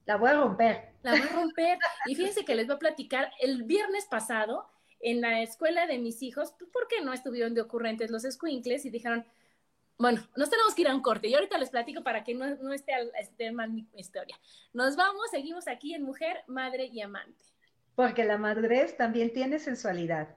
La 0.04 0.16
voy 0.16 0.30
a 0.30 0.34
romper. 0.34 0.92
La 1.02 1.12
voy 1.12 1.20
a 1.20 1.32
romper. 1.32 1.78
y 2.06 2.14
fíjense 2.14 2.44
que 2.44 2.54
les 2.54 2.66
voy 2.66 2.76
a 2.76 2.78
platicar, 2.78 3.32
el 3.40 3.62
viernes 3.62 4.06
pasado, 4.06 4.68
en 5.00 5.20
la 5.20 5.42
escuela 5.42 5.86
de 5.86 5.98
mis 5.98 6.22
hijos, 6.22 6.54
pues, 6.58 6.70
¿por 6.70 6.88
qué 6.88 7.00
no 7.00 7.12
estuvieron 7.12 7.54
de 7.54 7.60
ocurrentes 7.60 8.10
los 8.10 8.22
squinkles? 8.22 8.84
Y 8.84 8.90
dijeron, 8.90 9.24
bueno, 9.98 10.22
nos 10.36 10.50
tenemos 10.50 10.74
que 10.74 10.82
ir 10.82 10.88
a 10.88 10.94
un 10.94 11.02
corte. 11.02 11.28
Y 11.28 11.34
ahorita 11.34 11.58
les 11.58 11.70
platico 11.70 12.02
para 12.02 12.24
que 12.24 12.34
no, 12.34 12.56
no 12.56 12.72
esté, 12.72 12.92
esté 13.18 13.52
mal 13.52 13.72
mi 13.72 13.86
historia. 13.96 14.38
Nos 14.72 14.96
vamos, 14.96 15.30
seguimos 15.30 15.68
aquí 15.68 15.94
en 15.94 16.02
Mujer, 16.02 16.44
Madre 16.46 16.86
y 16.86 17.00
Amante. 17.00 17.44
Porque 17.94 18.24
la 18.24 18.36
madurez 18.36 18.96
también 18.96 19.32
tiene 19.32 19.58
sensualidad. 19.58 20.36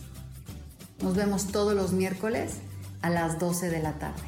Nos 1.01 1.15
vemos 1.15 1.47
todos 1.47 1.73
los 1.73 1.93
miércoles 1.93 2.59
a 3.01 3.09
las 3.09 3.39
12 3.39 3.69
de 3.69 3.81
la 3.81 3.93
tarde. 3.93 4.21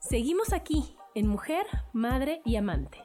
Seguimos 0.00 0.52
aquí 0.52 0.96
en 1.14 1.26
Mujer, 1.26 1.66
Madre 1.92 2.40
y 2.44 2.56
Amante. 2.56 2.98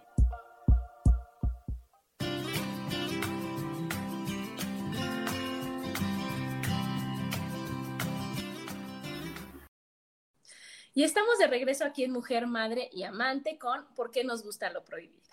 Y 10.94 11.04
estamos 11.04 11.38
de 11.38 11.48
regreso 11.48 11.86
aquí 11.86 12.04
en 12.04 12.12
Mujer, 12.12 12.48
Madre 12.48 12.90
y 12.92 13.04
Amante 13.04 13.58
con 13.58 13.86
¿Por 13.96 14.12
qué 14.12 14.24
nos 14.24 14.44
gusta 14.44 14.70
lo 14.70 14.84
prohibido? 14.84 15.30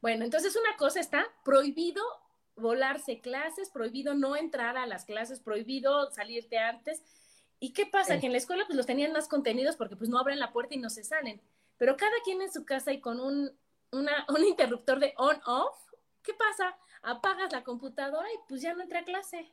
Bueno, 0.00 0.24
entonces 0.24 0.56
una 0.56 0.76
cosa 0.76 1.00
está 1.00 1.26
prohibido 1.44 2.02
volarse 2.56 3.20
clases, 3.20 3.70
prohibido 3.70 4.14
no 4.14 4.36
entrar 4.36 4.76
a 4.76 4.86
las 4.86 5.04
clases, 5.04 5.40
prohibido 5.40 6.10
salirte 6.10 6.58
antes. 6.58 7.02
¿Y 7.60 7.72
qué 7.72 7.86
pasa? 7.86 8.18
Que 8.18 8.26
en 8.26 8.32
la 8.32 8.38
escuela 8.38 8.64
pues 8.66 8.76
los 8.76 8.86
tenían 8.86 9.12
más 9.12 9.28
contenidos 9.28 9.76
porque 9.76 9.96
pues 9.96 10.10
no 10.10 10.18
abren 10.18 10.40
la 10.40 10.52
puerta 10.52 10.74
y 10.74 10.78
no 10.78 10.90
se 10.90 11.04
salen. 11.04 11.40
Pero 11.78 11.96
cada 11.96 12.16
quien 12.24 12.42
en 12.42 12.52
su 12.52 12.64
casa 12.64 12.92
y 12.92 13.00
con 13.00 13.20
un, 13.20 13.56
un 13.92 14.44
interruptor 14.44 14.98
de 14.98 15.14
on-off, 15.16 15.76
¿qué 16.22 16.34
pasa? 16.34 16.76
Apagas 17.02 17.52
la 17.52 17.62
computadora 17.62 18.28
y 18.32 18.38
pues 18.48 18.62
ya 18.62 18.74
no 18.74 18.82
entra 18.82 19.00
a 19.00 19.04
clase. 19.04 19.52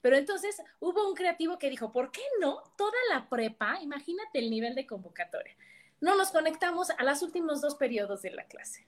Pero 0.00 0.16
entonces 0.16 0.60
hubo 0.80 1.08
un 1.08 1.14
creativo 1.14 1.58
que 1.58 1.70
dijo, 1.70 1.92
¿por 1.92 2.10
qué 2.10 2.22
no? 2.40 2.62
Toda 2.76 2.98
la 3.10 3.28
prepa, 3.28 3.78
imagínate 3.82 4.38
el 4.38 4.50
nivel 4.50 4.74
de 4.74 4.86
convocatoria. 4.86 5.56
No 6.00 6.16
nos 6.16 6.30
conectamos 6.30 6.90
a 6.90 7.04
los 7.04 7.22
últimos 7.22 7.60
dos 7.60 7.76
periodos 7.76 8.22
de 8.22 8.30
la 8.30 8.46
clase. 8.46 8.86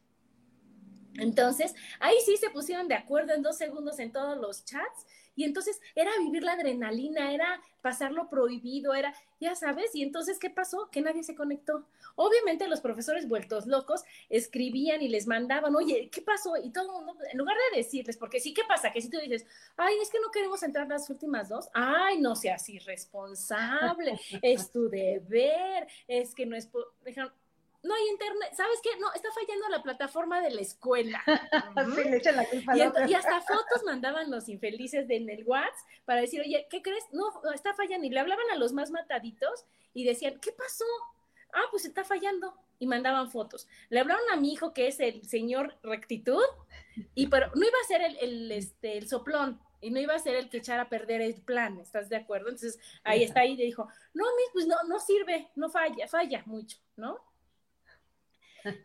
Entonces, 1.17 1.75
ahí 2.01 2.17
sí 2.25 2.37
se 2.37 2.51
pusieron 2.51 2.89
de 2.89 2.97
acuerdo 2.97 3.35
en 3.35 3.43
dos 3.43 3.57
segundos 3.57 3.99
en 4.01 4.13
todos 4.13 4.37
los 4.39 4.65
chats 4.65 5.07
y 5.37 5.45
entonces 5.45 5.81
era 5.95 6.11
vivir 6.19 6.43
la 6.43 6.53
adrenalina, 6.53 7.33
era 7.33 7.61
pasar 7.83 8.13
lo 8.13 8.29
prohibido, 8.29 8.95
era, 8.95 9.15
ya 9.41 9.55
sabes, 9.55 9.95
y 9.95 10.03
entonces, 10.03 10.39
¿qué 10.39 10.49
pasó? 10.51 10.89
Que 10.91 11.03
nadie 11.03 11.23
se 11.23 11.35
conectó. 11.35 11.87
Obviamente 12.17 12.69
los 12.69 12.81
profesores 12.81 13.29
vueltos 13.29 13.67
locos 13.67 14.05
escribían 14.31 15.03
y 15.03 15.09
les 15.09 15.27
mandaban, 15.27 15.75
oye, 15.77 16.09
¿qué 16.11 16.23
pasó? 16.23 16.57
Y 16.57 16.71
todo 16.71 17.01
el 17.01 17.07
mundo, 17.07 17.23
en 17.31 17.39
lugar 17.39 17.57
de 17.71 17.79
decirles, 17.79 18.17
porque 18.17 18.41
sí, 18.41 18.55
¿qué 18.55 18.63
pasa? 18.67 18.93
Que 18.93 19.01
si 19.01 19.11
tú 19.11 19.19
dices, 19.19 19.45
ay, 19.77 19.95
es 20.01 20.11
que 20.11 20.21
no 20.21 20.31
queremos 20.31 20.63
entrar 20.63 20.89
las 20.89 21.11
últimas 21.11 21.49
dos, 21.49 21.69
ay, 21.75 22.19
no 22.21 22.37
seas 22.37 22.69
irresponsable, 22.69 24.19
es 24.43 24.71
tu 24.71 24.89
deber, 24.89 25.87
es 26.09 26.35
que 26.35 26.47
no 26.47 26.57
es, 26.57 26.69
no 27.85 27.95
hay 27.95 28.09
internet, 28.09 28.51
¿sabes 28.57 28.81
qué? 28.83 28.91
No, 28.99 29.13
está 29.13 29.29
fallando 29.33 29.69
la 29.69 29.83
plataforma 29.83 30.41
de 30.41 30.51
la 30.51 30.63
escuela. 30.63 31.23
sí, 31.95 32.05
le 32.05 32.17
echan 32.17 32.37
la 32.37 32.47
culpa 32.47 32.77
y, 32.77 32.81
y, 32.81 33.15
hasta 33.15 33.41
fotos 33.43 33.85
mandaban 33.85 34.31
los 34.31 34.49
infelices 34.49 35.07
de, 35.07 35.17
en 35.17 35.29
el 35.29 35.45
WhatsApp 35.45 35.75
para 36.07 36.23
decir, 36.23 36.41
oye, 36.41 36.67
¿qué 36.71 36.81
crees? 36.81 37.05
No, 37.13 37.31
está 37.53 37.75
fallando. 37.75 38.07
Y 38.07 38.11
le 38.11 38.21
hablaban 38.21 38.51
a 38.53 38.57
los 38.57 38.73
más 38.73 38.91
mataditos 38.91 39.67
y 39.93 40.05
decían, 40.05 40.41
¿qué 40.41 40.51
pasó? 40.53 40.87
Ah, 41.53 41.67
pues 41.71 41.85
está 41.85 42.05
fallando. 42.05 42.55
Y 42.79 42.87
mandaban 42.87 43.31
fotos. 43.31 43.69
Le 43.91 44.01
hablaron 44.01 44.25
a 44.33 44.37
mi 44.37 44.53
hijo, 44.53 44.73
que 44.73 44.89
es 44.89 44.99
el 44.99 45.23
señor 45.29 45.77
rectitud, 45.83 46.43
y 47.15 47.27
pero 47.29 47.51
no 47.55 47.67
iba 47.67 47.79
a 47.83 47.87
ser 47.87 48.01
el, 48.01 48.17
el, 48.17 48.53
este, 48.53 48.97
el 48.97 49.09
soplón, 49.09 49.61
y 49.83 49.91
no 49.91 50.01
iba 50.01 50.15
a 50.15 50.19
ser 50.19 50.37
el 50.37 50.49
que 50.49 50.57
echara 50.57 50.85
a 50.85 50.89
perder 50.89 51.21
el 51.21 51.35
plan, 51.35 51.79
¿estás 51.79 52.09
de 52.09 52.17
acuerdo? 52.17 52.49
Entonces 52.49 52.81
ahí 53.03 53.23
está 53.23 53.41
ahí 53.41 53.53
y 53.53 53.57
dijo, 53.57 53.87
no, 54.15 54.25
pues 54.55 54.67
no, 54.67 54.77
no 54.89 54.99
sirve, 54.99 55.51
no 55.57 55.69
falla, 55.69 56.09
falla 56.09 56.43
mucho, 56.47 56.79
¿no? 56.97 57.21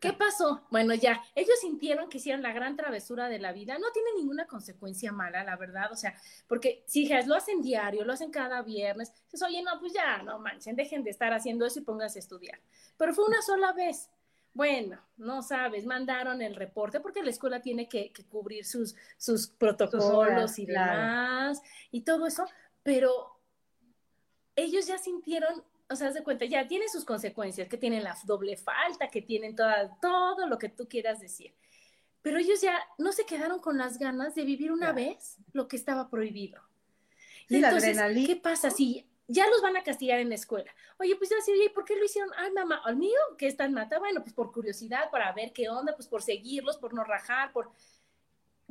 ¿Qué 0.02 0.12
pasó? 0.12 0.62
Bueno, 0.70 0.94
ya, 0.94 1.24
ellos 1.36 1.58
sintieron 1.62 2.10
que 2.10 2.18
hicieron 2.18 2.42
la 2.42 2.52
gran 2.52 2.76
travesura 2.76 3.30
de 3.30 3.40
la 3.40 3.54
vida. 3.54 3.78
No 3.80 3.92
tiene 3.92 4.10
ninguna 4.18 4.46
consecuencia 4.46 5.14
mala, 5.14 5.44
la 5.44 5.56
verdad. 5.56 5.92
O 5.92 5.96
sea, 5.96 6.14
porque 6.48 6.84
si 6.86 7.08
lo 7.26 7.36
hacen 7.36 7.62
diario, 7.62 8.04
lo 8.04 8.14
hacen 8.14 8.30
cada 8.30 8.62
viernes, 8.62 9.14
dices, 9.26 9.42
oye, 9.42 9.62
no, 9.62 9.80
pues 9.80 9.94
ya, 9.94 10.22
no 10.24 10.40
manchen, 10.40 10.76
dejen 10.76 11.04
de 11.04 11.12
estar 11.12 11.32
haciendo 11.34 11.66
eso 11.66 11.80
y 11.80 11.84
pónganse 11.84 12.20
a 12.20 12.22
estudiar. 12.22 12.60
Pero 12.98 13.14
fue 13.14 13.26
una 13.26 13.42
sola 13.42 13.72
vez. 13.72 14.10
Bueno, 14.54 15.00
no 15.16 15.42
sabes, 15.42 15.86
mandaron 15.86 16.42
el 16.42 16.56
reporte 16.56 17.00
porque 17.00 17.24
la 17.24 17.30
escuela 17.30 17.62
tiene 17.62 17.88
que, 17.88 18.12
cubrir 18.30 18.66
sus, 18.66 18.96
sus 19.18 19.48
protocolos 19.48 20.60
y 20.60 20.66
demás 20.66 21.62
y 21.92 22.02
todo 22.02 22.26
eso, 22.26 22.46
pero 22.84 23.40
ellos 24.56 24.88
ya 24.88 24.98
sintieron 24.98 25.64
o 25.90 25.96
sea, 25.96 26.12
de 26.12 26.24
cuenta, 26.24 26.46
ya 26.46 26.68
tiene 26.68 26.88
sus 26.88 27.04
consecuencias, 27.04 27.68
que 27.68 27.78
tienen 27.78 28.04
la 28.04 28.16
doble 28.24 28.56
falta, 28.56 29.08
que 29.08 29.22
tienen 29.22 29.56
toda, 29.56 29.98
todo 30.00 30.48
lo 30.48 30.60
que 30.60 30.70
tú 30.70 30.88
quieras 30.88 31.20
decir. 31.20 31.54
Pero 32.22 32.38
ellos 32.38 32.62
ya 32.62 32.80
no 32.98 33.12
se 33.12 33.26
quedaron 33.26 33.60
con 33.60 33.78
las 33.78 33.98
ganas 33.98 34.36
de 34.36 34.44
vivir 34.44 34.72
una 34.72 34.92
vez 34.92 35.38
lo 35.54 35.68
que 35.68 35.78
estaba 35.78 36.10
prohibido. 36.10 36.62
y 37.48 37.56
entonces, 37.56 37.98
¿qué 38.28 38.36
pasa 38.36 38.70
si 38.70 39.08
ya 39.28 39.48
los 39.48 39.62
van 39.62 39.78
a 39.78 39.84
castigar 39.84 40.20
en 40.20 40.30
la 40.30 40.36
escuela? 40.36 40.72
Oye, 41.00 41.16
pues 41.16 41.30
ya 41.30 41.38
sí, 41.44 41.52
oye, 41.52 41.70
¿por 41.72 41.86
qué 41.86 41.96
lo 41.96 42.06
hicieron? 42.06 42.32
Ay, 42.38 42.52
mamá, 42.52 42.82
al 42.84 42.98
mío, 42.98 43.20
que 43.38 43.48
están 43.48 43.74
mata, 43.74 43.98
bueno, 43.98 44.22
pues 44.22 44.34
por 44.34 44.52
curiosidad, 44.52 45.10
para 45.10 45.32
ver 45.34 45.54
qué 45.54 45.70
onda, 45.70 45.96
pues 45.96 46.08
por 46.08 46.22
seguirlos, 46.22 46.78
por 46.78 46.94
no 46.94 47.04
rajar, 47.04 47.52
por 47.52 47.72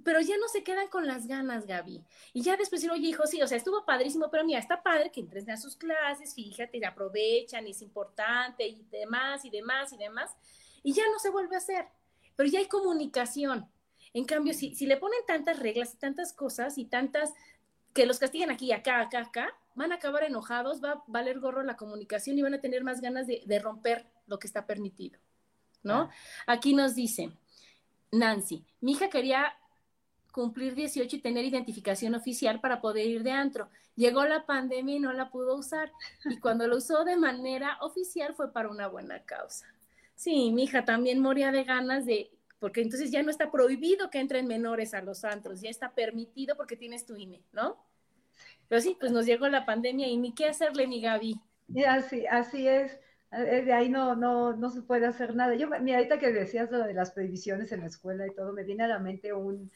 pero 0.05 0.21
ya 0.21 0.37
no 0.39 0.49
se 0.49 0.63
quedan 0.63 0.89
con 0.89 1.07
las 1.07 1.27
ganas, 1.27 1.67
Gaby. 1.67 2.03
Y 2.33 2.43
ya 2.43 2.57
después 2.57 2.81
decir, 2.81 2.91
oye, 2.91 3.09
hijo, 3.09 3.27
sí, 3.27 3.41
o 3.43 3.47
sea, 3.47 3.57
estuvo 3.57 3.85
padrísimo, 3.85 4.31
pero 4.31 4.45
mira, 4.45 4.59
está 4.59 4.83
padre 4.83 5.11
que 5.11 5.21
entres 5.21 5.49
a 5.49 5.57
sus 5.57 5.77
clases, 5.77 6.35
fíjate, 6.35 6.79
y 6.79 6.85
aprovechan, 6.85 7.67
y 7.67 7.71
es 7.73 7.83
importante, 7.83 8.67
y 8.67 8.85
demás, 8.91 9.45
y 9.45 9.51
demás, 9.51 9.93
y 9.93 9.97
demás. 9.97 10.37
Y 10.83 10.93
ya 10.93 11.05
no 11.13 11.19
se 11.19 11.31
vuelve 11.31 11.57
a 11.57 11.59
hacer. 11.59 11.87
Pero 12.37 12.49
ya 12.49 12.61
hay 12.61 12.67
comunicación. 12.67 13.69
En 14.15 14.25
cambio, 14.25 14.55
si, 14.55 14.75
si 14.75 14.87
le 14.87 14.97
ponen 14.97 15.21
tantas 15.27 15.59
reglas 15.59 15.95
y 15.95 15.97
tantas 15.99 16.33
cosas 16.33 16.79
y 16.79 16.85
tantas 16.85 17.33
que 17.93 18.07
los 18.07 18.19
castiguen 18.19 18.51
aquí, 18.51 18.73
acá, 18.73 19.01
acá, 19.01 19.21
acá, 19.21 19.59
van 19.75 19.93
a 19.93 19.97
acabar 19.97 20.25
enojados, 20.25 20.83
va 20.83 20.93
a 20.93 21.05
valer 21.07 21.41
gorro 21.41 21.63
la 21.63 21.77
comunicación 21.77 22.39
y 22.39 22.43
van 22.43 22.55
a 22.55 22.61
tener 22.61 22.85
más 22.85 23.01
ganas 23.01 23.27
de, 23.27 23.43
de 23.45 23.59
romper 23.59 24.07
lo 24.27 24.39
que 24.39 24.47
está 24.47 24.67
permitido, 24.67 25.19
¿no? 25.83 26.11
Aquí 26.47 26.75
nos 26.75 26.95
dice 26.95 27.33
Nancy, 28.11 28.65
mi 28.81 28.93
hija 28.93 29.09
quería 29.09 29.55
cumplir 30.39 30.77
18 30.77 31.17
y 31.17 31.21
tener 31.21 31.45
identificación 31.45 32.15
oficial 32.15 32.61
para 32.61 32.81
poder 32.81 33.07
ir 33.07 33.25
de 33.25 33.33
antro. 33.33 33.69
Llegó 33.97 34.25
la 34.25 34.47
pandemia 34.47 34.95
y 34.95 35.01
no 35.01 35.13
la 35.13 35.31
pudo 35.31 35.57
usar. 35.57 35.91
Y 36.25 36.39
cuando 36.39 36.69
lo 36.69 36.77
usó 36.77 37.05
de 37.05 37.17
manera 37.17 37.77
oficial 37.81 38.35
fue 38.35 38.53
para 38.53 38.69
una 38.69 38.87
buena 38.87 39.25
causa. 39.25 39.67
Sí, 40.15 40.53
mi 40.53 40.63
hija 40.63 40.85
también 40.85 41.19
moría 41.19 41.51
de 41.51 41.65
ganas 41.65 42.07
de, 42.07 42.31
porque 42.61 42.83
entonces 42.83 43.11
ya 43.11 43.25
no 43.25 43.31
está 43.31 43.51
prohibido 43.51 44.11
que 44.11 44.21
entren 44.21 44.47
menores 44.47 44.95
a 44.95 45.03
los 45.03 45.25
antros, 45.25 45.61
ya 45.61 45.71
está 45.71 45.93
permitido 45.93 46.57
porque 46.57 46.77
tienes 46.77 47.05
tu 47.05 47.17
INE, 47.17 47.43
¿no? 47.53 47.77
Pero 48.69 48.81
sí, 48.81 48.97
pues 49.01 49.11
nos 49.11 49.27
llegó 49.27 49.49
la 49.49 49.67
pandemia 49.67 50.07
y 50.07 50.17
ni 50.19 50.33
qué 50.33 50.47
hacerle, 50.47 50.87
mi 50.87 51.01
Gaby. 51.01 51.35
Y 51.75 51.83
así, 51.83 52.27
así 52.29 52.69
es. 52.69 52.97
Eh, 53.33 53.63
de 53.63 53.73
ahí 53.73 53.89
no, 53.89 54.15
no, 54.15 54.53
no 54.53 54.71
se 54.71 54.83
puede 54.83 55.07
hacer 55.07 55.35
nada. 55.35 55.57
Yo, 55.57 55.69
mira, 55.81 55.99
ahorita 55.99 56.21
que 56.21 56.31
decías 56.31 56.71
lo 56.71 56.79
de 56.79 56.95
las 56.95 57.11
prohibiciones 57.11 57.73
en 57.73 57.81
la 57.81 57.87
escuela 57.87 58.25
y 58.25 58.35
todo, 58.35 58.53
me 58.53 58.63
viene 58.63 58.85
a 58.85 58.89
la 58.89 59.01
mente 59.01 59.33
un, 59.33 59.71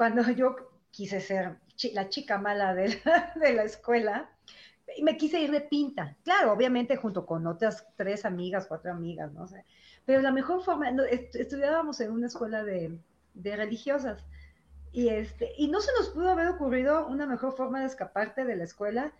cuando 0.00 0.22
yo 0.30 0.56
quise 0.90 1.20
ser 1.20 1.58
la 1.92 2.08
chica 2.08 2.38
mala 2.38 2.72
de 2.72 2.98
la, 3.04 3.34
de 3.36 3.52
la 3.52 3.64
escuela, 3.64 4.30
y 4.96 5.02
me 5.02 5.18
quise 5.18 5.42
ir 5.42 5.50
de 5.50 5.60
pinta. 5.60 6.16
Claro, 6.24 6.54
obviamente 6.54 6.96
junto 6.96 7.26
con 7.26 7.46
otras 7.46 7.86
tres 7.96 8.24
amigas, 8.24 8.66
cuatro 8.66 8.92
amigas, 8.92 9.30
no 9.34 9.46
sé. 9.46 9.66
Pero 10.06 10.22
la 10.22 10.32
mejor 10.32 10.64
forma, 10.64 10.88
estudiábamos 11.10 12.00
en 12.00 12.12
una 12.12 12.28
escuela 12.28 12.64
de, 12.64 12.98
de, 13.34 13.56
religiosas. 13.56 14.24
Y, 14.90 15.08
este, 15.08 15.52
y 15.58 15.68
no 15.68 15.82
se 15.82 15.92
nos 15.98 16.08
pudo 16.08 16.30
haber 16.30 16.48
ocurrido 16.48 17.06
una 17.06 17.26
mejor 17.26 17.54
forma 17.54 17.80
de 17.80 17.86
escaparte 17.86 18.46
de 18.46 18.56
la 18.56 18.64
escuela 18.64 19.12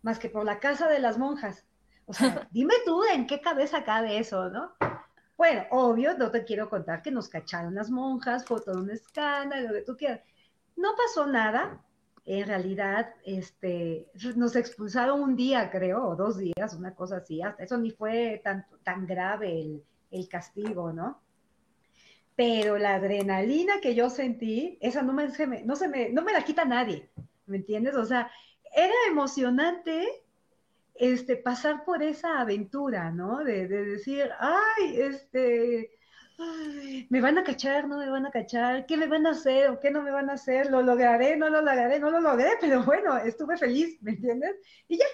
más 0.00 0.18
que 0.18 0.30
por 0.30 0.46
la 0.46 0.58
casa 0.58 0.88
de 0.88 1.00
las 1.00 1.18
monjas. 1.18 1.66
O 2.06 2.14
sea, 2.14 2.48
dime 2.50 2.72
tú 2.86 3.02
en 3.12 3.26
qué 3.26 3.42
cabeza 3.42 3.84
cabe 3.84 4.16
eso, 4.16 4.48
¿no? 4.48 4.72
Bueno, 5.36 5.64
obvio, 5.70 6.16
no 6.16 6.30
te 6.30 6.44
quiero 6.44 6.70
contar 6.70 7.02
que 7.02 7.10
nos 7.10 7.28
cacharon 7.28 7.74
las 7.74 7.90
monjas, 7.90 8.44
fue 8.44 8.60
todo 8.60 8.80
un 8.80 8.90
escándalo, 8.90 9.68
lo 9.68 9.74
que 9.74 9.82
tú 9.82 9.96
quieras. 9.96 10.20
No 10.76 10.94
pasó 10.96 11.26
nada, 11.26 11.84
en 12.24 12.46
realidad, 12.46 13.14
este, 13.24 14.08
nos 14.36 14.56
expulsaron 14.56 15.20
un 15.20 15.36
día, 15.36 15.70
creo, 15.70 16.06
o 16.08 16.16
dos 16.16 16.38
días, 16.38 16.74
una 16.74 16.94
cosa 16.94 17.16
así, 17.16 17.42
hasta 17.42 17.64
eso 17.64 17.76
ni 17.78 17.90
fue 17.90 18.40
tan, 18.44 18.64
tan 18.82 19.06
grave 19.06 19.60
el, 19.60 19.84
el 20.10 20.28
castigo, 20.28 20.92
¿no? 20.92 21.20
Pero 22.36 22.78
la 22.78 22.94
adrenalina 22.94 23.80
que 23.80 23.94
yo 23.94 24.10
sentí, 24.10 24.78
esa 24.80 25.02
no 25.02 25.12
me, 25.12 25.28
no 25.64 25.76
se 25.76 25.88
me, 25.88 26.10
no 26.10 26.22
me 26.22 26.32
la 26.32 26.42
quita 26.44 26.64
nadie, 26.64 27.10
¿me 27.46 27.58
entiendes? 27.58 27.94
O 27.96 28.04
sea, 28.04 28.30
era 28.74 28.94
emocionante 29.08 30.23
este, 30.94 31.36
pasar 31.36 31.84
por 31.84 32.02
esa 32.02 32.40
aventura, 32.40 33.10
¿no? 33.10 33.42
De, 33.42 33.66
decir, 33.66 34.30
ay, 34.38 35.00
este, 35.00 35.90
me 37.10 37.20
van 37.20 37.38
a 37.38 37.44
cachar, 37.44 37.88
no 37.88 37.98
me 37.98 38.08
van 38.08 38.26
a 38.26 38.30
cachar, 38.30 38.86
¿qué 38.86 38.96
me 38.96 39.08
van 39.08 39.26
a 39.26 39.30
hacer 39.30 39.70
o 39.70 39.80
qué 39.80 39.90
no 39.90 40.02
me 40.02 40.12
van 40.12 40.30
a 40.30 40.34
hacer? 40.34 40.70
¿Lo 40.70 40.82
lograré, 40.82 41.36
no 41.36 41.48
lo 41.48 41.60
lograré, 41.60 41.98
no 41.98 42.10
lo 42.10 42.20
logré? 42.20 42.50
Pero 42.60 42.84
bueno, 42.84 43.16
estuve 43.18 43.56
feliz, 43.56 44.00
¿me 44.02 44.12
entiendes? 44.12 44.56
Y 44.88 44.98
ya, 44.98 45.06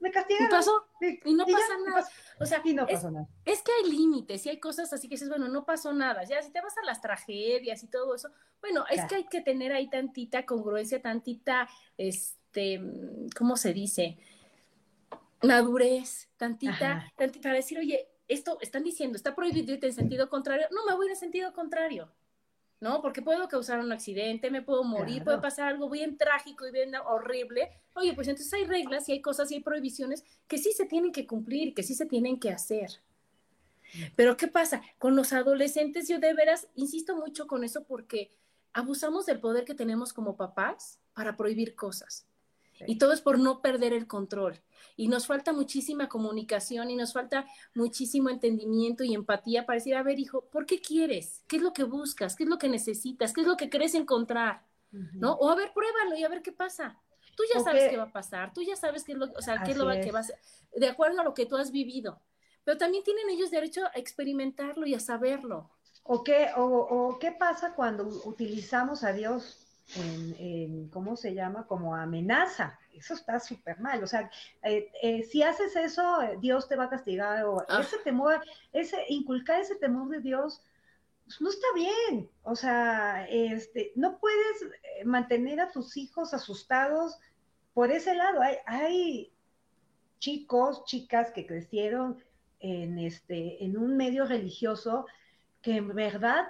me 0.00 0.10
castigaron. 0.10 0.48
Y 0.48 0.50
pasó, 0.50 0.86
y 1.24 1.34
no 1.34 1.44
pasa 1.46 1.74
nada. 1.86 2.08
o 2.40 2.46
sea, 2.46 2.60
y 2.64 2.74
no 2.74 2.86
es, 2.88 3.04
nada. 3.04 3.28
es 3.44 3.62
que 3.62 3.70
hay 3.72 3.90
límites 3.90 4.44
y 4.46 4.48
hay 4.48 4.58
cosas 4.58 4.92
así 4.92 5.08
que 5.08 5.14
dices, 5.14 5.28
bueno, 5.28 5.46
no 5.48 5.64
pasó 5.64 5.92
nada. 5.92 6.24
Ya, 6.24 6.42
si 6.42 6.50
te 6.50 6.60
vas 6.60 6.76
a 6.78 6.84
las 6.84 7.00
tragedias 7.00 7.82
y 7.84 7.88
todo 7.88 8.16
eso, 8.16 8.28
bueno, 8.60 8.84
es 8.90 9.04
que 9.04 9.14
hay 9.14 9.26
que 9.26 9.40
tener 9.40 9.72
ahí 9.72 9.88
tantita 9.88 10.44
congruencia, 10.44 11.00
tantita, 11.00 11.68
este, 11.96 12.80
¿cómo 13.36 13.56
se 13.56 13.72
dice? 13.72 14.18
Madurez, 15.42 16.28
tantita, 16.36 17.10
tantita, 17.16 17.42
para 17.42 17.56
decir, 17.56 17.78
oye, 17.78 18.08
esto 18.28 18.58
están 18.60 18.82
diciendo, 18.84 19.16
está 19.16 19.34
prohibido 19.34 19.72
irte 19.72 19.86
en 19.86 19.92
sentido 19.92 20.28
contrario, 20.28 20.66
no 20.70 20.84
me 20.86 20.94
voy 20.94 21.08
en 21.08 21.16
sentido 21.16 21.52
contrario. 21.52 22.12
¿no? 22.82 23.00
Porque 23.00 23.22
puedo 23.22 23.46
causar 23.46 23.78
un 23.78 23.92
accidente, 23.92 24.50
me 24.50 24.60
puedo 24.60 24.82
morir, 24.82 25.22
puede 25.22 25.38
pasar 25.38 25.68
algo 25.68 25.88
bien 25.88 26.18
trágico 26.18 26.66
y 26.66 26.72
bien 26.72 26.92
horrible. 26.96 27.70
Oye, 27.94 28.12
pues 28.12 28.26
entonces 28.26 28.52
hay 28.54 28.64
reglas 28.64 29.08
y 29.08 29.12
hay 29.12 29.22
cosas 29.22 29.52
y 29.52 29.54
hay 29.54 29.60
prohibiciones 29.60 30.24
que 30.48 30.58
sí 30.58 30.72
se 30.72 30.84
tienen 30.86 31.12
que 31.12 31.24
cumplir, 31.24 31.74
que 31.74 31.84
sí 31.84 31.94
se 31.94 32.06
tienen 32.06 32.40
que 32.40 32.50
hacer. 32.50 32.90
Pero 34.16 34.36
¿qué 34.36 34.48
pasa? 34.48 34.82
Con 34.98 35.14
los 35.14 35.32
adolescentes 35.32 36.08
yo 36.08 36.18
de 36.18 36.34
veras 36.34 36.66
insisto 36.74 37.14
mucho 37.16 37.46
con 37.46 37.62
eso 37.62 37.84
porque 37.84 38.32
abusamos 38.72 39.26
del 39.26 39.38
poder 39.38 39.64
que 39.64 39.74
tenemos 39.74 40.12
como 40.12 40.36
papás 40.36 40.98
para 41.14 41.36
prohibir 41.36 41.76
cosas. 41.76 42.26
Y 42.86 42.98
todo 42.98 43.12
es 43.12 43.20
por 43.20 43.38
no 43.38 43.60
perder 43.60 43.92
el 43.92 44.06
control. 44.06 44.60
Y 44.96 45.08
nos 45.08 45.26
falta 45.26 45.52
muchísima 45.52 46.08
comunicación 46.08 46.90
y 46.90 46.96
nos 46.96 47.12
falta 47.12 47.46
muchísimo 47.74 48.28
entendimiento 48.30 49.04
y 49.04 49.14
empatía 49.14 49.64
para 49.66 49.78
decir, 49.78 49.94
a 49.94 50.02
ver, 50.02 50.18
hijo, 50.18 50.44
¿por 50.50 50.66
qué 50.66 50.80
quieres? 50.80 51.42
¿Qué 51.46 51.56
es 51.56 51.62
lo 51.62 51.72
que 51.72 51.84
buscas? 51.84 52.36
¿Qué 52.36 52.44
es 52.44 52.48
lo 52.48 52.58
que 52.58 52.68
necesitas? 52.68 53.32
¿Qué 53.32 53.42
es 53.42 53.46
lo 53.46 53.56
que 53.56 53.70
crees 53.70 53.94
encontrar? 53.94 54.62
¿No? 54.90 55.32
O 55.34 55.48
a 55.48 55.54
ver, 55.54 55.72
pruébalo 55.72 56.16
y 56.16 56.24
a 56.24 56.28
ver 56.28 56.42
qué 56.42 56.52
pasa. 56.52 56.98
Tú 57.34 57.44
ya 57.54 57.60
sabes 57.60 57.88
qué 57.88 57.96
va 57.96 58.04
a 58.04 58.12
pasar, 58.12 58.52
tú 58.52 58.62
ya 58.62 58.76
sabes 58.76 59.04
qué 59.04 59.12
es 59.12 59.18
lo, 59.18 59.32
o 59.32 59.40
sea, 59.40 59.62
qué 59.62 59.70
es 59.70 59.76
lo 59.78 59.88
que 59.88 60.12
va 60.12 60.18
a 60.18 60.22
ser, 60.22 60.36
de 60.76 60.86
acuerdo 60.86 61.22
a 61.22 61.24
lo 61.24 61.32
que 61.32 61.46
tú 61.46 61.56
has 61.56 61.72
vivido. 61.72 62.20
Pero 62.62 62.76
también 62.76 63.02
tienen 63.02 63.30
ellos 63.30 63.50
derecho 63.50 63.86
a 63.86 63.98
experimentarlo 63.98 64.86
y 64.86 64.94
a 64.94 65.00
saberlo. 65.00 65.70
¿O 66.04 66.22
qué, 66.22 66.50
o 66.56 67.16
qué 67.18 67.32
pasa 67.32 67.74
cuando 67.74 68.06
utilizamos 68.26 69.02
a 69.02 69.12
Dios 69.12 69.61
en, 69.96 70.88
¿cómo 70.88 71.16
se 71.16 71.34
llama? 71.34 71.66
Como 71.66 71.94
amenaza. 71.94 72.78
Eso 72.92 73.14
está 73.14 73.40
súper 73.40 73.80
mal. 73.80 74.02
O 74.02 74.06
sea, 74.06 74.30
eh, 74.62 74.90
eh, 75.02 75.22
si 75.24 75.42
haces 75.42 75.74
eso, 75.76 76.18
Dios 76.40 76.68
te 76.68 76.76
va 76.76 76.84
a 76.84 76.90
castigar. 76.90 77.44
O 77.44 77.64
ah. 77.68 77.80
ese 77.80 77.98
temor, 77.98 78.40
ese, 78.72 79.04
inculcar 79.08 79.60
ese 79.60 79.76
temor 79.76 80.08
de 80.08 80.20
Dios, 80.20 80.62
pues, 81.24 81.40
no 81.40 81.50
está 81.50 81.66
bien. 81.74 82.30
O 82.42 82.54
sea, 82.54 83.26
este, 83.28 83.92
no 83.94 84.18
puedes 84.18 84.62
eh, 84.62 85.04
mantener 85.04 85.60
a 85.60 85.70
tus 85.70 85.96
hijos 85.96 86.34
asustados 86.34 87.18
por 87.74 87.90
ese 87.90 88.14
lado. 88.14 88.40
Hay, 88.42 88.56
hay 88.66 89.32
chicos, 90.18 90.84
chicas 90.84 91.32
que 91.32 91.46
crecieron 91.46 92.22
en, 92.60 92.98
este, 92.98 93.64
en 93.64 93.76
un 93.76 93.96
medio 93.96 94.24
religioso 94.24 95.06
que 95.62 95.76
en 95.76 95.94
verdad 95.94 96.46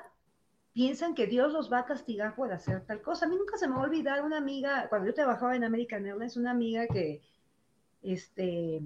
piensan 0.73 1.15
que 1.15 1.27
Dios 1.27 1.53
los 1.53 1.73
va 1.73 1.81
a 1.81 1.85
castigar 1.85 2.35
por 2.35 2.53
hacer 2.53 2.85
tal 2.87 3.03
cosa. 3.03 3.27
A 3.27 3.29
mí 3.29 3.37
nunca 3.37 3.57
se 3.57 3.69
me 3.69 3.75
va 3.75 3.83
a 3.83 3.85
olvidar 3.85 4.23
una 4.23 4.39
amiga, 4.39 4.89
cuando 4.89 5.09
yo 5.09 5.15
trabajaba 5.15 5.55
en 5.55 5.65
American 5.65 6.07
Airlines, 6.07 6.37
una 6.37 6.51
amiga 6.51 6.87
que, 6.87 7.23
este, 8.03 8.83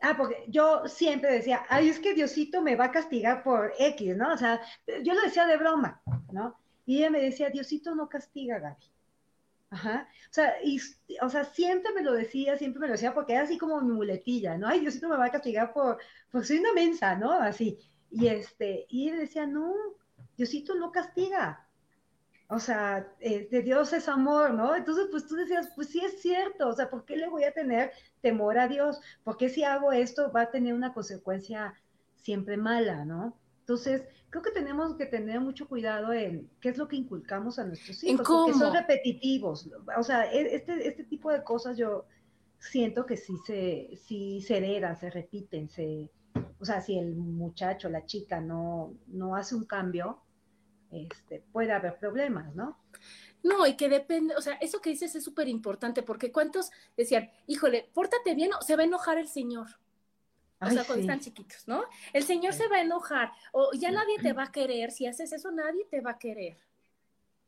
ah, 0.00 0.14
porque 0.16 0.44
yo 0.48 0.86
siempre 0.86 1.32
decía, 1.32 1.64
ay, 1.68 1.88
es 1.88 1.98
que 1.98 2.14
Diosito 2.14 2.60
me 2.60 2.76
va 2.76 2.86
a 2.86 2.92
castigar 2.92 3.42
por 3.42 3.72
X, 3.78 4.16
¿no? 4.16 4.32
O 4.32 4.36
sea, 4.36 4.60
yo 5.02 5.14
lo 5.14 5.22
decía 5.22 5.46
de 5.46 5.56
broma, 5.56 6.02
¿no? 6.30 6.56
Y 6.86 6.98
ella 6.98 7.10
me 7.10 7.22
decía, 7.22 7.50
Diosito 7.50 7.94
no 7.94 8.08
castiga, 8.08 8.58
Gaby. 8.58 8.84
Ajá. 9.70 10.08
O 10.30 10.32
sea, 10.34 10.54
y, 10.62 10.78
o 11.20 11.28
sea, 11.28 11.44
siempre 11.44 11.92
me 11.92 12.02
lo 12.02 12.12
decía, 12.12 12.56
siempre 12.56 12.80
me 12.80 12.86
lo 12.86 12.92
decía, 12.92 13.14
porque 13.14 13.32
era 13.32 13.42
así 13.42 13.58
como 13.58 13.80
mi 13.80 13.92
muletilla, 13.92 14.56
¿no? 14.58 14.68
Ay, 14.68 14.80
Diosito 14.80 15.08
me 15.08 15.16
va 15.16 15.26
a 15.26 15.30
castigar 15.30 15.72
por, 15.72 15.98
pues 16.30 16.46
soy 16.48 16.58
una 16.58 16.72
mensa, 16.74 17.16
¿no? 17.16 17.32
Así. 17.32 17.78
Y 18.10 18.28
este, 18.28 18.86
y 18.88 19.08
ella 19.08 19.18
decía, 19.18 19.46
no, 19.46 19.74
Diosito 20.36 20.74
no 20.74 20.92
castiga. 20.92 21.66
O 22.48 22.58
sea, 22.58 23.08
eh, 23.20 23.48
de 23.50 23.62
Dios 23.62 23.92
es 23.92 24.08
amor, 24.08 24.52
¿no? 24.52 24.76
Entonces, 24.76 25.06
pues 25.10 25.26
tú 25.26 25.34
decías, 25.34 25.70
pues 25.74 25.88
sí 25.88 26.00
es 26.04 26.20
cierto, 26.20 26.68
o 26.68 26.72
sea, 26.72 26.90
¿por 26.90 27.04
qué 27.04 27.16
le 27.16 27.28
voy 27.28 27.44
a 27.44 27.52
tener 27.52 27.92
temor 28.20 28.58
a 28.58 28.68
Dios? 28.68 29.00
¿Por 29.22 29.36
qué 29.38 29.48
si 29.48 29.64
hago 29.64 29.92
esto 29.92 30.30
va 30.30 30.42
a 30.42 30.50
tener 30.50 30.74
una 30.74 30.92
consecuencia 30.92 31.74
siempre 32.16 32.56
mala, 32.56 33.04
¿no? 33.04 33.36
Entonces, 33.60 34.02
creo 34.28 34.42
que 34.42 34.50
tenemos 34.50 34.94
que 34.96 35.06
tener 35.06 35.40
mucho 35.40 35.66
cuidado 35.66 36.12
en 36.12 36.50
qué 36.60 36.68
es 36.68 36.76
lo 36.76 36.86
que 36.86 36.96
inculcamos 36.96 37.58
a 37.58 37.64
nuestros 37.64 38.04
hijos, 38.04 38.26
porque 38.28 38.58
son 38.58 38.74
repetitivos. 38.74 39.70
O 39.96 40.02
sea, 40.02 40.30
e, 40.30 40.54
este, 40.54 40.86
este 40.86 41.04
tipo 41.04 41.32
de 41.32 41.42
cosas 41.42 41.78
yo 41.78 42.04
siento 42.58 43.06
que 43.06 43.16
sí 43.16 43.34
se, 43.46 43.90
sí 43.96 44.42
se 44.42 44.58
heredan, 44.58 44.98
se 44.98 45.08
repiten, 45.08 45.70
se, 45.70 46.10
o 46.60 46.64
sea, 46.64 46.82
si 46.82 46.98
el 46.98 47.14
muchacho, 47.14 47.88
la 47.88 48.04
chica 48.04 48.40
no, 48.40 48.94
no 49.06 49.34
hace 49.34 49.54
un 49.54 49.64
cambio, 49.64 50.23
este, 50.94 51.42
puede 51.52 51.72
haber 51.72 51.98
problemas, 51.98 52.54
¿no? 52.54 52.78
No, 53.42 53.66
y 53.66 53.76
que 53.76 53.88
depende, 53.88 54.34
o 54.36 54.40
sea, 54.40 54.54
eso 54.54 54.80
que 54.80 54.90
dices 54.90 55.14
es 55.14 55.22
súper 55.22 55.48
importante, 55.48 56.02
porque 56.02 56.32
cuántos 56.32 56.70
decían, 56.96 57.30
híjole, 57.46 57.90
pórtate 57.92 58.34
bien 58.34 58.52
o 58.54 58.62
se 58.62 58.74
va 58.74 58.82
a 58.82 58.86
enojar 58.86 59.18
el 59.18 59.28
Señor. 59.28 59.68
O 60.60 60.70
sea, 60.70 60.84
cuando 60.84 61.02
están 61.02 61.20
chiquitos, 61.20 61.68
¿no? 61.68 61.84
El 62.14 62.24
Señor 62.24 62.54
se 62.54 62.68
va 62.68 62.76
a 62.76 62.80
enojar, 62.80 63.32
o 63.52 63.72
ya 63.74 63.90
nadie 63.90 64.18
te 64.22 64.32
va 64.32 64.44
a 64.44 64.52
querer, 64.52 64.90
si 64.92 65.06
haces 65.06 65.30
eso, 65.32 65.50
nadie 65.50 65.84
te 65.90 66.00
va 66.00 66.12
a 66.12 66.18
querer. 66.18 66.56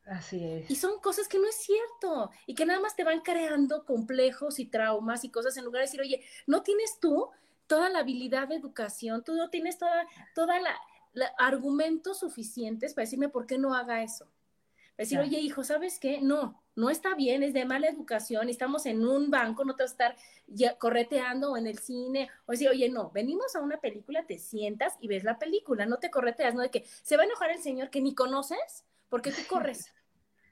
Así 0.04 0.44
es. 0.44 0.70
Y 0.70 0.76
son 0.76 1.00
cosas 1.00 1.26
que 1.26 1.38
no 1.38 1.48
es 1.48 1.56
cierto, 1.56 2.30
y 2.46 2.54
que 2.54 2.66
nada 2.66 2.80
más 2.80 2.94
te 2.94 3.04
van 3.04 3.20
creando 3.20 3.86
complejos 3.86 4.58
y 4.58 4.66
traumas 4.66 5.24
y 5.24 5.30
cosas 5.30 5.56
en 5.56 5.64
lugar 5.64 5.80
de 5.80 5.86
decir, 5.86 6.00
oye, 6.02 6.22
¿no 6.46 6.62
tienes 6.62 7.00
tú 7.00 7.30
toda 7.66 7.88
la 7.88 8.00
habilidad 8.00 8.48
de 8.48 8.56
educación? 8.56 9.24
¿Tú 9.24 9.34
no 9.34 9.48
tienes 9.48 9.78
toda, 9.78 10.06
toda 10.34 10.60
la, 10.60 10.76
argumentos 11.38 12.20
suficientes 12.20 12.94
para 12.94 13.04
decirme 13.04 13.28
por 13.28 13.46
qué 13.46 13.58
no 13.58 13.74
haga 13.74 14.02
eso. 14.02 14.26
Decir, 14.96 15.18
oye, 15.18 15.38
hijo, 15.38 15.62
¿sabes 15.62 15.98
qué? 15.98 16.22
No, 16.22 16.62
no 16.74 16.88
está 16.88 17.14
bien, 17.14 17.42
es 17.42 17.52
de 17.52 17.66
mala 17.66 17.88
educación, 17.88 18.48
estamos 18.48 18.86
en 18.86 19.06
un 19.06 19.30
banco, 19.30 19.64
no 19.64 19.76
te 19.76 19.82
vas 19.82 19.90
a 19.90 19.94
estar 19.94 20.16
ya 20.46 20.78
correteando 20.78 21.52
o 21.52 21.56
en 21.58 21.66
el 21.66 21.78
cine, 21.78 22.30
o 22.46 22.52
decir, 22.52 22.70
oye, 22.70 22.88
no, 22.88 23.10
venimos 23.10 23.54
a 23.56 23.60
una 23.60 23.78
película, 23.78 24.24
te 24.26 24.38
sientas 24.38 24.94
y 25.00 25.08
ves 25.08 25.22
la 25.22 25.38
película, 25.38 25.84
no 25.84 25.98
te 25.98 26.10
correteas, 26.10 26.54
no 26.54 26.62
de 26.62 26.70
que 26.70 26.84
se 27.02 27.16
va 27.16 27.24
a 27.24 27.26
enojar 27.26 27.50
el 27.50 27.62
señor 27.62 27.90
que 27.90 28.00
ni 28.00 28.14
conoces 28.14 28.86
porque 29.10 29.32
tú 29.32 29.42
corres, 29.48 29.92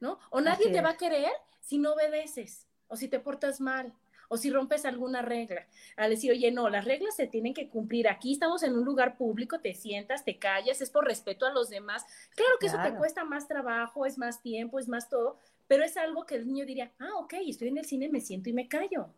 ¿no? 0.00 0.18
O 0.30 0.42
nadie 0.42 0.70
te 0.70 0.82
va 0.82 0.90
a 0.90 0.96
querer 0.98 1.32
si 1.60 1.78
no 1.78 1.92
obedeces 1.94 2.66
o 2.88 2.96
si 2.96 3.08
te 3.08 3.20
portas 3.20 3.60
mal 3.60 3.94
o 4.28 4.36
si 4.36 4.50
rompes 4.50 4.84
alguna 4.84 5.22
regla, 5.22 5.66
al 5.96 6.10
decir, 6.10 6.30
oye, 6.30 6.50
no, 6.50 6.68
las 6.68 6.84
reglas 6.84 7.16
se 7.16 7.26
tienen 7.26 7.54
que 7.54 7.68
cumplir, 7.68 8.08
aquí 8.08 8.32
estamos 8.32 8.62
en 8.62 8.74
un 8.74 8.84
lugar 8.84 9.16
público, 9.16 9.60
te 9.60 9.74
sientas, 9.74 10.24
te 10.24 10.38
callas, 10.38 10.80
es 10.80 10.90
por 10.90 11.04
respeto 11.04 11.46
a 11.46 11.52
los 11.52 11.68
demás. 11.68 12.04
Claro 12.34 12.52
que 12.60 12.66
eso 12.66 12.78
te 12.82 12.94
cuesta 12.94 13.24
más 13.24 13.48
trabajo, 13.48 14.06
es 14.06 14.18
más 14.18 14.42
tiempo, 14.42 14.78
es 14.78 14.88
más 14.88 15.08
todo, 15.08 15.38
pero 15.66 15.84
es 15.84 15.96
algo 15.96 16.26
que 16.26 16.36
el 16.36 16.46
niño 16.46 16.66
diría, 16.66 16.92
ah, 16.98 17.16
ok, 17.18 17.34
estoy 17.46 17.68
en 17.68 17.78
el 17.78 17.84
cine, 17.84 18.08
me 18.08 18.20
siento 18.20 18.50
y 18.50 18.52
me 18.52 18.68
callo. 18.68 19.08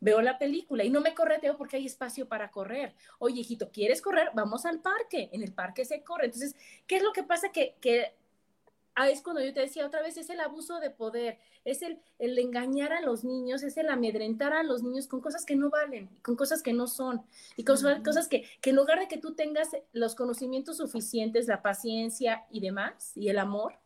Veo 0.00 0.20
la 0.20 0.36
película 0.36 0.82
y 0.82 0.90
no 0.90 1.00
me 1.00 1.14
correteo 1.14 1.56
porque 1.56 1.76
hay 1.76 1.86
espacio 1.86 2.26
para 2.26 2.50
correr. 2.50 2.92
Oye, 3.20 3.42
hijito, 3.42 3.70
¿quieres 3.70 4.02
correr? 4.02 4.30
Vamos 4.34 4.66
al 4.66 4.80
parque. 4.80 5.30
En 5.32 5.44
el 5.44 5.52
parque 5.52 5.84
se 5.84 6.02
corre. 6.02 6.24
Entonces, 6.24 6.56
¿qué 6.88 6.96
es 6.96 7.04
lo 7.04 7.12
que 7.12 7.22
pasa? 7.22 7.52
Que, 7.52 7.76
que 7.80 8.12
Ah, 8.94 9.08
es 9.08 9.22
cuando 9.22 9.42
yo 9.42 9.54
te 9.54 9.60
decía 9.60 9.86
otra 9.86 10.02
vez, 10.02 10.18
es 10.18 10.28
el 10.28 10.40
abuso 10.40 10.78
de 10.78 10.90
poder, 10.90 11.38
es 11.64 11.80
el, 11.80 11.98
el, 12.18 12.38
engañar 12.38 12.92
a 12.92 13.00
los 13.00 13.24
niños, 13.24 13.62
es 13.62 13.78
el 13.78 13.88
amedrentar 13.88 14.52
a 14.52 14.62
los 14.62 14.82
niños 14.82 15.06
con 15.08 15.22
cosas 15.22 15.46
que 15.46 15.56
no 15.56 15.70
valen, 15.70 16.10
con 16.22 16.36
cosas 16.36 16.62
que 16.62 16.74
no 16.74 16.86
son, 16.86 17.24
y 17.56 17.64
con 17.64 17.76
cosas 18.02 18.28
que, 18.28 18.44
que 18.60 18.70
en 18.70 18.76
lugar 18.76 18.98
de 18.98 19.08
que 19.08 19.16
tú 19.16 19.34
tengas 19.34 19.70
los 19.92 20.14
conocimientos 20.14 20.76
suficientes, 20.76 21.48
la 21.48 21.62
paciencia 21.62 22.44
y 22.50 22.60
demás, 22.60 23.16
y 23.16 23.30
el 23.30 23.38
amor, 23.38 23.78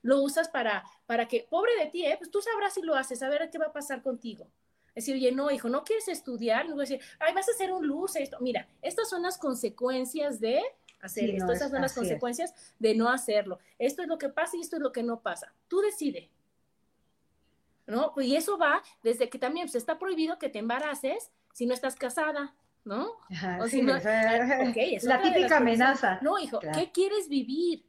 lo 0.00 0.22
usas 0.22 0.48
para, 0.48 0.84
para 1.06 1.28
que, 1.28 1.46
pobre 1.48 1.72
de 1.78 1.86
ti, 1.86 2.06
¿eh? 2.06 2.16
pues 2.18 2.30
tú 2.30 2.40
sabrás 2.40 2.74
si 2.74 2.82
lo 2.82 2.94
haces, 2.94 3.22
a 3.22 3.28
ver 3.28 3.50
qué 3.50 3.58
va 3.58 3.66
a 3.66 3.72
pasar 3.72 4.02
contigo. 4.02 4.46
Es 4.94 5.06
decir, 5.06 5.16
oye, 5.16 5.32
no, 5.32 5.50
hijo, 5.50 5.68
no 5.68 5.82
quieres 5.82 6.08
estudiar, 6.08 6.66
a 6.70 6.74
decir, 6.74 7.00
ay, 7.18 7.34
vas 7.34 7.48
a 7.48 7.52
hacer 7.52 7.72
un 7.72 7.86
luz, 7.86 8.14
esto. 8.16 8.36
Mira, 8.40 8.68
estas 8.80 9.08
son 9.08 9.22
las 9.22 9.38
consecuencias 9.38 10.40
de 10.40 10.62
hacer 11.06 11.30
esto. 11.30 11.52
Esas 11.52 11.70
son 11.70 11.82
las 11.82 11.94
consecuencias 11.94 12.54
de 12.78 12.94
no 12.94 13.08
hacerlo. 13.08 13.58
Esto 13.78 14.02
es 14.02 14.08
lo 14.08 14.18
que 14.18 14.28
pasa 14.28 14.56
y 14.56 14.60
esto 14.60 14.76
es 14.76 14.82
lo 14.82 14.92
que 14.92 15.02
no 15.02 15.20
pasa. 15.20 15.52
Tú 15.68 15.80
decide. 15.80 16.30
¿No? 17.86 18.12
Y 18.16 18.36
eso 18.36 18.56
va 18.56 18.82
desde 19.02 19.28
que 19.28 19.38
también 19.38 19.68
se 19.68 19.78
está 19.78 19.98
prohibido 19.98 20.38
que 20.38 20.48
te 20.48 20.58
embaraces 20.58 21.30
si 21.52 21.66
no 21.66 21.74
estás 21.74 21.96
casada, 21.96 22.54
¿no? 22.84 23.12
o 23.60 23.68
si 23.68 23.82
no, 23.82 23.94
la 23.94 25.22
típica 25.22 25.58
amenaza. 25.58 26.18
No, 26.22 26.38
hijo, 26.38 26.60
¿qué 26.60 26.90
quieres 26.92 27.28
vivir? 27.28 27.84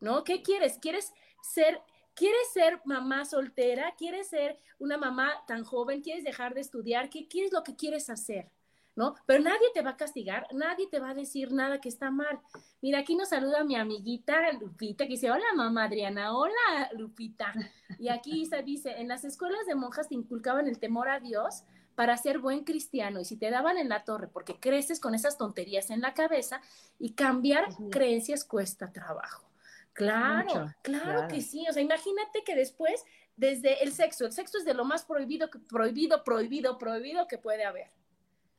¿No? 0.00 0.22
¿Qué 0.22 0.42
quieres? 0.42 0.78
¿Quieres 0.78 1.12
ser 1.42 1.80
¿Quieres 2.14 2.52
ser 2.52 2.80
mamá 2.84 3.24
soltera? 3.24 3.92
¿Quieres 3.98 4.28
ser 4.28 4.58
una 4.78 4.96
mamá 4.96 5.42
tan 5.48 5.64
joven? 5.64 6.00
¿Quieres 6.00 6.22
dejar 6.22 6.54
de 6.54 6.60
estudiar? 6.60 7.10
¿Qué, 7.10 7.28
qué 7.28 7.44
es 7.44 7.52
lo 7.52 7.64
que 7.64 7.74
quieres 7.74 8.08
hacer? 8.08 8.48
¿No? 8.96 9.14
Pero 9.26 9.42
nadie 9.42 9.66
te 9.72 9.82
va 9.82 9.90
a 9.90 9.96
castigar, 9.96 10.46
nadie 10.52 10.86
te 10.88 11.00
va 11.00 11.10
a 11.10 11.14
decir 11.14 11.52
nada 11.52 11.80
que 11.80 11.88
está 11.88 12.10
mal. 12.10 12.40
Mira, 12.80 13.00
aquí 13.00 13.16
nos 13.16 13.30
saluda 13.30 13.64
mi 13.64 13.76
amiguita 13.76 14.52
Lupita, 14.52 15.04
que 15.04 15.12
dice, 15.12 15.30
hola 15.30 15.44
mamá 15.54 15.84
Adriana, 15.84 16.36
hola 16.36 16.90
Lupita. 16.92 17.52
Y 17.98 18.08
aquí 18.08 18.46
se 18.46 18.62
dice, 18.62 19.00
en 19.00 19.08
las 19.08 19.24
escuelas 19.24 19.66
de 19.66 19.74
monjas 19.74 20.08
te 20.08 20.14
inculcaban 20.14 20.68
el 20.68 20.78
temor 20.78 21.08
a 21.08 21.20
Dios 21.20 21.64
para 21.94 22.16
ser 22.16 22.38
buen 22.38 22.64
cristiano 22.64 23.20
y 23.20 23.24
si 23.24 23.36
te 23.36 23.50
daban 23.50 23.78
en 23.78 23.88
la 23.88 24.04
torre 24.04 24.28
porque 24.28 24.58
creces 24.58 25.00
con 25.00 25.14
esas 25.14 25.38
tonterías 25.38 25.90
en 25.90 26.00
la 26.00 26.14
cabeza 26.14 26.60
y 26.98 27.12
cambiar 27.12 27.68
creencias 27.90 28.44
cuesta 28.44 28.92
trabajo. 28.92 29.44
Claro, 29.92 30.74
claro, 30.82 31.28
que 31.28 31.40
sí. 31.40 31.64
O 31.70 31.72
sea, 31.72 31.82
imagínate 31.82 32.42
que 32.44 32.56
después, 32.56 33.04
desde 33.36 33.84
el 33.84 33.92
sexo, 33.92 34.26
el 34.26 34.32
sexo 34.32 34.58
es 34.58 34.64
de 34.64 34.74
lo 34.74 34.84
más 34.84 35.04
prohibido, 35.04 35.48
prohibido, 35.68 36.24
prohibido, 36.24 36.78
prohibido 36.78 37.28
que 37.28 37.38
puede 37.38 37.64
haber. 37.64 37.92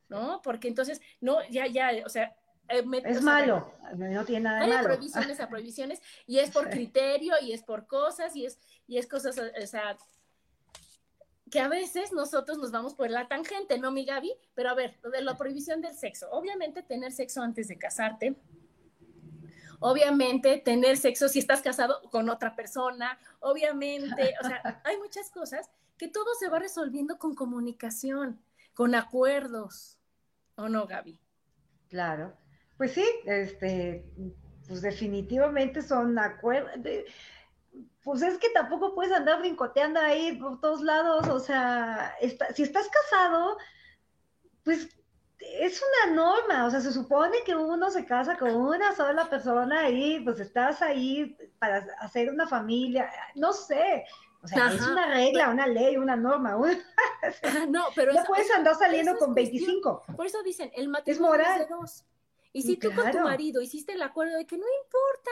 ¿No? 0.10 0.42
Porque 0.42 0.68
entonces, 0.68 1.02
no, 1.22 1.38
ya, 1.50 1.68
ya, 1.68 1.92
o 2.06 2.10
sea, 2.10 2.36
Eh, 2.68 2.84
es 3.04 3.22
malo, 3.22 3.72
no 3.96 4.26
tiene 4.26 4.42
nada 4.46 4.62
de 4.62 4.74
malo. 4.74 4.88
prohibiciones 4.88 5.40
a 5.40 5.48
prohibiciones, 5.48 6.02
y 6.26 6.40
es 6.40 6.50
por 6.50 6.70
criterio, 6.72 7.36
y 7.42 7.52
es 7.52 7.62
por 7.62 7.86
cosas, 7.86 8.36
y 8.36 8.46
es, 8.46 8.58
y 8.88 8.98
es 8.98 9.06
cosas, 9.06 9.38
o 9.38 9.68
sea, 9.68 9.98
que 11.52 11.60
a 11.60 11.68
veces 11.68 12.12
nosotros 12.12 12.58
nos 12.58 12.72
vamos 12.72 12.96
por 12.96 13.10
la 13.10 13.28
tangente, 13.28 13.78
¿no, 13.78 13.92
mi 13.92 14.04
Gaby? 14.04 14.34
Pero 14.56 14.70
a 14.70 14.74
ver, 14.74 14.98
lo 15.04 15.12
de 15.12 15.22
la 15.22 15.38
prohibición 15.38 15.80
del 15.82 15.96
sexo. 15.96 16.28
Obviamente 16.32 16.82
tener 16.82 17.12
sexo 17.12 17.42
antes 17.42 17.68
de 17.68 17.78
casarte, 17.78 18.36
obviamente 19.80 20.58
tener 20.58 20.98
sexo 20.98 21.30
si 21.30 21.40
estás 21.40 21.62
casado 21.62 22.02
con 22.10 22.30
otra 22.30 22.56
persona, 22.56 23.20
obviamente, 23.40 24.34
o 24.42 24.48
sea, 24.48 24.62
hay 24.84 24.98
muchas 24.98 25.30
cosas 25.30 25.70
que 25.98 26.08
todo 26.08 26.34
se 26.40 26.50
va 26.50 26.60
resolviendo 26.60 27.18
con 27.20 27.36
comunicación, 27.36 28.42
con 28.74 28.96
acuerdos, 28.96 29.95
¿o 30.56 30.70
no, 30.70 30.86
Gaby? 30.86 31.20
Claro, 31.90 32.36
pues 32.78 32.94
sí, 32.94 33.06
este, 33.26 34.06
pues 34.68 34.82
definitivamente 34.82 35.82
son 35.82 36.18
acuerdos. 36.20 36.72
Pues 38.04 38.22
es 38.22 38.38
que 38.38 38.50
tampoco 38.50 38.96
puedes 38.96 39.12
andar 39.12 39.40
brincoteando 39.40 40.00
ahí 40.00 40.38
por 40.38 40.62
todos 40.62 40.82
lados, 40.82 41.28
o 41.28 41.40
sea, 41.40 42.16
si 42.54 42.64
estás 42.64 42.90
casado, 42.90 43.58
pues 44.64 44.88
es 45.40 45.82
una 46.06 46.16
norma, 46.16 46.66
o 46.66 46.72
sea, 46.72 46.82
se 46.82 46.92
supone 46.92 47.38
que 47.46 47.56
uno 47.56 47.90
se 47.92 48.06
casa 48.06 48.38
con 48.38 48.56
una 48.56 48.96
sola 48.96 49.30
persona 49.30 49.90
y 49.90 50.20
pues 50.22 50.40
estás 50.40 50.82
ahí 50.82 51.38
para 51.60 51.86
hacer 52.00 52.30
una 52.30 52.48
familia, 52.48 53.10
no 53.36 53.54
sé, 53.54 54.06
o 54.46 54.48
sea, 54.48 54.72
es 54.72 54.82
una 54.82 55.08
regla, 55.08 55.50
una 55.50 55.68
ley, 55.68 55.98
una 55.98 56.16
norma. 56.16 56.56
no, 57.70 57.86
pero 57.96 58.14
no 58.14 58.24
puedes 58.26 58.50
andar 58.52 58.76
saliendo 58.76 59.18
con 59.18 59.34
25. 59.34 60.04
Por 60.16 60.26
eso 60.26 60.44
dicen, 60.44 60.72
el 60.76 60.88
matrimonio 60.88 61.46
es, 61.46 61.60
de 61.60 61.66
dos. 61.66 62.06
Y 62.54 62.62
si 62.62 62.78
tú 62.78 62.92
con 62.94 63.10
tu 63.12 63.20
marido 63.20 63.62
hiciste 63.62 63.94
el 63.94 64.04
acuerdo 64.04 64.38
de 64.38 64.46
que 64.46 64.58
no 64.58 64.66
importa, 64.84 65.32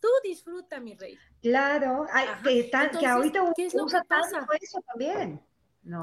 tú 0.00 0.08
disfruta, 0.22 0.78
mi 0.78 0.94
rey. 0.94 1.18
Claro, 1.42 2.06
que, 2.44 2.70
que, 2.70 3.06
ahorita 3.06 3.52
¿qué 3.56 3.66
es 3.66 3.74
lo 3.74 3.86
que 3.86 3.98
pasa? 4.06 4.46
eso 4.60 4.80
también. 4.86 5.42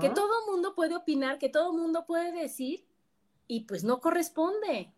Que 0.02 0.10
todo 0.10 0.52
mundo 0.52 0.74
puede 0.74 0.96
opinar, 0.96 1.38
que 1.38 1.50
todo 1.50 1.72
mundo 1.72 2.06
puede 2.06 2.32
decir, 2.32 2.86
y 3.46 3.62
pues 3.62 3.84
no 3.84 4.00
corresponde. 4.00 4.94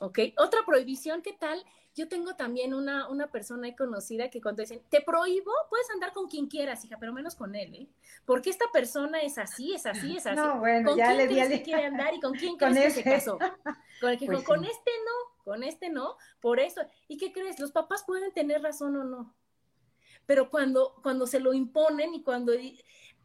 Ok, 0.00 0.18
otra 0.36 0.60
prohibición, 0.66 1.22
¿qué 1.22 1.32
tal? 1.32 1.64
Yo 1.94 2.08
tengo 2.08 2.34
también 2.36 2.72
una, 2.72 3.08
una 3.08 3.30
persona 3.30 3.74
conocida 3.74 4.30
que 4.30 4.40
cuando 4.40 4.62
dicen, 4.62 4.80
te 4.88 5.00
prohíbo, 5.00 5.50
puedes 5.68 5.90
andar 5.90 6.12
con 6.12 6.28
quien 6.28 6.46
quieras, 6.46 6.84
hija, 6.84 6.96
pero 7.00 7.12
menos 7.12 7.34
con 7.34 7.54
él, 7.56 7.74
¿eh? 7.74 7.88
Porque 8.24 8.50
esta 8.50 8.66
persona 8.72 9.20
es 9.22 9.38
así, 9.38 9.74
es 9.74 9.86
así, 9.86 10.16
es 10.16 10.26
así. 10.26 10.36
No, 10.36 10.60
bueno, 10.60 10.90
¿Con 10.90 10.98
ya 10.98 11.06
quién 11.06 11.18
le 11.18 11.26
crees 11.26 11.48
que 11.48 11.62
quiere 11.62 11.84
andar 11.86 12.14
y 12.14 12.20
con 12.20 12.32
quién 12.34 12.56
con 12.58 12.72
crees 12.72 12.94
que 12.94 13.02
se 13.02 13.10
casó? 13.10 13.38
Con 14.00 14.10
el 14.10 14.18
que 14.18 14.26
Pues 14.26 14.38
dijo, 14.38 14.44
con 14.44 14.64
sí. 14.64 14.70
este 14.70 14.90
no, 15.04 15.44
con 15.44 15.64
este 15.64 15.90
no, 15.90 16.16
por 16.40 16.60
eso. 16.60 16.80
¿Y 17.08 17.16
qué 17.16 17.32
crees? 17.32 17.58
Los 17.58 17.72
papás 17.72 18.04
pueden 18.06 18.32
tener 18.32 18.62
razón 18.62 18.96
o 18.96 19.04
no. 19.04 19.34
Pero 20.26 20.48
cuando, 20.48 20.94
cuando 21.02 21.26
se 21.26 21.40
lo 21.40 21.54
imponen 21.54 22.14
y 22.14 22.22
cuando 22.22 22.52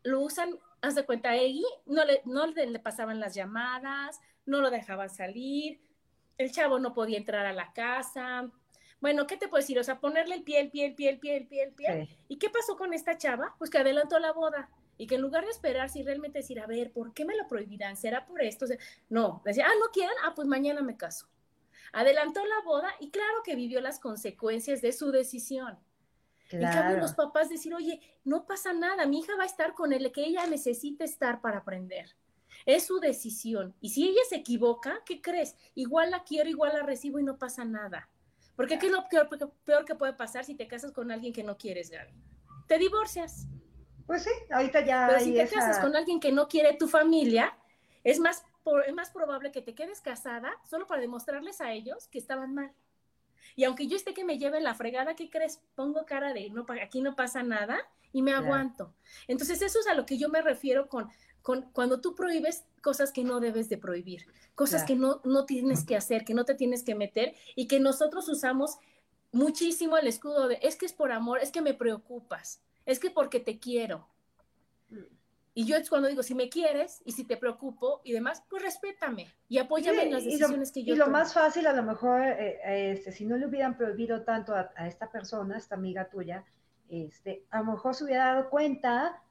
lo 0.03 0.22
usan, 0.22 0.57
haz 0.82 0.95
de 0.95 1.05
cuenta, 1.05 1.36
Eggy, 1.36 1.66
no 1.86 2.03
le, 2.03 2.22
no 2.26 2.47
le 2.47 2.80
pasaban 2.80 3.20
las 3.20 3.36
llamadas, 3.36 4.20
no 4.45 4.61
lo 4.61 4.72
dejaban 4.72 5.09
salir, 5.09 5.82
el 6.38 6.51
chavo 6.51 6.79
no 6.79 6.93
podía 6.93 7.17
entrar 7.17 7.45
a 7.45 7.53
la 7.53 7.71
casa. 7.73 8.49
Bueno, 9.01 9.27
¿qué 9.27 9.38
te 9.38 9.47
puedo 9.47 9.61
decir? 9.61 9.77
O 9.79 9.83
sea, 9.83 9.99
ponerle 9.99 10.36
el 10.36 10.43
pie, 10.43 10.59
el 10.61 10.71
pie, 10.71 10.86
el 10.88 10.95
pie, 10.95 11.09
el 11.09 11.19
pie, 11.19 11.36
el 11.38 11.47
pie, 11.47 11.63
el 11.63 11.73
pie. 11.73 12.05
Sí. 12.07 12.17
¿Y 12.29 12.38
qué 12.38 12.49
pasó 12.49 12.75
con 12.77 12.93
esta 12.93 13.17
chava? 13.17 13.55
Pues 13.57 13.69
que 13.69 13.77
adelantó 13.77 14.19
la 14.19 14.31
boda. 14.31 14.69
Y 14.97 15.07
que 15.07 15.15
en 15.15 15.21
lugar 15.21 15.43
de 15.43 15.51
esperar, 15.51 15.89
si 15.89 16.03
realmente 16.03 16.39
decir, 16.39 16.59
a 16.59 16.67
ver, 16.67 16.91
¿por 16.91 17.13
qué 17.13 17.25
me 17.25 17.36
lo 17.36 17.47
prohibirán? 17.47 17.97
¿Será 17.97 18.25
por 18.25 18.41
esto? 18.41 18.65
O 18.65 18.67
sea, 18.67 18.77
no, 19.09 19.41
decía, 19.43 19.65
ah, 19.67 19.73
no 19.79 19.91
quieren, 19.91 20.15
ah, 20.23 20.33
pues 20.33 20.47
mañana 20.47 20.81
me 20.81 20.95
caso. 20.95 21.27
Adelantó 21.91 22.43
la 22.45 22.61
boda 22.63 22.89
y 22.99 23.11
claro 23.11 23.43
que 23.43 23.55
vivió 23.55 23.81
las 23.81 23.99
consecuencias 23.99 24.81
de 24.81 24.93
su 24.93 25.11
decisión. 25.11 25.77
En 26.49 26.61
cambio, 26.61 26.81
Claro. 26.81 26.97
los 27.01 27.13
papás 27.13 27.49
decir, 27.49 27.73
oye, 27.73 27.99
no 28.23 28.45
pasa 28.45 28.71
nada, 28.71 29.05
mi 29.05 29.19
hija 29.19 29.36
va 29.36 29.43
a 29.43 29.47
estar 29.47 29.73
con 29.73 29.91
el 29.93 30.11
que 30.11 30.23
ella 30.23 30.45
necesita 30.47 31.03
estar 31.03 31.41
para 31.41 31.57
aprender. 31.59 32.15
Es 32.66 32.86
su 32.88 32.99
decisión. 32.99 33.76
Y 33.80 33.89
si 33.89 34.07
ella 34.09 34.22
se 34.28 34.38
equivoca, 34.38 35.01
¿qué 35.05 35.22
crees? 35.22 35.55
Igual 35.76 36.11
la 36.11 36.24
quiero, 36.24 36.49
igual 36.49 36.74
la 36.74 36.84
recibo 36.84 37.20
y 37.20 37.24
no 37.24 37.38
pasa 37.38 37.63
nada. 37.63 38.09
Porque 38.55 38.80
¿qué 38.80 38.88
es 38.88 38.91
lo 38.91 39.07
peor, 39.09 39.30
peor 39.63 39.86
que 39.86 39.95
puede 39.95 40.13
pasar 40.13 40.45
si 40.45 40.55
te 40.55 40.68
casas 40.68 40.91
con 40.91 41.11
alguien 41.11 41.34
que 41.34 41.43
no 41.43 41.57
quieres, 41.57 41.89
Gaby? 41.91 42.13
Te 42.68 42.78
divorcias. 42.78 43.47
Pues 44.07 44.24
sí, 44.24 44.30
ahorita 44.51 44.86
ya 44.86 45.05
Pero 45.07 45.20
hay 45.20 45.26
si 45.26 45.34
te 45.34 45.41
esa- 45.43 45.55
casas 45.57 45.80
con 45.80 45.95
alguien 45.95 46.20
que 46.20 46.32
no 46.32 46.47
quiere 46.47 46.74
tu 46.74 46.88
familia, 46.88 47.55
es 48.03 48.20
más, 48.20 48.43
por- 48.63 48.86
es 48.88 48.93
más 48.93 49.09
probable 49.11 49.51
que 49.51 49.61
te 49.61 49.76
quedes 49.76 49.99
casada 50.01 50.51
solo 50.68 50.88
para 50.88 51.01
demostrarles 51.01 51.59
a 51.61 51.72
ellos 51.74 52.07
que 52.07 52.18
estaban 52.18 52.53
mal. 52.53 52.72
Y 53.55 53.63
aunque 53.66 53.88
yo 53.88 53.95
esté 53.95 54.13
que 54.13 54.24
me 54.26 54.38
lleve 54.39 54.59
la 54.61 54.74
fregada, 54.74 55.16
¿qué 55.16 55.30
crees? 55.30 55.61
Pongo 55.76 56.05
cara 56.05 56.34
de 56.34 56.49
no, 56.49 56.66
aquí 56.82 57.01
no 57.01 57.16
pasa 57.16 57.43
nada 57.43 57.78
y 58.11 58.22
me 58.22 58.32
Claro. 58.32 58.45
aguanto. 58.45 58.93
Entonces, 59.28 59.61
eso 59.61 59.80
es 59.80 59.88
a 59.88 59.93
lo 59.93 60.05
que 60.05 60.18
yo 60.18 60.30
me 60.30 60.41
refiero 60.41 60.88
con, 60.88 61.09
con 61.45 61.61
cuando 61.73 62.01
tú 62.01 62.15
prohíbes 62.15 62.65
cosas 62.81 63.11
que 63.11 63.23
no 63.23 63.39
debes 63.39 63.69
de 63.69 63.77
prohibir, 63.77 64.25
cosas 64.55 64.83
que 64.83 64.95
no, 64.95 65.21
no 65.25 65.45
tienes 65.45 65.83
que 65.83 65.95
hacer, 65.95 66.25
que 66.25 66.33
no 66.33 66.43
te 66.43 66.55
tienes 66.55 66.81
que 66.81 66.95
meter 66.95 67.35
y 67.55 67.67
que 67.67 67.79
nosotros 67.79 68.27
usamos 68.29 68.79
muchísimo 69.31 69.95
el 69.99 70.07
escudo 70.07 70.47
de 70.47 70.57
es 70.63 70.75
que 70.75 70.87
es 70.87 70.93
por 70.93 71.11
amor, 71.11 71.37
es 71.39 71.51
que 71.51 71.61
me 71.61 71.75
preocupas, 71.75 72.61
es 72.87 72.97
que 72.99 73.11
porque 73.11 73.39
te 73.39 73.59
quiero. 73.59 74.07
Y 75.53 75.65
yo 75.65 75.77
es 75.77 75.87
cuando 75.87 76.07
digo, 76.07 76.23
si 76.23 76.33
me 76.33 76.49
quieres 76.49 77.03
y 77.05 77.11
si 77.11 77.25
te 77.25 77.37
preocupo 77.37 78.01
y 78.03 78.11
demás, 78.11 78.41
pues 78.49 78.63
respétame 78.63 79.27
y 79.47 79.59
apóyame 79.59 79.99
Sí, 79.99 80.03
en 80.07 80.11
las 80.13 80.23
lo- 80.23 80.31
decisiones 80.31 80.71
que 80.71 80.83
yo 80.83 80.95
Y 80.95 80.97
lo 80.97 81.05
tomo. 81.05 81.17
más 81.17 81.31
fácil, 81.31 81.67
a 81.67 81.73
lo 81.73 81.83
mejor, 81.83 82.21
eh, 82.23 82.59
eh, 82.65 82.91
este, 82.93 83.11
si 83.11 83.23
no 83.23 83.37
le 83.37 83.45
hubieran 83.45 83.77
prohibido 83.77 84.23
tanto 84.23 84.55
a, 84.55 84.71
a 84.75 84.87
esta 84.87 85.11
persona, 85.11 85.59
esta 85.59 85.75
amiga 85.75 86.09
tuya, 86.09 86.43
este, 86.89 87.43
a 87.51 87.59
lo 87.59 87.65
mejor 87.73 87.93
se 87.93 88.03
hubiera 88.03 88.33
dado 88.33 88.49
cuenta 88.49 89.21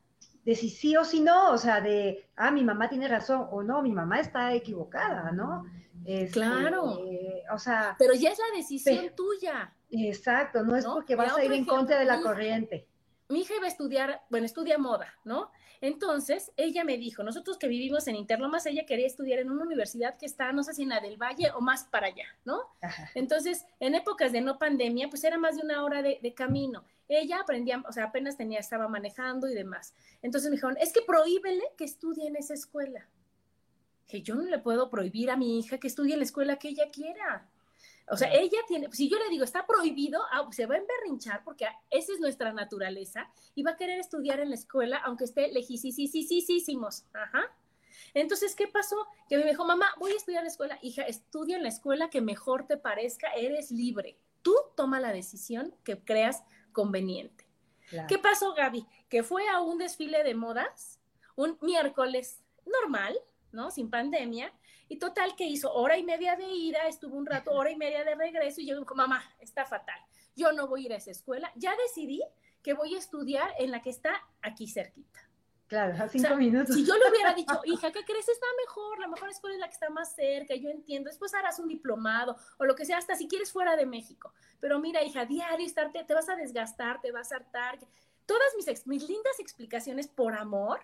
de 0.45 0.55
si 0.55 0.68
sí 0.70 0.97
o 0.97 1.05
si 1.05 1.20
no, 1.20 1.51
o 1.53 1.59
sea, 1.59 1.80
de, 1.80 2.28
ah, 2.36 2.51
mi 2.51 2.62
mamá 2.64 2.88
tiene 2.88 3.09
razón, 3.09 3.47
o 3.51 3.62
no, 3.62 3.80
mi 3.82 3.92
mamá 3.92 4.20
está 4.20 4.53
equivocada, 4.55 5.32
¿no? 5.32 5.64
Este, 6.05 6.32
Claro. 6.40 6.99
eh, 7.11 7.42
o 7.51 7.59
sea, 7.59 7.97
Pero 7.99 8.12
ya 8.14 8.30
es 8.30 8.38
la 8.38 8.57
decisión 8.57 8.99
Pero- 9.01 9.14
tuya. 9.14 9.72
exacto, 9.90 10.62
no 10.62 10.76
es 10.76 10.84
¿No? 10.84 10.95
porque 10.95 11.16
vas 11.16 11.36
a 11.36 11.42
ir 11.45 11.53
en 11.53 11.64
contra 11.64 11.99
de 11.99 12.05
la 12.05 12.18
mi- 12.18 12.22
corriente. 12.22 12.86
Mi 13.30 13.40
hija 13.40 13.55
iba 13.57 13.64
a 13.64 13.68
estudiar, 13.68 14.20
bueno, 14.28 14.45
estudia 14.45 14.76
moda, 14.76 15.14
¿no? 15.24 15.51
Entonces, 15.85 16.51
ella 16.57 16.82
me 16.82 16.97
dijo, 16.97 17.22
nosotros 17.22 17.59
que 17.59 17.68
vivimos 17.68 18.09
en 18.09 18.16
Interlomas, 18.16 18.64
ella 18.64 18.87
quería 18.87 19.07
estudiar 19.07 19.41
en 19.41 19.51
una 19.51 19.64
universidad 19.64 20.16
que 20.16 20.24
está, 20.24 20.51
no 20.51 20.62
sé 20.62 20.72
si 20.72 20.85
en 20.85 20.89
la 20.89 21.01
del 21.01 21.18
Valle 21.18 21.51
o 21.55 21.61
más 21.61 21.85
para 21.85 22.07
allá, 22.07 22.24
¿no? 22.47 22.62
Ajá. 22.80 23.11
Entonces, 23.14 23.66
en 23.80 23.95
épocas 23.95 24.32
de 24.32 24.41
no 24.41 24.59
pandemia, 24.59 25.11
pues 25.11 25.24
era 25.24 25.37
más 25.37 25.57
de 25.57 25.62
una 25.62 25.85
hora 25.85 26.01
de, 26.01 26.20
de 26.22 26.32
camino. 26.32 26.87
Ella 27.07 27.39
aprendía, 27.39 27.85
o 27.87 27.93
sea, 27.93 28.05
apenas 28.05 28.39
tenía, 28.39 28.61
estaba 28.61 28.89
manejando 28.89 29.47
y 29.47 29.55
demás. 29.55 29.93
Entonces 30.22 30.49
me 30.49 30.57
dijeron, 30.57 30.78
es 30.80 30.91
que 30.91 31.03
prohíbele 31.03 31.64
que 31.76 31.85
estudie 31.85 32.28
en 32.28 32.37
esa 32.37 32.55
escuela. 32.55 33.07
Que 34.09 34.22
yo 34.22 34.37
no 34.37 34.45
le 34.45 34.59
puedo 34.61 34.89
prohibir 34.89 35.30
a 35.30 35.37
mi 35.37 35.59
hija 35.59 35.76
que 35.76 35.89
estudie 35.89 36.14
en 36.14 36.20
la 36.20 36.24
escuela 36.24 36.59
que 36.59 36.68
ella 36.68 36.89
quiera. 36.91 37.47
O 38.11 38.16
sea, 38.16 38.32
ella 38.32 38.59
tiene, 38.68 38.88
si 38.92 39.09
yo 39.09 39.18
le 39.18 39.30
digo, 39.30 39.44
está 39.44 39.66
prohibido, 39.66 40.20
ah, 40.30 40.42
pues 40.44 40.57
se 40.57 40.66
va 40.66 40.74
a 40.74 40.78
emberrinchar 40.78 41.42
porque 41.42 41.66
esa 41.90 42.12
es 42.12 42.20
nuestra 42.20 42.52
naturaleza 42.52 43.30
y 43.55 43.62
va 43.62 43.72
a 43.72 43.76
querer 43.76 43.98
estudiar 43.98 44.40
en 44.40 44.50
la 44.50 44.57
escuela 44.57 44.98
aunque 44.98 45.24
esté 45.24 45.48
lejísimos. 45.48 47.05
Ajá. 47.14 47.50
Entonces, 48.12 48.55
¿qué 48.55 48.68
pasó? 48.68 48.96
Que 49.28 49.38
me 49.38 49.44
dijo, 49.44 49.64
mamá, 49.64 49.86
voy 49.98 50.12
a 50.12 50.16
estudiar 50.16 50.40
en 50.40 50.46
la 50.46 50.50
escuela. 50.50 50.78
Hija, 50.82 51.02
estudia 51.02 51.57
en 51.57 51.62
la 51.62 51.68
escuela 51.68 52.11
que 52.11 52.20
mejor 52.20 52.66
te 52.66 52.76
parezca, 52.76 53.32
eres 53.32 53.70
libre. 53.70 54.18
Tú 54.42 54.55
toma 54.76 55.00
la 55.00 55.12
decisión 55.12 55.74
que 55.82 55.98
creas 56.05 56.44
conveniente. 56.72 57.46
Claro. 57.88 58.07
¿Qué 58.09 58.18
pasó, 58.18 58.55
Gaby? 58.55 58.86
Que 59.09 59.22
fue 59.22 59.48
a 59.48 59.61
un 59.61 59.78
desfile 59.78 60.22
de 60.22 60.34
modas, 60.34 61.00
un 61.36 61.59
miércoles 61.62 62.42
normal, 62.66 63.18
¿no? 63.52 63.70
Sin 63.70 63.90
pandemia. 63.90 64.52
Y 64.95 64.99
total, 65.01 65.34
que 65.34 65.45
hizo 65.45 65.72
hora 65.74 65.99
y 65.99 66.05
media 66.05 66.36
de 66.36 66.47
ida, 66.47 66.86
estuvo 66.86 67.16
un 67.16 67.26
rato, 67.26 67.51
hora 67.51 67.68
y 67.68 67.74
media 67.76 68.05
de 68.05 68.14
regreso, 68.14 68.61
y 68.61 68.66
yo 68.68 68.78
digo, 68.78 68.95
mamá, 68.95 69.24
está 69.40 69.64
fatal. 69.66 69.99
Yo 70.36 70.53
no 70.53 70.68
voy 70.68 70.82
a 70.82 70.86
ir 70.86 70.92
a 70.92 70.97
esa 70.99 71.11
escuela. 71.11 71.51
Ya 71.57 71.74
decidí 71.76 72.22
que 72.62 72.74
voy 72.74 72.95
a 72.95 72.99
estudiar 72.99 73.53
en 73.59 73.72
la 73.72 73.82
que 73.82 73.90
está 73.90 74.12
aquí 74.40 74.68
cerquita. 74.68 75.20
Claro, 75.66 75.95
a 76.01 76.05
O 76.05 76.09
cinco 76.09 76.28
sea, 76.28 76.36
minutos. 76.36 76.76
Si 76.76 76.84
yo 76.86 76.95
le 76.97 77.11
hubiera 77.11 77.34
dicho, 77.34 77.61
hija, 77.64 77.90
¿qué 77.90 78.05
crees? 78.05 78.28
Está 78.28 78.47
mejor, 78.64 79.01
la 79.01 79.09
mejor 79.09 79.30
escuela 79.30 79.57
es 79.57 79.61
la 79.61 79.66
que 79.66 79.72
está 79.74 79.90
más 79.90 80.14
cerca, 80.14 80.55
yo 80.55 80.68
entiendo, 80.70 81.09
después 81.11 81.34
harás 81.34 81.59
un 81.59 81.66
diplomado 81.66 82.36
o 82.59 82.64
lo 82.64 82.76
que 82.76 82.84
sea, 82.84 82.99
hasta 82.99 83.16
si 83.16 83.26
quieres 83.26 83.51
fuera 83.51 83.74
de 83.74 83.86
México. 83.86 84.32
Pero 84.61 84.78
mira, 84.78 85.03
hija, 85.03 85.24
diario 85.24 85.66
estarte, 85.66 86.05
te 86.05 86.14
vas 86.14 86.28
a 86.28 86.36
desgastar, 86.36 87.01
te 87.01 87.11
vas 87.11 87.32
a 87.32 87.36
hartar. 87.36 87.80
Todas 88.26 88.55
mis, 88.57 88.68
ex- 88.68 88.86
mis 88.86 89.09
lindas 89.09 89.40
explicaciones 89.40 90.07
por 90.07 90.34
amor 90.34 90.80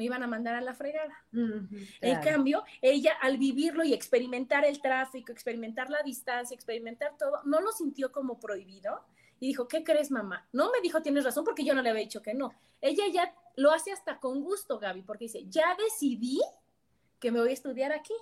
me 0.00 0.06
iban 0.06 0.22
a 0.22 0.26
mandar 0.26 0.54
a 0.54 0.62
la 0.62 0.72
fregada. 0.72 1.12
En 1.30 1.68
claro. 2.00 2.20
cambio, 2.24 2.64
ella 2.80 3.12
al 3.20 3.36
vivirlo 3.36 3.84
y 3.84 3.92
experimentar 3.92 4.64
el 4.64 4.80
tráfico, 4.80 5.30
experimentar 5.30 5.90
la 5.90 6.02
distancia, 6.02 6.54
experimentar 6.54 7.18
todo, 7.18 7.42
no 7.44 7.60
lo 7.60 7.70
sintió 7.70 8.10
como 8.10 8.40
prohibido 8.40 9.04
y 9.40 9.48
dijo, 9.48 9.68
¿qué 9.68 9.84
crees, 9.84 10.10
mamá? 10.10 10.48
No 10.54 10.70
me 10.70 10.80
dijo, 10.80 11.02
tienes 11.02 11.24
razón, 11.24 11.44
porque 11.44 11.64
yo 11.64 11.74
no 11.74 11.82
le 11.82 11.90
había 11.90 12.00
dicho 12.00 12.22
que 12.22 12.32
no. 12.32 12.54
Ella 12.80 13.04
ya 13.12 13.34
lo 13.56 13.72
hace 13.72 13.92
hasta 13.92 14.20
con 14.20 14.40
gusto, 14.42 14.78
Gaby, 14.78 15.02
porque 15.02 15.26
dice, 15.26 15.44
ya 15.50 15.76
decidí 15.76 16.40
que 17.18 17.30
me 17.30 17.40
voy 17.40 17.50
a 17.50 17.52
estudiar 17.52 17.92
aquí. 17.92 18.14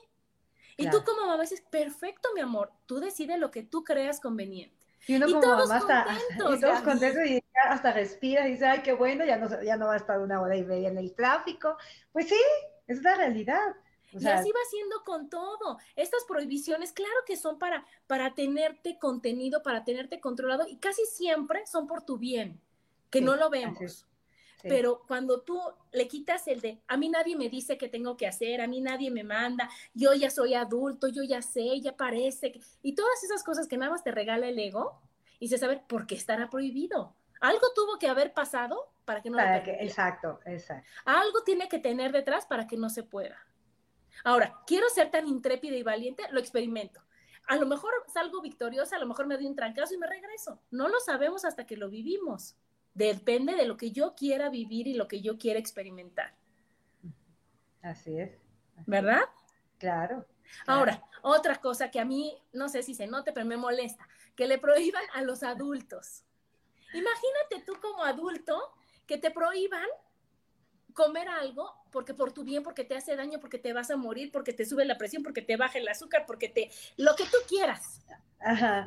Y 0.77 0.91
tú 0.91 1.05
como 1.05 1.27
mamá 1.27 1.41
dices, 1.43 1.61
perfecto, 1.61 2.29
mi 2.35 2.41
amor, 2.41 2.73
tú 2.87 2.99
decides 2.99 3.39
lo 3.39 3.53
que 3.53 3.63
tú 3.63 3.85
creas 3.85 4.19
conveniente. 4.19 4.78
Y 5.09 5.17
uno 5.17 5.27
como 5.41 5.57
mamá 5.57 5.79
está, 5.79 6.07
y 6.55 6.61
todos 6.61 6.81
contentos 6.83 7.25
y 7.27 7.43
hasta 7.65 7.93
respira 7.93 8.47
y 8.47 8.53
dice, 8.53 8.67
ay, 8.67 8.81
qué 8.83 8.93
bueno, 8.93 9.25
ya 9.25 9.39
no, 9.39 9.63
ya 9.63 9.77
no 9.79 9.87
va 9.87 9.95
a 9.95 9.97
estar 9.97 10.21
una 10.21 10.41
hora 10.41 10.55
y 10.55 10.63
media 10.63 10.91
en 10.91 10.99
el 10.99 11.15
tráfico. 11.15 11.79
Pues 12.13 12.29
sí, 12.29 12.41
es 12.87 13.03
la 13.03 13.15
realidad. 13.15 13.75
y 14.13 14.27
así 14.27 14.51
va 14.51 14.61
siendo 14.71 15.03
con 15.05 15.31
todo. 15.31 15.79
Estas 15.97 16.25
prohibiciones, 16.25 16.93
claro 16.93 17.17
que 17.27 17.37
son 17.37 17.59
para, 17.59 17.87
para 18.07 18.35
tenerte 18.35 18.99
contenido, 18.99 19.63
para 19.63 19.83
tenerte 19.83 20.21
controlado 20.21 20.67
y 20.69 20.77
casi 20.77 21.07
siempre 21.07 21.67
son 21.67 21.87
por 21.87 22.03
tu 22.03 22.19
bien, 22.19 22.61
que 23.09 23.23
no 23.23 23.35
lo 23.35 23.49
vemos. 23.49 24.07
Pero 24.63 25.05
cuando 25.07 25.43
tú 25.43 25.61
le 25.93 26.09
quitas 26.09 26.49
el 26.49 26.61
de, 26.61 26.81
a 26.89 26.97
mí 26.97 27.09
nadie 27.09 27.37
me 27.37 27.49
dice 27.49 27.79
qué 27.79 27.89
tengo 27.89 28.17
que 28.17 28.27
hacer, 28.27 28.61
a 28.61 28.67
mí 28.67 28.81
nadie 28.81 29.11
me 29.11 29.23
manda, 29.23 29.71
yo 29.95 30.15
ya 30.15 30.31
soy 30.31 30.55
adulto, 30.55 31.09
yo 31.09 31.23
ya 31.23 31.43
sé, 31.43 31.81
ya 31.81 31.97
parece, 31.97 32.53
y 32.83 32.95
todas 32.95 33.23
esas 33.23 33.45
cosas 33.45 33.69
que 33.69 33.77
nada 33.77 33.93
más 33.93 34.03
te 34.03 34.11
regala 34.11 34.49
el 34.49 34.59
ego, 34.59 35.01
y 35.39 35.49
se 35.49 35.59
sabe 35.59 35.83
por 35.89 36.07
qué 36.07 36.15
estará 36.15 36.51
prohibido. 36.51 37.15
Algo 37.41 37.73
tuvo 37.75 37.99
que 37.99 38.09
haber 38.09 38.33
pasado 38.33 38.93
para 39.05 39.23
que 39.23 39.31
no 39.31 39.37
para 39.37 39.63
que, 39.63 39.71
Exacto, 39.71 40.41
exacto. 40.45 40.89
Algo 41.05 41.43
tiene 41.45 41.69
que 41.69 41.79
tener 41.79 42.13
detrás 42.13 42.47
para 42.47 42.67
que 42.67 42.77
no 42.77 42.91
se 42.91 43.05
pueda. 43.05 43.39
Ahora, 44.25 44.61
quiero 44.67 44.89
ser 44.89 45.11
tan 45.11 45.29
intrépida 45.29 45.77
y 45.77 45.85
valiente, 45.85 46.25
lo 46.33 46.41
experimento. 46.41 47.01
A 47.47 47.57
lo 47.57 47.67
mejor 47.67 47.93
salgo 48.13 48.43
victoriosa, 48.43 48.97
a 48.97 48.99
lo 48.99 49.07
mejor 49.07 49.27
me 49.27 49.37
doy 49.37 49.47
un 49.47 49.55
trancazo 49.55 49.95
y 49.95 49.99
me 49.99 50.07
regreso. 50.07 50.61
No 50.71 50.89
lo 50.89 50.99
sabemos 51.01 51.45
hasta 51.45 51.65
que 51.65 51.77
lo 51.77 51.89
vivimos. 51.89 52.57
Depende 52.99 53.55
de 53.55 53.65
lo 53.65 53.77
que 53.77 53.93
yo 53.93 54.17
quiera 54.17 54.51
vivir 54.51 54.89
y 54.89 54.95
lo 54.95 55.07
que 55.07 55.21
yo 55.21 55.39
quiera 55.39 55.61
experimentar. 55.61 56.35
Así 57.81 58.19
es. 58.19 58.33
¿Verdad? 58.87 59.23
Claro, 59.79 60.27
Ahora, 60.67 61.05
otra 61.23 61.61
cosa 61.61 61.93
que 61.93 62.01
a 62.01 62.05
mí, 62.05 62.37
no 62.53 62.69
sé 62.69 62.83
si 62.83 62.95
se 62.95 63.07
note, 63.07 63.33
pero 63.33 63.47
me 63.47 63.57
molesta, 63.57 64.09
que 64.35 64.49
le 64.49 64.59
prohíban 64.59 65.05
a 65.15 65.23
los 65.23 65.45
adultos. 65.45 66.25
Imagínate 66.93 67.65
tú 67.65 67.79
como 67.81 68.03
adulto 68.03 68.75
que 69.07 69.17
te 69.17 69.31
prohíban 69.31 69.87
comer 70.99 71.29
algo 71.29 71.73
porque 71.93 72.13
por 72.13 72.33
tu 72.33 72.43
bien, 72.43 72.65
porque 72.65 72.83
te 72.83 72.97
hace 72.97 73.15
daño, 73.15 73.39
porque 73.39 73.59
te 73.59 73.73
vas 73.73 73.89
a 73.93 73.97
morir, 73.97 74.33
porque 74.33 74.53
te 74.53 74.65
sube 74.65 74.85
la 74.85 74.99
presión, 74.99 75.23
porque 75.23 75.43
te 75.43 75.57
baja 75.57 75.79
el 75.79 75.87
azúcar, 75.87 76.25
porque 76.27 76.49
te 76.49 76.71
lo 76.97 77.15
que 77.15 77.23
tú 77.23 77.37
quieras. 77.49 78.03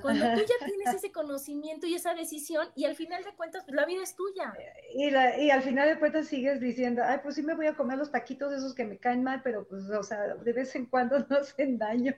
Cuando 0.01 0.25
tú 0.33 0.41
ya 0.41 0.65
tienes 0.65 0.93
ese 0.93 1.11
conocimiento 1.13 1.87
y 1.87 1.95
esa 1.95 2.13
decisión 2.13 2.67
y 2.75 2.83
al 2.83 2.95
final 2.95 3.23
de 3.23 3.31
cuentas 3.33 3.63
pues 3.63 3.75
la 3.75 3.85
vida 3.85 4.03
es 4.03 4.13
tuya. 4.15 4.53
Y, 4.93 5.09
la, 5.09 5.39
y 5.39 5.51
al 5.51 5.61
final 5.61 5.87
de 5.87 5.99
cuentas 5.99 6.27
sigues 6.27 6.59
diciendo, 6.59 7.01
ay, 7.05 7.19
pues 7.23 7.35
sí 7.35 7.43
me 7.43 7.55
voy 7.55 7.67
a 7.67 7.75
comer 7.75 7.97
los 7.97 8.11
taquitos 8.11 8.51
esos 8.51 8.75
que 8.75 8.83
me 8.83 8.97
caen 8.97 9.23
mal, 9.23 9.41
pero 9.41 9.65
pues, 9.65 9.83
o 9.89 10.03
sea, 10.03 10.35
de 10.35 10.53
vez 10.53 10.75
en 10.75 10.87
cuando 10.87 11.17
no 11.29 11.37
hacen 11.37 11.77
daño. 11.77 12.13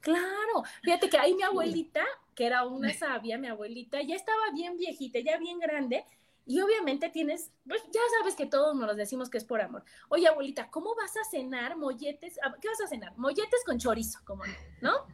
Claro, 0.00 0.62
fíjate 0.82 1.08
que 1.08 1.18
ahí 1.18 1.34
mi 1.34 1.42
abuelita, 1.42 2.04
que 2.36 2.46
era 2.46 2.64
una 2.66 2.92
sabia, 2.92 3.36
mi 3.38 3.48
abuelita, 3.48 4.00
ya 4.02 4.14
estaba 4.14 4.50
bien 4.52 4.76
viejita, 4.76 5.18
ya 5.18 5.38
bien 5.38 5.58
grande, 5.58 6.04
y 6.46 6.60
obviamente 6.60 7.08
tienes, 7.08 7.50
pues 7.66 7.82
ya 7.90 8.00
sabes 8.18 8.34
que 8.34 8.46
todos 8.46 8.76
nos 8.76 8.96
decimos 8.96 9.30
que 9.30 9.38
es 9.38 9.44
por 9.44 9.62
amor. 9.62 9.84
Oye, 10.08 10.28
abuelita, 10.28 10.70
¿cómo 10.70 10.94
vas 10.94 11.16
a 11.16 11.24
cenar 11.24 11.76
molletes? 11.76 12.38
Ah, 12.42 12.54
¿Qué 12.60 12.68
vas 12.68 12.80
a 12.82 12.86
cenar? 12.86 13.16
Molletes 13.16 13.64
con 13.64 13.78
chorizo, 13.78 14.20
como 14.24 14.44
no, 14.80 15.06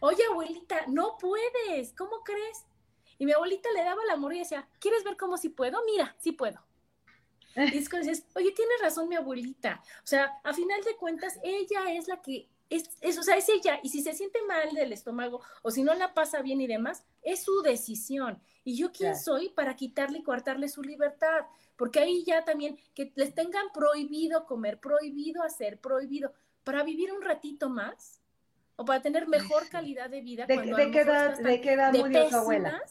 Oye, 0.00 0.22
abuelita, 0.30 0.86
no 0.86 1.16
puedes, 1.18 1.92
¿cómo 1.92 2.22
crees? 2.24 2.64
Y 3.18 3.26
mi 3.26 3.32
abuelita 3.32 3.68
le 3.72 3.84
daba 3.84 4.02
el 4.02 4.10
amor 4.10 4.34
y 4.34 4.38
decía, 4.38 4.68
¿quieres 4.78 5.04
ver 5.04 5.16
cómo 5.16 5.36
sí 5.36 5.48
puedo? 5.48 5.84
Mira, 5.84 6.16
sí 6.18 6.32
puedo. 6.32 6.64
Y 7.56 7.76
es 7.76 7.88
que 7.88 7.98
dices, 7.98 8.24
oye, 8.36 8.52
tiene 8.52 8.72
razón 8.80 9.08
mi 9.08 9.16
abuelita. 9.16 9.82
O 10.04 10.06
sea, 10.06 10.40
a 10.44 10.54
final 10.54 10.80
de 10.84 10.96
cuentas, 10.96 11.40
ella 11.42 11.90
es 11.90 12.06
la 12.06 12.22
que 12.22 12.48
es, 12.70 13.18
o 13.18 13.22
sea, 13.22 13.36
es 13.36 13.48
ella, 13.48 13.80
y 13.82 13.88
si 13.88 14.02
se 14.02 14.12
siente 14.12 14.40
mal 14.42 14.74
del 14.74 14.92
estómago 14.92 15.40
o 15.62 15.70
si 15.70 15.82
no 15.82 15.94
la 15.94 16.14
pasa 16.14 16.42
bien 16.42 16.60
y 16.60 16.66
demás, 16.66 17.04
es 17.22 17.42
su 17.42 17.62
decisión. 17.62 18.40
Y 18.64 18.76
yo 18.76 18.92
quién 18.92 19.16
soy 19.16 19.48
para 19.50 19.76
quitarle 19.76 20.18
y 20.18 20.22
coartarle 20.22 20.68
su 20.68 20.82
libertad, 20.82 21.46
porque 21.76 22.00
ahí 22.00 22.24
ya 22.24 22.44
también 22.44 22.78
que 22.94 23.12
les 23.14 23.34
tengan 23.34 23.66
prohibido 23.72 24.44
comer, 24.44 24.80
prohibido 24.80 25.42
hacer, 25.42 25.80
prohibido, 25.80 26.32
para 26.64 26.82
vivir 26.82 27.12
un 27.12 27.22
ratito 27.22 27.70
más 27.70 28.20
o 28.76 28.84
para 28.84 29.00
tener 29.00 29.26
mejor 29.26 29.68
calidad 29.70 30.10
de 30.10 30.20
vida. 30.20 30.46
¿De, 30.46 30.56
de 30.56 30.90
qué 30.90 31.00
edad, 31.00 31.38
de 31.38 31.60
qué 31.60 31.72
edad 31.72 31.92
murió 31.94 32.28
su 32.28 32.36
abuela? 32.36 32.82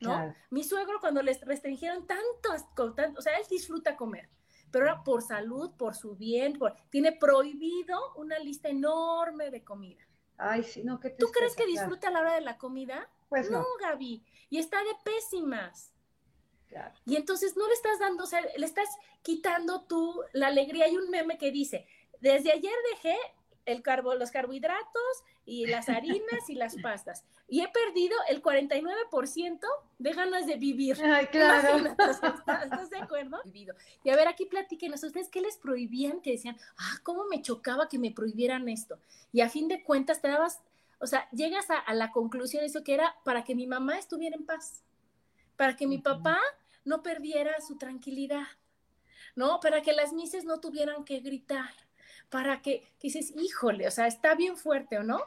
¿no? 0.00 0.34
Mi 0.50 0.64
suegro 0.64 1.00
cuando 1.00 1.22
les 1.22 1.40
restringieron 1.40 2.06
tanto, 2.06 2.94
tanto, 2.94 3.18
o 3.18 3.22
sea, 3.22 3.36
él 3.36 3.44
disfruta 3.48 3.96
comer 3.96 4.28
pero 4.72 4.86
era 4.86 5.04
por 5.04 5.22
salud, 5.22 5.70
por 5.76 5.94
su 5.94 6.16
bien, 6.16 6.58
tiene 6.90 7.12
prohibido 7.12 8.14
una 8.16 8.38
lista 8.38 8.68
enorme 8.68 9.50
de 9.50 9.62
comida. 9.62 10.02
Ay, 10.38 10.64
sí, 10.64 10.82
no, 10.82 10.98
¿qué 10.98 11.10
¿Tú 11.10 11.28
crees 11.30 11.54
que 11.54 11.66
disfruta 11.66 12.08
a 12.08 12.10
la 12.10 12.20
hora 12.20 12.34
de 12.34 12.40
la 12.40 12.58
comida? 12.58 13.08
Pues 13.28 13.50
no. 13.50 13.60
No, 13.60 13.66
Gaby, 13.80 14.24
y 14.50 14.58
está 14.58 14.78
de 14.78 14.96
pésimas. 15.04 15.94
Claro. 16.66 16.94
Y 17.04 17.16
entonces 17.16 17.56
no 17.56 17.68
le 17.68 17.74
estás 17.74 17.98
dando, 17.98 18.24
o 18.24 18.26
sea, 18.26 18.40
le 18.40 18.66
estás 18.66 18.88
quitando 19.22 19.84
tú 19.84 20.22
la 20.32 20.48
alegría. 20.48 20.86
Hay 20.86 20.96
un 20.96 21.10
meme 21.10 21.36
que 21.36 21.52
dice, 21.52 21.86
desde 22.20 22.50
ayer 22.50 22.74
dejé 22.94 23.16
el 23.66 23.82
carbo, 23.82 24.14
los 24.14 24.30
carbohidratos 24.30 25.24
y 25.44 25.66
las 25.66 25.88
harinas 25.88 26.48
y 26.48 26.54
las 26.54 26.76
pastas. 26.76 27.24
Y 27.48 27.60
he 27.60 27.68
perdido 27.68 28.16
el 28.28 28.42
49% 28.42 29.60
de 29.98 30.12
ganas 30.12 30.46
de 30.46 30.56
vivir. 30.56 30.96
Ay, 31.02 31.26
claro. 31.26 31.86
¿Estás, 31.86 32.90
de 32.90 32.98
acuerdo? 32.98 33.40
Y 34.04 34.10
a 34.10 34.16
ver, 34.16 34.28
aquí 34.28 34.46
platíquenos, 34.46 35.02
¿ustedes 35.02 35.28
qué 35.28 35.40
les 35.40 35.56
prohibían? 35.56 36.20
Que 36.20 36.32
decían, 36.32 36.56
ah, 36.78 36.98
cómo 37.02 37.24
me 37.24 37.42
chocaba 37.42 37.88
que 37.88 37.98
me 37.98 38.10
prohibieran 38.10 38.68
esto. 38.68 38.98
Y 39.32 39.40
a 39.40 39.48
fin 39.48 39.68
de 39.68 39.82
cuentas 39.82 40.20
te 40.20 40.28
dabas, 40.28 40.60
o 40.98 41.06
sea, 41.06 41.28
llegas 41.30 41.70
a, 41.70 41.78
a 41.78 41.94
la 41.94 42.10
conclusión, 42.10 42.64
eso 42.64 42.84
que 42.84 42.94
era 42.94 43.16
para 43.24 43.44
que 43.44 43.54
mi 43.54 43.66
mamá 43.66 43.98
estuviera 43.98 44.36
en 44.36 44.44
paz, 44.44 44.82
para 45.56 45.76
que 45.76 45.86
mi 45.86 45.98
papá 45.98 46.38
no 46.84 47.02
perdiera 47.02 47.60
su 47.60 47.76
tranquilidad, 47.76 48.46
¿no? 49.36 49.60
Para 49.60 49.82
que 49.82 49.92
las 49.92 50.12
mises 50.12 50.44
no 50.44 50.60
tuvieran 50.60 51.04
que 51.04 51.20
gritar 51.20 51.70
para 52.32 52.62
que, 52.62 52.82
dices, 53.00 53.32
híjole, 53.36 53.86
o 53.86 53.90
sea, 53.90 54.06
está 54.06 54.34
bien 54.34 54.56
fuerte, 54.56 54.98
¿o 54.98 55.02
no? 55.04 55.20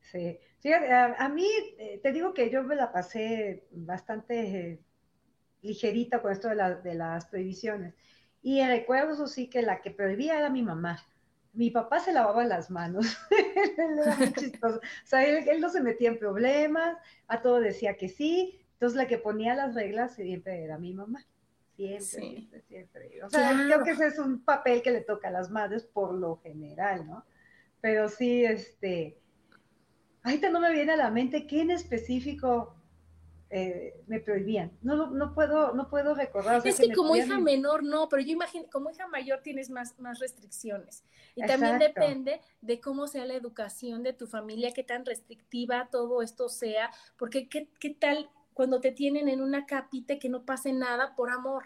Sí, 0.00 0.40
Fíjate, 0.60 0.92
a, 0.92 1.28
mí 1.28 1.46
eh, 1.78 2.00
te 2.02 2.12
digo 2.12 2.34
que 2.34 2.50
yo 2.50 2.62
me 2.62 2.76
la 2.76 2.92
pasé 2.92 3.66
bastante 3.70 4.40
eh, 4.40 4.80
ligerita 5.62 6.20
con 6.20 6.32
esto 6.32 6.48
de, 6.48 6.94
las 6.94 7.26
prohibiciones. 7.26 7.94
Y 8.42 8.62
recuerdo, 8.62 9.14
eso 9.14 9.26
sí, 9.26 9.48
que 9.48 9.62
la 9.62 9.80
que 9.80 9.90
prohibía 9.90 10.38
era 10.38 10.50
mi 10.50 10.62
mamá. 10.62 10.98
Mi 11.54 11.70
papá 11.70 11.98
se 12.00 12.12
lavaba 12.12 12.44
las 12.44 12.70
manos. 12.70 13.06
él 13.30 13.98
era 14.02 14.16
muy 14.16 14.32
chistoso. 14.34 14.78
O 14.78 15.06
sea, 15.06 15.24
él, 15.24 15.48
él, 15.48 15.60
no 15.60 15.70
se 15.70 15.80
metía 15.80 16.10
en 16.10 16.18
problemas, 16.18 16.98
a 17.26 17.40
todo 17.40 17.60
decía 17.60 17.96
que 17.96 18.10
sí. 18.10 18.60
Entonces, 18.74 18.96
la 18.96 19.08
que 19.08 19.18
ponía 19.18 19.54
las 19.54 19.74
reglas 19.74 20.14
siempre 20.14 20.62
era 20.62 20.76
mi 20.78 20.92
mamá. 20.92 21.26
Siempre, 21.88 22.60
siempre, 22.68 23.22
O 23.24 23.30
sea, 23.30 23.52
creo 23.52 23.82
que 23.82 23.92
ese 23.92 24.08
es 24.08 24.18
un 24.18 24.44
papel 24.44 24.82
que 24.82 24.90
le 24.90 25.00
toca 25.00 25.28
a 25.28 25.30
las 25.30 25.50
madres 25.50 25.84
por 25.84 26.12
lo 26.12 26.36
general, 26.42 27.06
¿no? 27.06 27.24
Pero 27.80 28.08
sí, 28.08 28.44
este, 28.44 29.18
ahorita 30.22 30.50
no 30.50 30.60
me 30.60 30.72
viene 30.72 30.92
a 30.92 30.96
la 30.96 31.10
mente 31.10 31.46
qué 31.46 31.62
en 31.62 31.70
específico 31.70 32.74
eh, 33.48 34.02
me 34.06 34.20
prohibían. 34.20 34.70
No, 34.82 35.10
no 35.10 35.32
puedo, 35.32 35.72
no 35.72 35.88
puedo 35.88 36.14
recordar. 36.14 36.60
es 36.64 36.78
que, 36.78 36.92
como 36.92 37.16
hija 37.16 37.38
menor 37.38 37.82
no, 37.82 38.08
pero 38.08 38.22
yo 38.22 38.32
imagino, 38.32 38.66
como 38.70 38.90
hija 38.90 39.06
mayor 39.08 39.40
tienes 39.42 39.70
más, 39.70 39.98
más 39.98 40.18
restricciones. 40.18 41.02
Y 41.34 41.46
también 41.46 41.78
depende 41.78 42.40
de 42.60 42.80
cómo 42.80 43.06
sea 43.06 43.24
la 43.24 43.34
educación 43.34 44.02
de 44.02 44.12
tu 44.12 44.26
familia, 44.26 44.72
qué 44.72 44.84
tan 44.84 45.06
restrictiva 45.06 45.88
todo 45.90 46.20
esto 46.20 46.50
sea, 46.50 46.90
porque 47.16 47.48
qué, 47.48 47.68
qué 47.80 47.90
tal 47.90 48.28
cuando 48.54 48.80
te 48.80 48.92
tienen 48.92 49.28
en 49.28 49.40
una 49.40 49.66
capita 49.66 50.18
que 50.18 50.28
no 50.28 50.44
pase 50.44 50.72
nada 50.72 51.14
por 51.14 51.30
amor. 51.30 51.64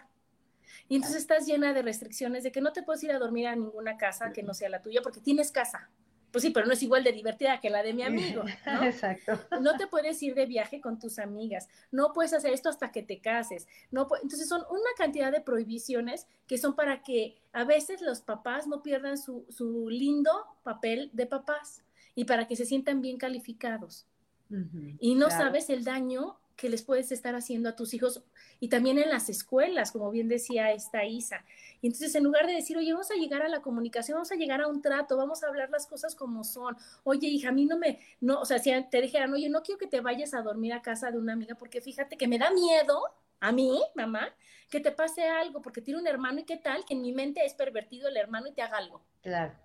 Y 0.87 0.95
entonces 0.95 1.21
estás 1.21 1.45
llena 1.45 1.73
de 1.73 1.81
restricciones 1.81 2.43
de 2.43 2.51
que 2.51 2.61
no 2.61 2.73
te 2.73 2.83
puedes 2.83 3.03
ir 3.03 3.11
a 3.11 3.19
dormir 3.19 3.47
a 3.47 3.55
ninguna 3.55 3.97
casa 3.97 4.31
que 4.31 4.43
no 4.43 4.53
sea 4.53 4.69
la 4.69 4.81
tuya 4.81 5.01
porque 5.01 5.19
tienes 5.19 5.51
casa. 5.51 5.89
Pues 6.31 6.43
sí, 6.43 6.49
pero 6.49 6.65
no 6.67 6.73
es 6.73 6.83
igual 6.83 7.01
de 7.05 7.13
divertida 7.13 7.61
que 7.61 7.69
la 7.69 7.81
de 7.81 7.93
mi 7.93 8.03
amigo. 8.03 8.43
¿no? 8.65 8.83
Exacto. 8.83 9.39
No 9.61 9.77
te 9.77 9.87
puedes 9.87 10.21
ir 10.21 10.35
de 10.35 10.45
viaje 10.45 10.81
con 10.81 10.99
tus 10.99 11.17
amigas. 11.17 11.69
No 11.91 12.11
puedes 12.11 12.33
hacer 12.33 12.51
esto 12.51 12.67
hasta 12.67 12.91
que 12.91 13.03
te 13.03 13.21
cases. 13.21 13.67
No 13.89 14.07
Entonces 14.21 14.49
son 14.49 14.63
una 14.69 14.89
cantidad 14.97 15.31
de 15.31 15.39
prohibiciones 15.39 16.27
que 16.45 16.57
son 16.57 16.75
para 16.75 17.03
que 17.03 17.41
a 17.53 17.63
veces 17.63 18.01
los 18.01 18.19
papás 18.19 18.67
no 18.67 18.83
pierdan 18.83 19.17
su, 19.17 19.45
su 19.49 19.89
lindo 19.89 20.29
papel 20.63 21.09
de 21.13 21.25
papás 21.25 21.85
y 22.15 22.25
para 22.25 22.47
que 22.47 22.57
se 22.57 22.65
sientan 22.65 23.01
bien 23.01 23.17
calificados. 23.17 24.05
y 24.99 25.15
no 25.15 25.29
sabes 25.29 25.69
el 25.69 25.85
daño 25.85 26.37
que 26.55 26.69
les 26.69 26.83
puedes 26.83 27.11
estar 27.11 27.35
haciendo 27.35 27.69
a 27.69 27.75
tus 27.75 27.93
hijos 27.93 28.23
y 28.59 28.69
también 28.69 28.97
en 28.97 29.09
las 29.09 29.29
escuelas, 29.29 29.91
como 29.91 30.09
bien 30.11 30.29
decía 30.29 30.71
esta 30.71 31.05
Isa. 31.05 31.43
Y 31.81 31.87
entonces, 31.87 32.15
en 32.15 32.23
lugar 32.23 32.47
de 32.47 32.53
decir, 32.53 32.77
oye, 32.77 32.93
vamos 32.93 33.11
a 33.11 33.15
llegar 33.15 33.41
a 33.41 33.49
la 33.49 33.61
comunicación, 33.61 34.15
vamos 34.15 34.31
a 34.31 34.35
llegar 34.35 34.61
a 34.61 34.67
un 34.67 34.81
trato, 34.81 35.17
vamos 35.17 35.43
a 35.43 35.47
hablar 35.47 35.69
las 35.69 35.87
cosas 35.87 36.15
como 36.15 36.43
son. 36.43 36.77
Oye, 37.03 37.27
hija, 37.27 37.49
a 37.49 37.51
mí 37.51 37.65
no 37.65 37.77
me, 37.77 37.99
no, 38.21 38.39
o 38.39 38.45
sea, 38.45 38.59
si 38.59 38.71
te 38.89 39.01
dijeran, 39.01 39.33
oye, 39.33 39.49
no 39.49 39.61
quiero 39.63 39.77
que 39.77 39.87
te 39.87 40.01
vayas 40.01 40.33
a 40.33 40.41
dormir 40.41 40.73
a 40.73 40.81
casa 40.81 41.11
de 41.11 41.17
una 41.17 41.33
amiga 41.33 41.55
porque 41.55 41.81
fíjate 41.81 42.17
que 42.17 42.27
me 42.27 42.37
da 42.37 42.51
miedo 42.51 43.03
a 43.39 43.51
mí, 43.51 43.81
mamá, 43.95 44.33
que 44.69 44.79
te 44.79 44.91
pase 44.91 45.23
algo 45.23 45.61
porque 45.61 45.81
tiene 45.81 45.99
un 45.99 46.07
hermano 46.07 46.39
y 46.39 46.43
qué 46.43 46.57
tal 46.57 46.85
que 46.85 46.93
en 46.93 47.01
mi 47.01 47.11
mente 47.11 47.45
es 47.45 47.53
pervertido 47.53 48.07
el 48.07 48.17
hermano 48.17 48.47
y 48.47 48.53
te 48.53 48.61
haga 48.61 48.77
algo. 48.77 49.01
Claro. 49.21 49.64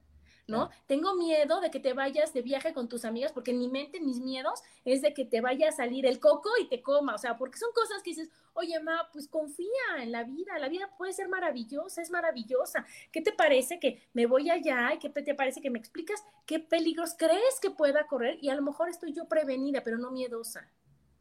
¿No? 0.50 0.70
Tengo 0.86 1.14
miedo 1.14 1.60
de 1.60 1.70
que 1.70 1.80
te 1.80 1.92
vayas 1.94 2.34
de 2.34 2.42
viaje 2.42 2.74
con 2.74 2.88
tus 2.88 3.04
amigas, 3.04 3.32
porque 3.32 3.52
en 3.52 3.58
mi 3.58 3.68
mente, 3.68 4.00
mis 4.00 4.20
miedos 4.20 4.60
es 4.84 5.00
de 5.00 5.14
que 5.14 5.24
te 5.24 5.40
vaya 5.40 5.68
a 5.68 5.72
salir 5.72 6.04
el 6.04 6.18
coco 6.18 6.50
y 6.60 6.68
te 6.68 6.82
coma, 6.82 7.14
o 7.14 7.18
sea, 7.18 7.38
porque 7.38 7.58
son 7.58 7.70
cosas 7.72 8.02
que 8.02 8.10
dices, 8.10 8.28
oye, 8.52 8.78
ma, 8.80 9.08
pues 9.12 9.28
confía 9.28 9.68
en 9.98 10.12
la 10.12 10.24
vida, 10.24 10.58
la 10.58 10.68
vida 10.68 10.90
puede 10.98 11.12
ser 11.12 11.28
maravillosa, 11.28 12.02
es 12.02 12.10
maravillosa. 12.10 12.84
¿Qué 13.12 13.22
te 13.22 13.32
parece 13.32 13.78
que 13.78 14.02
me 14.12 14.26
voy 14.26 14.50
allá 14.50 14.92
y 14.94 14.98
qué 14.98 15.08
te 15.08 15.34
parece 15.34 15.60
que 15.60 15.70
me 15.70 15.78
explicas 15.78 16.22
qué 16.46 16.58
peligros 16.58 17.14
crees 17.16 17.60
que 17.62 17.70
pueda 17.70 18.06
correr? 18.06 18.38
Y 18.42 18.48
a 18.48 18.54
lo 18.54 18.62
mejor 18.62 18.88
estoy 18.88 19.12
yo 19.12 19.26
prevenida, 19.28 19.82
pero 19.82 19.98
no 19.98 20.10
miedosa. 20.10 20.68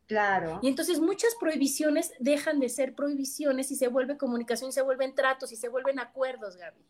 Claro. 0.07 0.59
Y 0.63 0.67
entonces 0.67 0.99
muchas 0.99 1.35
prohibiciones 1.39 2.13
dejan 2.17 2.59
de 2.59 2.69
ser 2.69 2.95
prohibiciones 2.95 3.69
y 3.69 3.75
se 3.75 3.89
vuelve 3.89 4.17
comunicación, 4.17 4.71
y 4.71 4.73
se 4.73 4.81
vuelven 4.81 5.13
tratos 5.13 5.51
y 5.51 5.55
se 5.55 5.69
vuelven 5.69 5.99
acuerdos, 5.99 6.57
Gaby. 6.57 6.83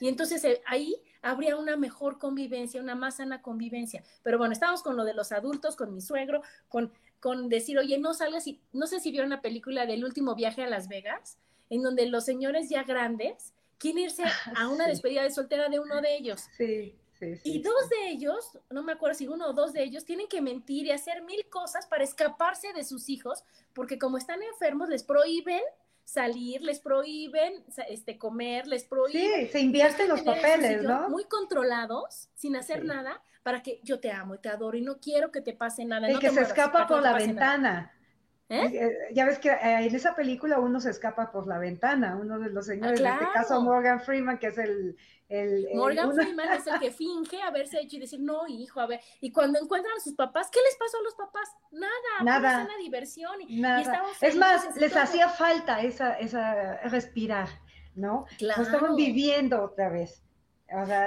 Y 0.00 0.08
entonces 0.08 0.44
eh, 0.44 0.60
ahí 0.66 0.96
habría 1.22 1.56
una 1.56 1.76
mejor 1.76 2.18
convivencia, 2.18 2.80
una 2.80 2.94
más 2.94 3.16
sana 3.16 3.42
convivencia. 3.42 4.04
Pero 4.22 4.38
bueno, 4.38 4.52
estamos 4.52 4.82
con 4.82 4.96
lo 4.96 5.04
de 5.04 5.14
los 5.14 5.32
adultos, 5.32 5.76
con 5.76 5.92
mi 5.94 6.00
suegro, 6.00 6.42
con, 6.68 6.92
con 7.20 7.48
decir, 7.48 7.78
oye, 7.78 7.98
no 7.98 8.14
salgas 8.14 8.46
y 8.46 8.60
no 8.72 8.86
sé 8.86 9.00
si 9.00 9.10
vieron 9.10 9.30
la 9.30 9.40
película 9.40 9.86
del 9.86 10.04
último 10.04 10.34
viaje 10.34 10.62
a 10.62 10.68
Las 10.68 10.88
Vegas, 10.88 11.38
en 11.70 11.82
donde 11.82 12.06
los 12.06 12.24
señores 12.24 12.68
ya 12.68 12.84
grandes 12.84 13.54
quieren 13.78 14.04
irse 14.04 14.22
a 14.56 14.68
una 14.68 14.86
despedida 14.86 15.22
de 15.22 15.30
soltera 15.30 15.68
de 15.68 15.80
uno 15.80 16.00
de 16.00 16.16
ellos. 16.16 16.42
Sí. 16.56 16.94
Sí, 17.16 17.38
y 17.44 17.62
dos 17.62 17.88
de 17.90 18.10
ellos, 18.10 18.58
no 18.70 18.82
me 18.82 18.90
acuerdo 18.90 19.16
si 19.16 19.28
uno 19.28 19.46
o 19.46 19.52
dos 19.52 19.72
de 19.72 19.84
ellos, 19.84 20.04
tienen 20.04 20.26
que 20.26 20.42
mentir 20.42 20.86
y 20.86 20.90
hacer 20.90 21.22
mil 21.22 21.48
cosas 21.48 21.86
para 21.86 22.02
escaparse 22.02 22.72
de 22.72 22.82
sus 22.82 23.08
hijos, 23.08 23.44
porque 23.72 24.00
como 24.00 24.18
están 24.18 24.42
enfermos, 24.42 24.88
les 24.88 25.04
prohíben 25.04 25.62
salir, 26.04 26.62
les 26.62 26.80
prohíben 26.80 27.64
este, 27.88 28.18
comer, 28.18 28.66
les 28.66 28.84
prohíben. 28.84 29.46
Sí, 29.46 29.52
se 29.52 29.60
invierten 29.60 30.08
los 30.08 30.22
papeles, 30.22 30.82
¿no? 30.82 31.08
Muy 31.08 31.24
controlados, 31.24 32.28
sin 32.34 32.56
hacer 32.56 32.84
nada, 32.84 33.22
para 33.42 33.62
que 33.62 33.80
yo 33.82 34.00
te 34.00 34.10
amo 34.10 34.34
y 34.34 34.38
te 34.38 34.48
adoro 34.48 34.76
y 34.76 34.82
no 34.82 34.98
quiero 35.00 35.30
que 35.30 35.40
te 35.40 35.52
pase 35.52 35.84
nada. 35.84 36.08
El 36.08 36.18
que 36.18 36.30
se 36.30 36.42
escapa 36.42 36.86
por 36.86 37.02
la 37.02 37.14
ventana. 37.14 37.92
¿Eh? 37.92 38.03
¿Eh? 38.50 39.08
Ya 39.14 39.24
ves 39.24 39.38
que 39.38 39.48
eh, 39.48 39.86
en 39.86 39.94
esa 39.94 40.14
película 40.14 40.58
uno 40.58 40.78
se 40.78 40.90
escapa 40.90 41.32
por 41.32 41.46
la 41.46 41.58
ventana, 41.58 42.18
uno 42.20 42.38
de 42.38 42.50
los 42.50 42.66
señores, 42.66 43.00
en 43.00 43.06
este 43.06 43.26
caso 43.32 43.62
Morgan 43.62 44.00
Freeman, 44.00 44.38
que 44.38 44.48
es 44.48 44.58
el... 44.58 44.96
el 45.30 45.68
Morgan 45.74 46.12
Freeman 46.12 46.52
es 46.52 46.66
el 46.66 46.78
que 46.78 46.90
finge 46.92 47.40
haberse 47.40 47.80
hecho 47.80 47.96
y 47.96 48.00
decir, 48.00 48.20
no, 48.20 48.46
hijo, 48.46 48.80
a 48.80 48.86
ver, 48.86 49.00
y 49.22 49.32
cuando 49.32 49.58
encuentran 49.58 49.96
a 49.96 50.00
sus 50.00 50.14
papás, 50.14 50.50
¿qué 50.52 50.60
les 50.60 50.76
pasó 50.76 50.98
a 50.98 51.02
los 51.02 51.14
papás? 51.14 51.48
Nada, 51.72 51.92
nada, 52.22 52.64
una 52.64 52.76
diversión. 52.76 53.40
Y, 53.48 53.62
nada. 53.62 54.02
es 54.20 54.36
más, 54.36 54.76
les 54.76 54.94
hacía 54.94 55.30
falta 55.30 55.80
esa, 55.80 56.18
esa 56.18 56.82
respirar, 56.88 57.48
¿no? 57.94 58.26
Claro. 58.36 58.62
Estaban 58.62 58.94
viviendo 58.94 59.62
otra 59.62 59.88
vez. 59.88 60.22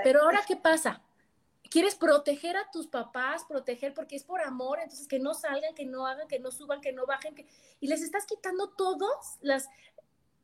Pero 0.04 0.24
ahora, 0.24 0.42
¿qué 0.48 0.56
pasa? 0.56 1.04
Quieres 1.70 1.96
proteger 1.96 2.58
a 2.58 2.70
tus 2.72 2.88
papás, 2.88 3.44
proteger 3.46 3.94
porque 3.94 4.16
es 4.16 4.24
por 4.24 4.42
amor, 4.42 4.80
entonces 4.80 5.08
que 5.08 5.20
no 5.20 5.34
salgan, 5.34 5.74
que 5.76 5.86
no 5.86 6.06
hagan, 6.06 6.28
que 6.28 6.40
no 6.40 6.52
suban, 6.52 6.82
que 6.82 6.94
no 6.94 7.06
bajen, 7.06 7.36
que... 7.36 7.46
y 7.80 7.88
les 7.88 8.02
estás 8.02 8.26
quitando 8.26 8.70
todas 8.70 9.38
las, 9.42 9.70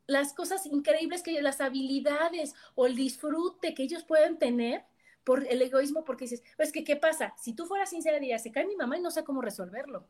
las 0.06 0.32
cosas 0.32 0.66
increíbles 0.66 1.22
que 1.22 1.40
las 1.42 1.60
habilidades 1.60 2.54
o 2.74 2.86
el 2.86 2.96
disfrute 2.96 3.74
que 3.74 3.84
ellos 3.84 4.04
pueden 4.04 4.38
tener 4.38 4.84
por 5.24 5.46
el 5.46 5.62
egoísmo, 5.62 6.04
porque 6.04 6.24
dices, 6.24 6.42
pues 6.56 6.70
que, 6.70 6.84
¿qué 6.84 6.96
pasa? 6.96 7.34
Si 7.38 7.54
tú 7.54 7.64
fueras 7.66 7.90
sincera, 7.90 8.18
dirías, 8.18 8.42
se 8.42 8.52
cae 8.52 8.66
mi 8.66 8.76
mamá 8.76 8.98
y 8.98 9.00
no 9.00 9.10
sé 9.10 9.24
cómo 9.24 9.40
resolverlo. 9.40 10.06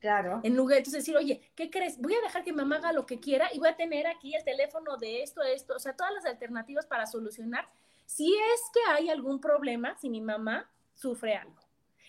Claro. 0.00 0.40
En 0.42 0.56
lugar 0.56 0.74
de 0.74 0.78
entonces 0.78 1.04
decir, 1.04 1.16
oye, 1.16 1.40
¿qué 1.54 1.70
crees? 1.70 2.00
Voy 2.00 2.14
a 2.14 2.20
dejar 2.20 2.42
que 2.42 2.52
mamá 2.52 2.76
haga 2.76 2.92
lo 2.92 3.06
que 3.06 3.20
quiera 3.20 3.48
y 3.52 3.58
voy 3.58 3.68
a 3.68 3.76
tener 3.76 4.06
aquí 4.06 4.34
el 4.34 4.44
teléfono 4.44 4.96
de 4.96 5.22
esto, 5.22 5.42
esto, 5.42 5.74
o 5.74 5.78
sea, 5.78 5.94
todas 5.94 6.12
las 6.12 6.24
alternativas 6.24 6.86
para 6.86 7.06
solucionar 7.06 7.68
si 8.06 8.32
es 8.34 8.60
que 8.72 8.80
hay 8.90 9.10
algún 9.10 9.40
problema, 9.40 9.96
si 9.98 10.08
mi 10.08 10.20
mamá 10.20 10.70
sufre 10.94 11.36
algo. 11.36 11.60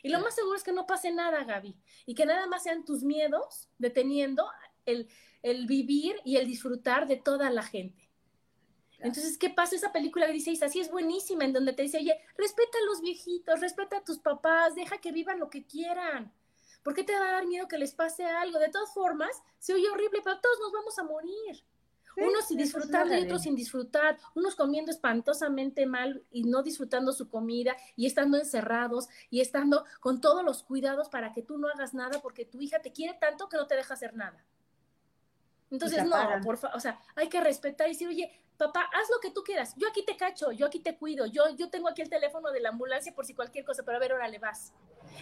Y 0.03 0.09
lo 0.09 0.19
más 0.19 0.35
seguro 0.35 0.55
es 0.55 0.63
que 0.63 0.71
no 0.71 0.85
pase 0.85 1.11
nada, 1.11 1.43
Gaby, 1.43 1.75
y 2.05 2.15
que 2.15 2.25
nada 2.25 2.45
más 2.45 2.63
sean 2.63 2.85
tus 2.85 3.03
miedos 3.03 3.67
deteniendo 3.77 4.47
el, 4.85 5.09
vivir 5.65 6.15
y 6.23 6.37
el 6.37 6.47
disfrutar 6.47 7.07
de 7.07 7.17
toda 7.17 7.49
la 7.49 7.63
gente. 7.63 8.07
Entonces, 8.99 9.37
¿qué 9.37 9.49
pasa? 9.49 9.75
Esa 9.75 9.91
película 9.91 10.27
que 10.27 10.33
dice, 10.33 10.57
así 10.63 10.79
es 10.79 10.89
buenísima, 10.89 11.45
en 11.45 11.53
donde 11.53 11.73
te 11.73 11.83
dice, 11.83 11.97
oye, 11.97 12.17
respeta 12.37 12.77
a 12.77 12.85
los 12.85 13.01
viejitos, 13.01 13.59
respeta 13.59 13.97
a 13.97 14.03
tus 14.03 14.19
papás, 14.19 14.75
deja 14.75 14.99
que 14.99 15.11
vivan 15.11 15.39
lo 15.39 15.49
que 15.49 15.65
quieran. 15.65 16.33
¿Por 16.83 16.93
qué 16.93 17.03
te 17.03 17.13
va 17.13 17.29
a 17.29 17.33
dar 17.33 17.47
miedo 17.47 17.67
que 17.67 17.77
les 17.77 17.93
pase 17.93 18.25
algo? 18.25 18.59
De 18.59 18.69
todas 18.69 18.93
formas, 18.93 19.43
se 19.59 19.73
oye 19.73 19.89
horrible, 19.89 20.21
pero 20.23 20.39
todos 20.39 20.59
nos 20.59 20.71
vamos 20.71 20.97
a 20.97 21.03
morir 21.03 21.63
unos 22.17 22.47
sin 22.47 22.57
disfrutar 22.57 23.07
y 23.07 23.23
otros 23.23 23.43
sin 23.43 23.55
disfrutar, 23.55 24.17
unos 24.35 24.55
comiendo 24.55 24.91
espantosamente 24.91 25.85
mal 25.85 26.23
y 26.31 26.43
no 26.43 26.63
disfrutando 26.63 27.13
su 27.13 27.29
comida 27.29 27.75
y 27.95 28.05
estando 28.05 28.37
encerrados 28.37 29.07
y 29.29 29.41
estando 29.41 29.85
con 29.99 30.21
todos 30.21 30.43
los 30.43 30.63
cuidados 30.63 31.09
para 31.09 31.31
que 31.31 31.41
tú 31.41 31.57
no 31.57 31.67
hagas 31.67 31.93
nada 31.93 32.19
porque 32.21 32.45
tu 32.45 32.61
hija 32.61 32.79
te 32.81 32.91
quiere 32.91 33.17
tanto 33.19 33.49
que 33.49 33.57
no 33.57 33.67
te 33.67 33.75
deja 33.75 33.93
hacer 33.93 34.15
nada. 34.15 34.43
Entonces, 35.69 36.03
no, 36.05 36.15
por 36.43 36.57
favor, 36.57 36.77
o 36.77 36.79
sea, 36.79 36.99
hay 37.15 37.27
que 37.27 37.41
respetar 37.41 37.87
y 37.87 37.91
decir, 37.91 38.07
oye, 38.07 38.31
papá, 38.57 38.89
haz 38.93 39.09
lo 39.09 39.19
que 39.19 39.31
tú 39.31 39.43
quieras, 39.43 39.75
yo 39.75 39.87
aquí 39.89 40.03
te 40.05 40.15
cacho, 40.15 40.51
yo 40.51 40.65
aquí 40.65 40.79
te 40.79 40.97
cuido, 40.97 41.25
yo, 41.25 41.49
yo 41.57 41.69
tengo 41.69 41.89
aquí 41.89 42.01
el 42.01 42.09
teléfono 42.09 42.51
de 42.51 42.61
la 42.61 42.69
ambulancia 42.69 43.13
por 43.13 43.25
si 43.25 43.33
cualquier 43.33 43.65
cosa, 43.65 43.83
pero 43.83 43.97
a 43.97 43.99
ver, 43.99 44.13
órale, 44.13 44.39
vas. 44.39 44.73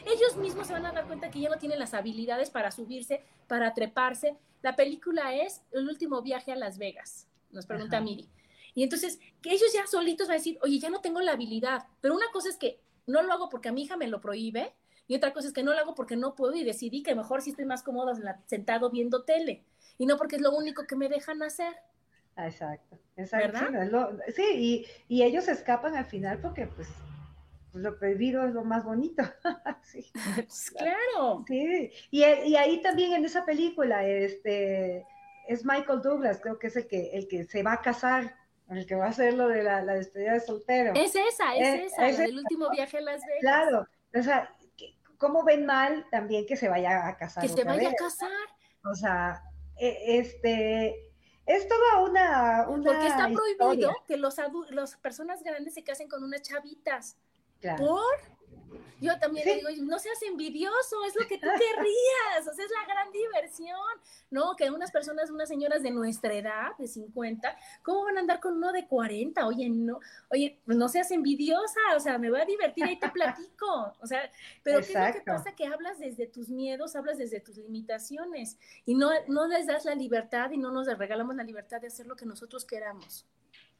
Ellos 0.06 0.36
mismos 0.38 0.68
se 0.68 0.74
van 0.74 0.86
a 0.86 0.91
dar 0.91 1.06
cuenta 1.06 1.30
que 1.30 1.39
ya 1.39 1.50
no 1.50 1.58
tienen 1.58 1.80
las 1.80 1.93
habilidades 1.93 2.50
para 2.50 2.72
subirse, 2.72 3.24
para 3.48 3.74
treparse. 3.74 4.36
La 4.62 4.76
película 4.76 5.36
es 5.36 5.62
El 5.72 5.88
último 5.88 6.22
viaje 6.22 6.52
a 6.52 6.56
Las 6.56 6.78
Vegas, 6.78 7.28
nos 7.52 7.66
pregunta 7.66 8.02
Miri. 8.02 8.28
Y 8.74 8.84
entonces, 8.84 9.20
que 9.41 9.52
ellos 9.52 9.72
ya 9.74 9.88
solitos 9.88 10.28
van 10.28 10.36
a 10.36 10.38
decir, 10.38 10.60
oye, 10.62 10.80
ya 10.80 10.89
no 10.89 11.00
tengo 11.00 11.22
la 11.22 11.32
habilidad, 11.32 11.86
pero 12.02 12.14
una 12.14 12.26
cosa 12.34 12.50
es 12.50 12.58
que 12.58 12.80
no 13.08 13.22
lo 13.22 13.32
hago 13.32 13.50
porque 13.50 13.70
a 13.70 13.72
mi 13.72 13.84
hija 13.84 13.96
me 13.96 14.08
lo 14.08 14.20
prohíbe, 14.20 14.74
y 15.08 15.16
otra 15.16 15.34
cosa 15.34 15.48
es 15.48 15.54
que 15.54 15.64
no 15.64 15.74
lo 15.74 15.80
hago 15.80 15.96
porque 15.96 16.16
no 16.16 16.36
puedo 16.36 16.56
y 16.56 16.64
decidí 16.64 17.04
que 17.04 17.16
mejor 17.16 17.41
si 17.41 17.52
estoy 17.52 17.66
más 17.66 17.84
cómoda 17.84 18.41
sentado 18.48 18.89
viendo 18.89 19.24
tele, 19.24 19.64
y 19.98 20.06
no 20.06 20.18
porque 20.18 20.36
es 20.36 20.41
lo 20.41 20.52
único 20.52 20.86
que 20.86 20.96
me 20.96 21.08
dejan 21.08 21.41
hacer. 21.43 21.74
Exacto, 22.38 22.98
exacto. 23.16 23.60
Sí, 24.36 24.86
y, 25.08 25.24
ellos 25.24 25.48
escapan 25.48 25.96
al 25.96 26.06
final 26.06 26.39
porque 26.39 26.68
pues 26.68 26.89
lo 27.76 27.97
prohibido 27.97 28.45
es 28.47 28.53
lo 28.53 28.63
más 28.63 28.84
bonito. 28.84 29.23
sí. 29.84 30.11
Pues, 30.36 30.71
claro. 30.71 31.43
Sí, 31.47 31.91
y, 32.11 32.23
ahí 32.23 32.82
también 32.82 33.13
en 33.13 33.26
esa 33.26 33.45
película, 33.45 34.05
este, 34.05 35.05
es 35.47 35.65
Michael 35.65 36.01
Douglas, 36.01 36.39
creo 36.41 36.57
que 36.57 36.67
es 36.67 36.76
el 36.76 36.88
que, 36.88 37.11
el 37.13 37.28
que 37.28 37.43
se 37.45 37.63
va 37.63 37.73
a 37.73 37.82
casar, 37.82 38.36
el 38.69 38.86
que 38.86 38.95
va 38.95 39.05
a 39.05 39.09
hacer 39.09 39.34
lo 39.34 39.47
de 39.47 39.63
la, 39.63 39.84
despedida 39.84 40.34
de 40.34 40.39
soltero. 40.39 40.93
Es 40.95 41.15
esa, 41.15 41.55
es, 41.55 41.67
eh, 41.67 41.86
esa, 41.86 42.26
el 42.26 42.38
último 42.38 42.69
viaje 42.71 42.97
a 42.97 43.01
Las 43.01 43.21
Vegas. 43.21 43.41
Claro, 43.41 43.88
o 44.13 44.23
sea, 44.23 44.55
¿cómo 45.17 45.43
ven 45.43 45.65
mal 45.65 46.05
también 46.09 46.45
que 46.45 46.55
se 46.55 46.69
vaya 46.69 47.07
a 47.07 47.17
casar? 47.17 47.43
Que 47.43 47.49
se 47.49 47.63
vaya 47.63 47.89
a 47.89 47.93
casar. 47.93 48.32
O 48.84 48.95
sea, 48.95 49.43
e, 49.78 50.19
este, 50.19 51.13
es 51.45 51.67
toda 51.67 52.01
una, 52.01 52.65
Porque 52.67 53.07
está 53.07 53.30
prohibido 53.30 53.93
que 54.07 54.17
los 54.17 54.36
las 54.71 54.95
personas 54.97 55.43
grandes 55.43 55.73
se 55.73 55.84
casen 55.84 56.07
con 56.07 56.23
unas 56.23 56.41
chavitas. 56.41 57.17
¿Por? 57.78 58.36
Yo 59.01 59.18
también 59.20 59.45
digo, 59.45 59.70
no 59.84 59.99
seas 59.99 60.22
envidioso, 60.24 61.03
es 61.05 61.16
lo 61.20 61.28
que 61.28 61.38
tú 61.38 61.47
querrías, 61.76 62.47
o 62.49 62.53
sea, 62.53 62.66
es 62.66 62.72
la 62.72 62.93
gran 62.93 63.11
diversión, 63.11 63.78
¿no? 64.32 64.55
Que 64.55 64.70
unas 64.72 64.91
personas, 64.91 65.30
unas 65.30 65.49
señoras 65.49 65.84
de 65.84 65.91
nuestra 65.91 66.34
edad, 66.34 66.78
de 66.78 66.88
50, 66.88 67.55
¿cómo 67.84 68.05
van 68.05 68.18
a 68.18 68.20
andar 68.22 68.39
con 68.39 68.53
uno 68.53 68.72
de 68.72 68.88
40? 68.88 69.45
Oye, 69.45 69.70
no, 69.70 69.99
oye, 70.30 70.59
no 70.66 70.88
seas 70.88 71.11
envidiosa, 71.11 71.80
o 71.95 71.99
sea, 71.99 72.18
me 72.18 72.30
voy 72.30 72.39
a 72.39 72.45
divertir, 72.45 72.86
ahí 72.86 72.97
te 72.97 73.09
platico, 73.11 73.93
o 73.99 74.07
sea, 74.07 74.32
pero 74.63 74.80
¿qué 74.80 74.86
es 74.86 74.93
lo 74.93 75.13
que 75.13 75.22
pasa? 75.22 75.55
Que 75.55 75.68
hablas 75.68 75.99
desde 75.99 76.28
tus 76.28 76.49
miedos, 76.49 76.95
hablas 76.95 77.18
desde 77.18 77.41
tus 77.41 77.57
limitaciones 77.57 78.57
y 78.86 78.95
no, 78.95 79.11
no 79.28 79.47
les 79.47 79.68
das 79.68 79.86
la 79.86 79.95
libertad 79.95 80.51
y 80.51 80.57
no 80.57 80.72
nos 80.72 80.88
regalamos 80.97 81.36
la 81.36 81.43
libertad 81.43 81.82
de 81.82 81.88
hacer 81.88 82.07
lo 82.07 82.16
que 82.16 82.26
nosotros 82.26 82.66
queramos. 82.66 83.28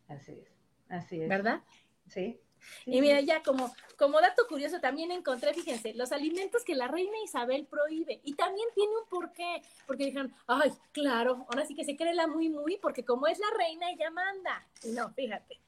Así 0.08 0.34
es, 0.34 0.52
así 0.90 1.22
es. 1.22 1.30
¿Verdad? 1.30 1.64
Sí, 2.08 2.40
y 2.86 3.02
mira, 3.02 3.20
ya 3.22 3.42
como, 3.42 3.74
como 3.98 4.22
dato 4.22 4.44
curioso 4.48 4.80
también 4.80 5.12
encontré, 5.12 5.54
fíjense, 5.54 5.94
los 5.94 6.12
alimentos 6.12 6.64
que 6.64 6.76
la 6.76 6.88
reina 6.88 7.18
Isabel 7.24 7.66
prohíbe. 7.66 8.20
Y 8.24 8.34
también 8.34 8.68
tiene 8.76 8.94
un 8.98 9.08
porqué, 9.10 9.62
porque 9.88 10.06
dijeron, 10.06 10.34
ay, 10.48 10.72
claro, 10.92 11.46
ahora 11.50 11.66
sí 11.66 11.76
que 11.76 11.84
se 11.84 11.96
cree 11.96 12.14
la 12.14 12.28
muy, 12.28 12.50
muy, 12.50 12.78
porque 12.78 13.04
como 13.04 13.28
es 13.28 13.40
la 13.40 13.58
reina, 13.58 13.90
ella 13.92 14.12
manda. 14.12 14.68
no, 14.94 15.12
fíjate. 15.14 15.60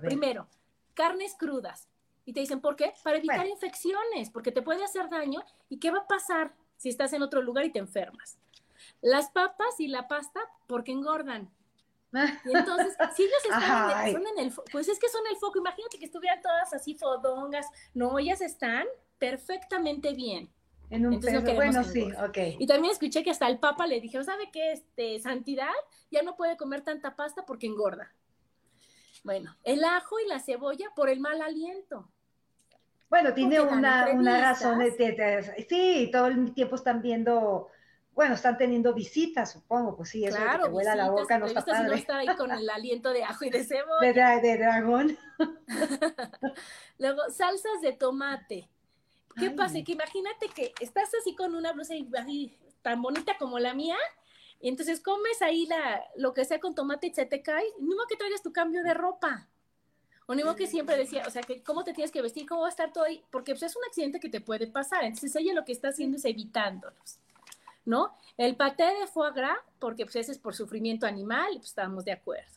Primero, 0.00 0.48
carnes 0.94 1.34
crudas. 1.34 1.88
Y 2.24 2.32
te 2.32 2.40
dicen, 2.40 2.60
¿por 2.60 2.76
qué? 2.76 2.94
Para 3.02 3.18
evitar 3.18 3.46
infecciones, 3.46 4.30
porque 4.30 4.52
te 4.52 4.62
puede 4.62 4.84
hacer 4.84 5.08
daño. 5.08 5.42
¿Y 5.68 5.78
qué 5.78 5.90
va 5.90 5.98
a 5.98 6.06
pasar 6.06 6.54
si 6.76 6.88
estás 6.88 7.12
en 7.12 7.22
otro 7.22 7.42
lugar 7.42 7.64
y 7.64 7.72
te 7.72 7.80
enfermas? 7.80 8.38
Las 9.00 9.30
papas 9.30 9.80
y 9.80 9.88
la 9.88 10.06
pasta, 10.06 10.40
porque 10.66 10.92
engordan. 10.92 11.50
Y 12.44 12.56
entonces, 12.56 12.94
si 13.16 13.22
ellos 13.22 13.44
están 13.44 14.26
en, 14.26 14.38
el, 14.38 14.52
pues 14.70 14.88
es 14.88 14.98
que 14.98 15.08
son 15.08 15.22
el 15.30 15.36
foco, 15.36 15.58
imagínate 15.58 15.98
que 15.98 16.04
estuvieran 16.04 16.40
todas 16.42 16.72
así 16.74 16.94
fodongas, 16.94 17.66
no, 17.94 18.18
ellas 18.18 18.40
están 18.40 18.86
perfectamente 19.18 20.12
bien. 20.12 20.50
En 20.90 21.06
un 21.06 21.14
entonces, 21.14 21.54
bueno, 21.54 21.82
sí, 21.84 22.06
ok. 22.22 22.58
Y 22.58 22.66
también 22.66 22.92
escuché 22.92 23.22
que 23.22 23.30
hasta 23.30 23.48
el 23.48 23.58
Papa 23.58 23.86
le 23.86 24.00
dijeron, 24.00 24.26
¿sabe 24.26 24.50
qué? 24.52 24.72
Este, 24.72 25.18
santidad 25.20 25.72
ya 26.10 26.22
no 26.22 26.36
puede 26.36 26.58
comer 26.58 26.82
tanta 26.82 27.16
pasta 27.16 27.46
porque 27.46 27.66
engorda. 27.66 28.12
Bueno, 29.24 29.56
el 29.64 29.84
ajo 29.84 30.20
y 30.20 30.28
la 30.28 30.38
cebolla 30.40 30.90
por 30.94 31.08
el 31.08 31.20
mal 31.20 31.40
aliento. 31.40 32.10
Bueno, 33.08 33.32
tiene 33.34 33.60
una, 33.60 34.08
una 34.12 34.40
razón. 34.40 34.78
De, 34.78 35.66
sí, 35.68 36.10
todo 36.12 36.26
el 36.26 36.52
tiempo 36.54 36.76
están 36.76 37.00
viendo, 37.00 37.68
bueno, 38.14 38.34
están 38.34 38.58
teniendo 38.58 38.92
visitas, 38.92 39.52
supongo, 39.52 39.96
pues 39.96 40.10
sí, 40.10 40.24
eso 40.24 40.36
claro, 40.36 40.64
que 40.64 40.84
te 40.84 40.96
la 40.96 41.10
boca 41.10 41.38
no 41.38 41.46
está 41.46 41.64
padre. 41.64 42.04
no 42.06 42.14
ahí 42.14 42.26
con 42.36 42.50
el 42.50 42.68
aliento 42.68 43.10
de 43.10 43.24
ajo 43.24 43.44
y 43.44 43.50
de 43.50 43.64
cebolla. 43.64 44.40
De, 44.40 44.58
dragón. 44.58 45.18
Luego, 46.98 47.22
salsas 47.30 47.80
de 47.80 47.92
tomate. 47.92 48.68
¿Qué 49.36 49.50
pasa? 49.50 49.82
Que 49.82 49.92
imagínate 49.92 50.48
que 50.48 50.74
estás 50.80 51.10
así 51.18 51.34
con 51.34 51.54
una 51.54 51.72
blusa 51.72 51.94
así, 52.18 52.58
tan 52.82 53.00
bonita 53.00 53.38
como 53.38 53.58
la 53.58 53.72
mía, 53.72 53.96
y 54.60 54.68
entonces 54.68 55.00
comes 55.00 55.40
ahí 55.40 55.66
la, 55.66 56.04
lo 56.16 56.34
que 56.34 56.44
sea 56.44 56.60
con 56.60 56.74
tomate 56.74 57.06
y 57.06 57.14
se 57.14 57.24
te 57.24 57.42
cae, 57.42 57.64
ni 57.80 57.94
modo 57.94 58.06
que 58.06 58.16
traigas 58.16 58.42
tu 58.42 58.52
cambio 58.52 58.82
de 58.82 58.94
ropa. 58.94 59.48
O 60.26 60.34
ni 60.34 60.44
modo 60.44 60.54
que 60.54 60.66
siempre 60.66 60.96
decía, 60.96 61.24
o 61.26 61.30
sea, 61.30 61.42
que 61.42 61.62
cómo 61.62 61.82
te 61.82 61.92
tienes 61.92 62.12
que 62.12 62.22
vestir, 62.22 62.46
cómo 62.46 62.60
va 62.60 62.68
a 62.68 62.70
estar 62.70 62.92
todo 62.92 63.04
ahí, 63.04 63.24
porque 63.30 63.52
pues, 63.52 63.64
es 63.64 63.74
un 63.74 63.84
accidente 63.84 64.20
que 64.20 64.28
te 64.28 64.40
puede 64.40 64.66
pasar. 64.66 65.02
Entonces 65.04 65.34
ella 65.34 65.52
lo 65.52 65.64
que 65.64 65.72
está 65.72 65.88
haciendo 65.88 66.16
es 66.16 66.24
evitándolos, 66.24 67.18
¿no? 67.84 68.16
El 68.36 68.56
paté 68.56 68.84
de 68.84 69.06
foie 69.06 69.32
gras, 69.32 69.58
porque 69.78 70.04
pues 70.04 70.16
ese 70.16 70.32
es 70.32 70.38
por 70.38 70.54
sufrimiento 70.54 71.06
animal, 71.06 71.48
pues 71.56 71.68
estamos 71.68 72.04
de 72.04 72.12
acuerdo. 72.12 72.52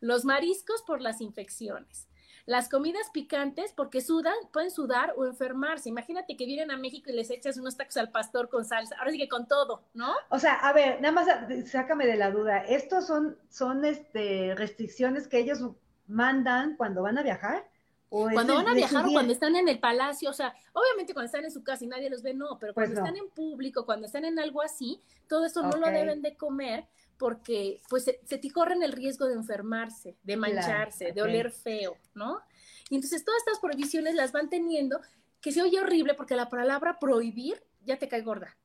Los 0.00 0.24
mariscos 0.24 0.82
por 0.82 1.00
las 1.00 1.20
infecciones. 1.20 2.08
Las 2.46 2.70
comidas 2.70 3.10
picantes, 3.12 3.74
porque 3.74 4.00
sudan, 4.00 4.32
pueden 4.54 4.70
sudar 4.70 5.12
o 5.18 5.26
enfermarse. 5.26 5.90
Imagínate 5.90 6.34
que 6.34 6.46
vienen 6.46 6.70
a 6.70 6.78
México 6.78 7.10
y 7.10 7.12
les 7.12 7.28
echas 7.30 7.58
unos 7.58 7.76
tacos 7.76 7.98
al 7.98 8.10
pastor 8.10 8.48
con 8.48 8.64
salsa. 8.64 8.96
Ahora 8.98 9.10
sí 9.10 9.18
que 9.18 9.28
con 9.28 9.46
todo, 9.46 9.84
¿no? 9.92 10.14
O 10.30 10.38
sea, 10.38 10.54
a 10.54 10.72
ver, 10.72 10.98
nada 11.02 11.12
más 11.12 11.26
sácame 11.70 12.06
de 12.06 12.16
la 12.16 12.30
duda. 12.30 12.64
¿Estos 12.64 13.06
son, 13.06 13.36
son 13.50 13.84
este, 13.84 14.54
restricciones 14.54 15.28
que 15.28 15.40
ellos 15.40 15.62
mandan 16.06 16.76
cuando 16.76 17.02
van 17.02 17.18
a 17.18 17.22
viajar? 17.22 17.68
Cuando 18.08 18.54
van 18.54 18.68
a 18.68 18.74
viajar 18.74 19.06
o 19.06 19.12
cuando 19.12 19.32
están 19.32 19.54
en 19.56 19.68
el 19.68 19.78
palacio, 19.78 20.30
o 20.30 20.32
sea, 20.32 20.54
obviamente 20.72 21.12
cuando 21.12 21.26
están 21.26 21.44
en 21.44 21.50
su 21.50 21.62
casa 21.62 21.84
y 21.84 21.88
nadie 21.88 22.08
los 22.08 22.22
ve, 22.22 22.32
no, 22.32 22.58
pero 22.58 22.72
cuando 22.72 22.94
pues 22.94 23.06
están 23.06 23.16
en 23.16 23.30
público, 23.30 23.84
cuando 23.84 24.06
están 24.06 24.24
en 24.24 24.38
algo 24.38 24.62
así, 24.62 25.00
todo 25.28 25.44
eso 25.44 25.62
no 25.62 25.76
lo 25.76 25.88
deben 25.88 26.22
de 26.22 26.36
comer 26.36 26.86
porque 27.18 27.82
pues 27.88 28.04
se, 28.04 28.12
te 28.12 28.50
corren 28.50 28.82
el 28.82 28.92
riesgo 28.92 29.26
de 29.26 29.34
enfermarse, 29.34 30.16
de 30.22 30.36
mancharse, 30.36 31.12
de 31.12 31.20
oler 31.20 31.50
feo, 31.50 31.96
¿no? 32.14 32.40
Y 32.88 32.94
entonces 32.94 33.24
todas 33.24 33.40
estas 33.40 33.58
prohibiciones 33.58 34.14
las 34.14 34.32
van 34.32 34.48
teniendo, 34.48 35.00
que 35.40 35.52
se 35.52 35.60
oye 35.60 35.80
horrible 35.80 36.14
porque 36.14 36.36
la 36.36 36.48
palabra 36.48 36.98
prohibir 36.98 37.62
ya 37.84 37.98
te 37.98 38.08
cae 38.08 38.22
gorda, 38.22 38.56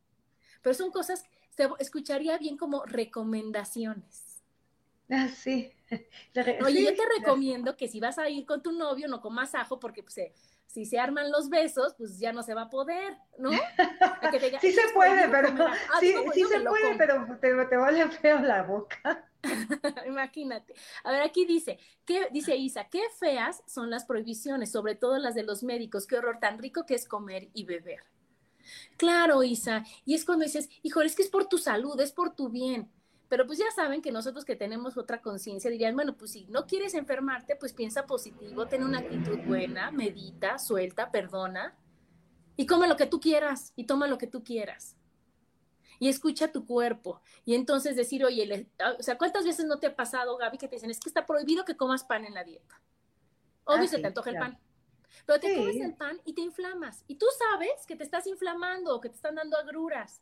pero 0.61 0.73
son 0.73 0.91
cosas, 0.91 1.25
se 1.49 1.67
escucharía 1.79 2.37
bien 2.37 2.57
como 2.57 2.85
recomendaciones. 2.85 4.22
Ah, 5.09 5.27
sí. 5.27 5.71
Oye, 6.65 6.83
yo 6.83 6.95
te 6.95 7.03
recomiendo 7.19 7.77
que 7.77 7.87
si 7.87 7.99
vas 7.99 8.17
a 8.17 8.29
ir 8.29 8.45
con 8.45 8.61
tu 8.61 8.71
novio, 8.71 9.07
no 9.07 9.21
comas 9.21 9.53
ajo 9.55 9.79
porque 9.79 10.03
pues, 10.03 10.19
si 10.65 10.85
se 10.85 10.99
arman 10.99 11.31
los 11.31 11.49
besos, 11.49 11.93
pues 11.97 12.19
ya 12.19 12.33
no 12.33 12.41
se 12.41 12.53
va 12.53 12.63
a 12.63 12.69
poder, 12.69 13.15
¿no? 13.37 13.51
sí 14.61 14.71
se 14.71 14.89
puede, 14.93 15.29
pero 15.29 15.49
ah, 15.67 15.75
sí, 15.99 16.15
sí 16.33 16.43
se 16.45 16.59
puede, 16.61 16.95
pero 16.97 17.27
te, 17.39 17.65
te 17.65 17.77
vale 17.77 18.09
feo 18.09 18.39
la 18.39 18.63
boca. 18.63 19.29
Imagínate. 20.07 20.73
A 21.03 21.11
ver, 21.11 21.21
aquí 21.21 21.45
dice, 21.45 21.77
¿qué, 22.05 22.27
dice 22.31 22.55
Isa, 22.55 22.85
qué 22.85 23.01
feas 23.19 23.61
son 23.67 23.89
las 23.89 24.05
prohibiciones, 24.05 24.71
sobre 24.71 24.95
todo 24.95 25.17
las 25.19 25.35
de 25.35 25.43
los 25.43 25.63
médicos, 25.63 26.07
qué 26.07 26.17
horror 26.17 26.39
tan 26.39 26.57
rico 26.57 26.85
que 26.85 26.95
es 26.95 27.07
comer 27.07 27.49
y 27.53 27.65
beber. 27.65 27.99
Claro, 28.97 29.43
Isa, 29.43 29.83
y 30.05 30.15
es 30.15 30.25
cuando 30.25 30.45
dices, 30.45 30.69
híjole, 30.81 31.07
es 31.07 31.15
que 31.15 31.23
es 31.23 31.29
por 31.29 31.47
tu 31.47 31.57
salud, 31.57 31.99
es 31.99 32.13
por 32.13 32.35
tu 32.35 32.49
bien. 32.49 32.89
Pero 33.33 33.47
pues 33.47 33.57
ya 33.57 33.71
saben 33.71 34.03
que 34.03 34.11
nosotros 34.11 34.45
que 34.45 34.55
tenemos 34.55 34.95
otra 34.95 35.19
conciencia 35.19 35.71
dirían, 35.71 35.95
bueno, 35.95 36.15
pues 36.15 36.33
si 36.33 36.45
no 36.49 36.67
quieres 36.67 36.93
enfermarte, 36.93 37.55
pues 37.55 37.73
piensa 37.73 38.05
positivo, 38.05 38.67
ten 38.67 38.83
una 38.83 38.99
actitud 38.99 39.39
buena, 39.47 39.89
medita, 39.89 40.59
suelta, 40.59 41.09
perdona 41.09 41.75
y 42.55 42.67
come 42.67 42.87
lo 42.87 42.95
que 42.95 43.07
tú 43.07 43.19
quieras 43.19 43.73
y 43.75 43.85
toma 43.85 44.05
lo 44.05 44.19
que 44.19 44.27
tú 44.27 44.43
quieras. 44.43 44.97
Y 45.97 46.09
escucha 46.09 46.51
tu 46.51 46.67
cuerpo. 46.67 47.23
Y 47.43 47.55
entonces 47.55 47.95
decir, 47.95 48.23
oye, 48.23 48.69
ah, 48.77 48.97
o 48.99 49.01
sea, 49.01 49.17
¿cuántas 49.17 49.45
veces 49.45 49.65
no 49.65 49.79
te 49.79 49.87
ha 49.87 49.95
pasado, 49.95 50.37
Gaby, 50.37 50.59
que 50.59 50.67
te 50.67 50.75
dicen, 50.75 50.91
es 50.91 50.99
que 50.99 51.09
está 51.09 51.25
prohibido 51.25 51.65
que 51.65 51.75
comas 51.75 52.03
pan 52.03 52.25
en 52.25 52.35
la 52.35 52.43
dieta? 52.43 52.83
Obvio, 53.63 53.85
ah, 53.85 53.87
se 53.87 53.97
te 53.97 54.05
antoja 54.05 54.29
el 54.29 54.37
pan. 54.37 54.59
Pero 55.25 55.39
te 55.39 55.55
comes 55.55 55.77
el 55.77 55.95
pan 55.95 56.21
y 56.23 56.33
te 56.33 56.41
inflamas. 56.41 57.03
Y 57.07 57.15
tú 57.15 57.25
sabes 57.39 57.87
que 57.87 57.95
te 57.95 58.03
estás 58.03 58.27
inflamando 58.27 58.95
o 58.95 59.01
que 59.01 59.09
te 59.09 59.15
están 59.15 59.33
dando 59.33 59.57
agruras. 59.57 60.21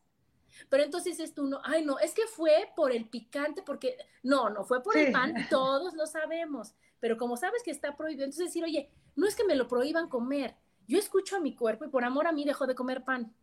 Pero 0.69 0.83
entonces 0.83 1.19
es 1.19 1.33
tú, 1.33 1.47
no, 1.47 1.61
ay, 1.63 1.83
no, 1.85 1.99
es 1.99 2.13
que 2.13 2.27
fue 2.27 2.71
por 2.75 2.91
el 2.91 3.07
picante, 3.07 3.61
porque 3.63 3.97
no, 4.23 4.49
no 4.49 4.63
fue 4.63 4.81
por 4.83 4.97
el 4.97 5.11
pan, 5.11 5.33
todos 5.49 5.93
lo 5.93 6.05
sabemos. 6.07 6.73
Pero 6.99 7.17
como 7.17 7.37
sabes 7.37 7.63
que 7.63 7.71
está 7.71 7.95
prohibido, 7.95 8.25
entonces 8.25 8.47
decir, 8.47 8.63
oye, 8.63 8.89
no 9.15 9.27
es 9.27 9.35
que 9.35 9.43
me 9.43 9.55
lo 9.55 9.67
prohíban 9.67 10.09
comer, 10.09 10.55
yo 10.87 10.99
escucho 10.99 11.35
a 11.35 11.39
mi 11.39 11.55
cuerpo 11.55 11.85
y 11.85 11.89
por 11.89 12.03
amor 12.03 12.27
a 12.27 12.31
mí 12.31 12.43
dejo 12.43 12.67
de 12.67 12.75
comer 12.75 13.03
pan. 13.03 13.33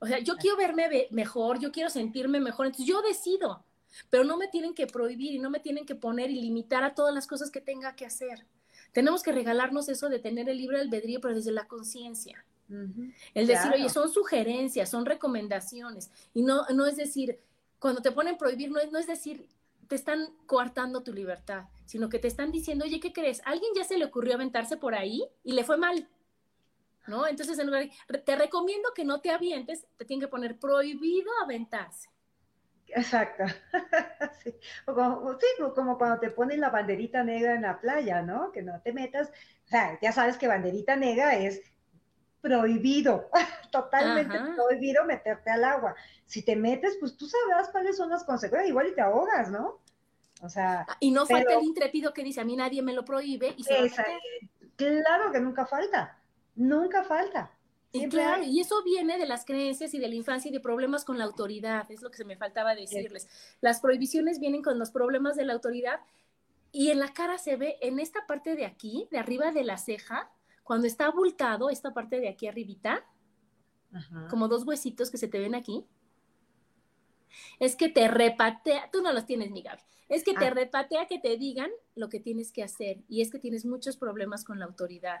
O 0.00 0.06
sea, 0.06 0.18
yo 0.18 0.36
quiero 0.36 0.56
verme 0.56 1.08
mejor, 1.10 1.58
yo 1.58 1.72
quiero 1.72 1.88
sentirme 1.88 2.40
mejor, 2.40 2.66
entonces 2.66 2.86
yo 2.86 3.00
decido, 3.00 3.64
pero 4.10 4.24
no 4.24 4.36
me 4.36 4.48
tienen 4.48 4.74
que 4.74 4.86
prohibir 4.86 5.34
y 5.34 5.38
no 5.38 5.50
me 5.50 5.60
tienen 5.60 5.86
que 5.86 5.94
poner 5.94 6.30
y 6.30 6.40
limitar 6.40 6.84
a 6.84 6.94
todas 6.94 7.14
las 7.14 7.26
cosas 7.26 7.50
que 7.50 7.60
tenga 7.60 7.96
que 7.96 8.04
hacer. 8.04 8.46
Tenemos 8.92 9.22
que 9.22 9.32
regalarnos 9.32 9.88
eso 9.88 10.08
de 10.08 10.18
tener 10.18 10.48
el 10.48 10.58
libre 10.58 10.80
albedrío, 10.80 11.20
pero 11.20 11.34
desde 11.34 11.52
la 11.52 11.66
conciencia. 11.66 12.44
El 12.68 13.46
decir, 13.46 13.72
oye, 13.72 13.88
son 13.88 14.10
sugerencias, 14.10 14.88
son 14.88 15.06
recomendaciones. 15.06 16.10
Y 16.34 16.42
no, 16.42 16.66
no 16.74 16.86
es 16.86 16.96
decir, 16.96 17.38
cuando 17.78 18.02
te 18.02 18.12
ponen 18.12 18.36
prohibir, 18.36 18.70
no 18.70 18.80
es, 18.80 18.90
no 18.90 18.98
es 18.98 19.06
decir, 19.06 19.48
te 19.86 19.94
están 19.94 20.28
coartando 20.46 21.02
tu 21.02 21.12
libertad, 21.12 21.64
sino 21.84 22.08
que 22.08 22.18
te 22.18 22.28
están 22.28 22.50
diciendo, 22.50 22.84
oye, 22.84 23.00
¿qué 23.00 23.12
crees? 23.12 23.40
¿Alguien 23.44 23.70
ya 23.74 23.84
se 23.84 23.98
le 23.98 24.04
ocurrió 24.04 24.34
aventarse 24.34 24.76
por 24.76 24.94
ahí 24.94 25.24
y 25.44 25.52
le 25.52 25.64
fue 25.64 25.76
mal? 25.76 26.08
¿No? 27.06 27.26
Entonces, 27.26 27.58
en 27.58 27.66
lugar 27.66 27.88
te 28.24 28.36
recomiendo 28.36 28.92
que 28.94 29.04
no 29.04 29.20
te 29.20 29.30
avientes, 29.30 29.86
te 29.96 30.04
tienen 30.04 30.26
que 30.26 30.30
poner 30.30 30.58
prohibido 30.58 31.30
aventarse. 31.42 32.08
Exacto. 32.88 33.44
sí. 34.42 34.54
como, 34.84 35.32
sí, 35.38 35.46
como 35.74 35.98
cuando 35.98 36.18
te 36.18 36.30
ponen 36.30 36.60
la 36.60 36.70
banderita 36.70 37.22
negra 37.22 37.54
en 37.54 37.62
la 37.62 37.80
playa, 37.80 38.22
¿no? 38.22 38.50
Que 38.52 38.62
no 38.62 38.80
te 38.80 38.92
metas. 38.92 39.28
O 39.66 39.68
sea, 39.68 39.98
ya 40.00 40.12
sabes 40.12 40.36
que 40.36 40.48
banderita 40.48 40.96
negra 40.96 41.36
es 41.36 41.62
prohibido, 42.40 43.28
totalmente 43.72 44.38
prohibido 44.54 45.04
meterte 45.04 45.50
al 45.50 45.64
agua. 45.64 45.94
Si 46.24 46.42
te 46.42 46.56
metes, 46.56 46.96
pues 47.00 47.16
tú 47.16 47.26
sabrás 47.26 47.68
cuáles 47.70 47.96
son 47.96 48.10
las 48.10 48.24
consecuencias, 48.24 48.70
igual 48.70 48.88
y 48.88 48.94
te 48.94 49.00
ahogas, 49.00 49.50
¿no? 49.50 49.80
O 50.42 50.48
sea. 50.48 50.86
Ah, 50.88 50.96
y 51.00 51.10
no 51.10 51.26
falta 51.26 51.54
el 51.54 51.64
intrépido 51.64 52.12
que 52.12 52.22
dice, 52.22 52.40
a 52.40 52.44
mí 52.44 52.56
nadie 52.56 52.82
me 52.82 52.92
lo 52.92 53.04
prohíbe 53.04 53.54
y 53.56 53.64
se 53.64 53.90
Claro 54.76 55.32
que 55.32 55.40
nunca 55.40 55.64
falta, 55.66 56.18
nunca 56.54 57.02
falta. 57.02 57.50
Y, 57.92 58.08
claro, 58.08 58.42
y 58.42 58.60
eso 58.60 58.82
viene 58.82 59.16
de 59.16 59.26
las 59.26 59.46
creencias 59.46 59.94
y 59.94 59.98
de 59.98 60.08
la 60.08 60.14
infancia 60.14 60.50
y 60.50 60.52
de 60.52 60.60
problemas 60.60 61.04
con 61.04 61.16
la 61.16 61.24
autoridad, 61.24 61.90
es 61.90 62.02
lo 62.02 62.10
que 62.10 62.18
se 62.18 62.24
me 62.26 62.36
faltaba 62.36 62.74
decirles. 62.74 63.26
Las 63.62 63.80
prohibiciones 63.80 64.38
vienen 64.38 64.62
con 64.62 64.78
los 64.78 64.90
problemas 64.90 65.34
de 65.36 65.46
la 65.46 65.54
autoridad 65.54 66.00
y 66.72 66.90
en 66.90 66.98
la 66.98 67.14
cara 67.14 67.38
se 67.38 67.56
ve, 67.56 67.78
en 67.80 67.98
esta 67.98 68.26
parte 68.26 68.54
de 68.54 68.66
aquí, 68.66 69.08
de 69.10 69.18
arriba 69.18 69.50
de 69.50 69.64
la 69.64 69.78
ceja, 69.78 70.30
cuando 70.66 70.88
está 70.88 71.06
abultado, 71.06 71.70
esta 71.70 71.94
parte 71.94 72.18
de 72.18 72.28
aquí 72.28 72.48
arribita, 72.48 73.06
como 74.28 74.48
dos 74.48 74.66
huesitos 74.66 75.12
que 75.12 75.16
se 75.16 75.28
te 75.28 75.38
ven 75.38 75.54
aquí, 75.54 75.86
es 77.60 77.76
que 77.76 77.88
te 77.88 78.08
repatea, 78.08 78.90
tú 78.90 79.00
no 79.00 79.12
los 79.12 79.26
tienes, 79.26 79.52
mi 79.52 79.62
Gaby, 79.62 79.80
es 80.08 80.24
que 80.24 80.34
te 80.34 80.46
ah. 80.46 80.50
repatea 80.50 81.06
que 81.06 81.20
te 81.20 81.36
digan 81.36 81.70
lo 81.94 82.08
que 82.08 82.18
tienes 82.18 82.50
que 82.50 82.64
hacer 82.64 82.98
y 83.08 83.20
es 83.20 83.30
que 83.30 83.38
tienes 83.38 83.64
muchos 83.64 83.96
problemas 83.96 84.42
con 84.42 84.58
la 84.58 84.64
autoridad. 84.64 85.20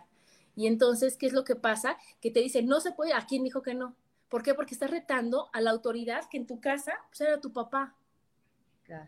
Y 0.56 0.66
entonces, 0.66 1.16
¿qué 1.16 1.26
es 1.26 1.32
lo 1.32 1.44
que 1.44 1.54
pasa? 1.54 1.96
Que 2.20 2.32
te 2.32 2.40
dicen, 2.40 2.66
no 2.66 2.80
se 2.80 2.90
puede, 2.90 3.12
¿a 3.12 3.24
quién 3.24 3.44
dijo 3.44 3.62
que 3.62 3.74
no? 3.74 3.94
¿Por 4.28 4.42
qué? 4.42 4.52
Porque 4.52 4.74
estás 4.74 4.90
retando 4.90 5.48
a 5.52 5.60
la 5.60 5.70
autoridad 5.70 6.28
que 6.28 6.38
en 6.38 6.48
tu 6.48 6.60
casa 6.60 6.94
pues, 7.08 7.20
era 7.20 7.40
tu 7.40 7.52
papá. 7.52 7.94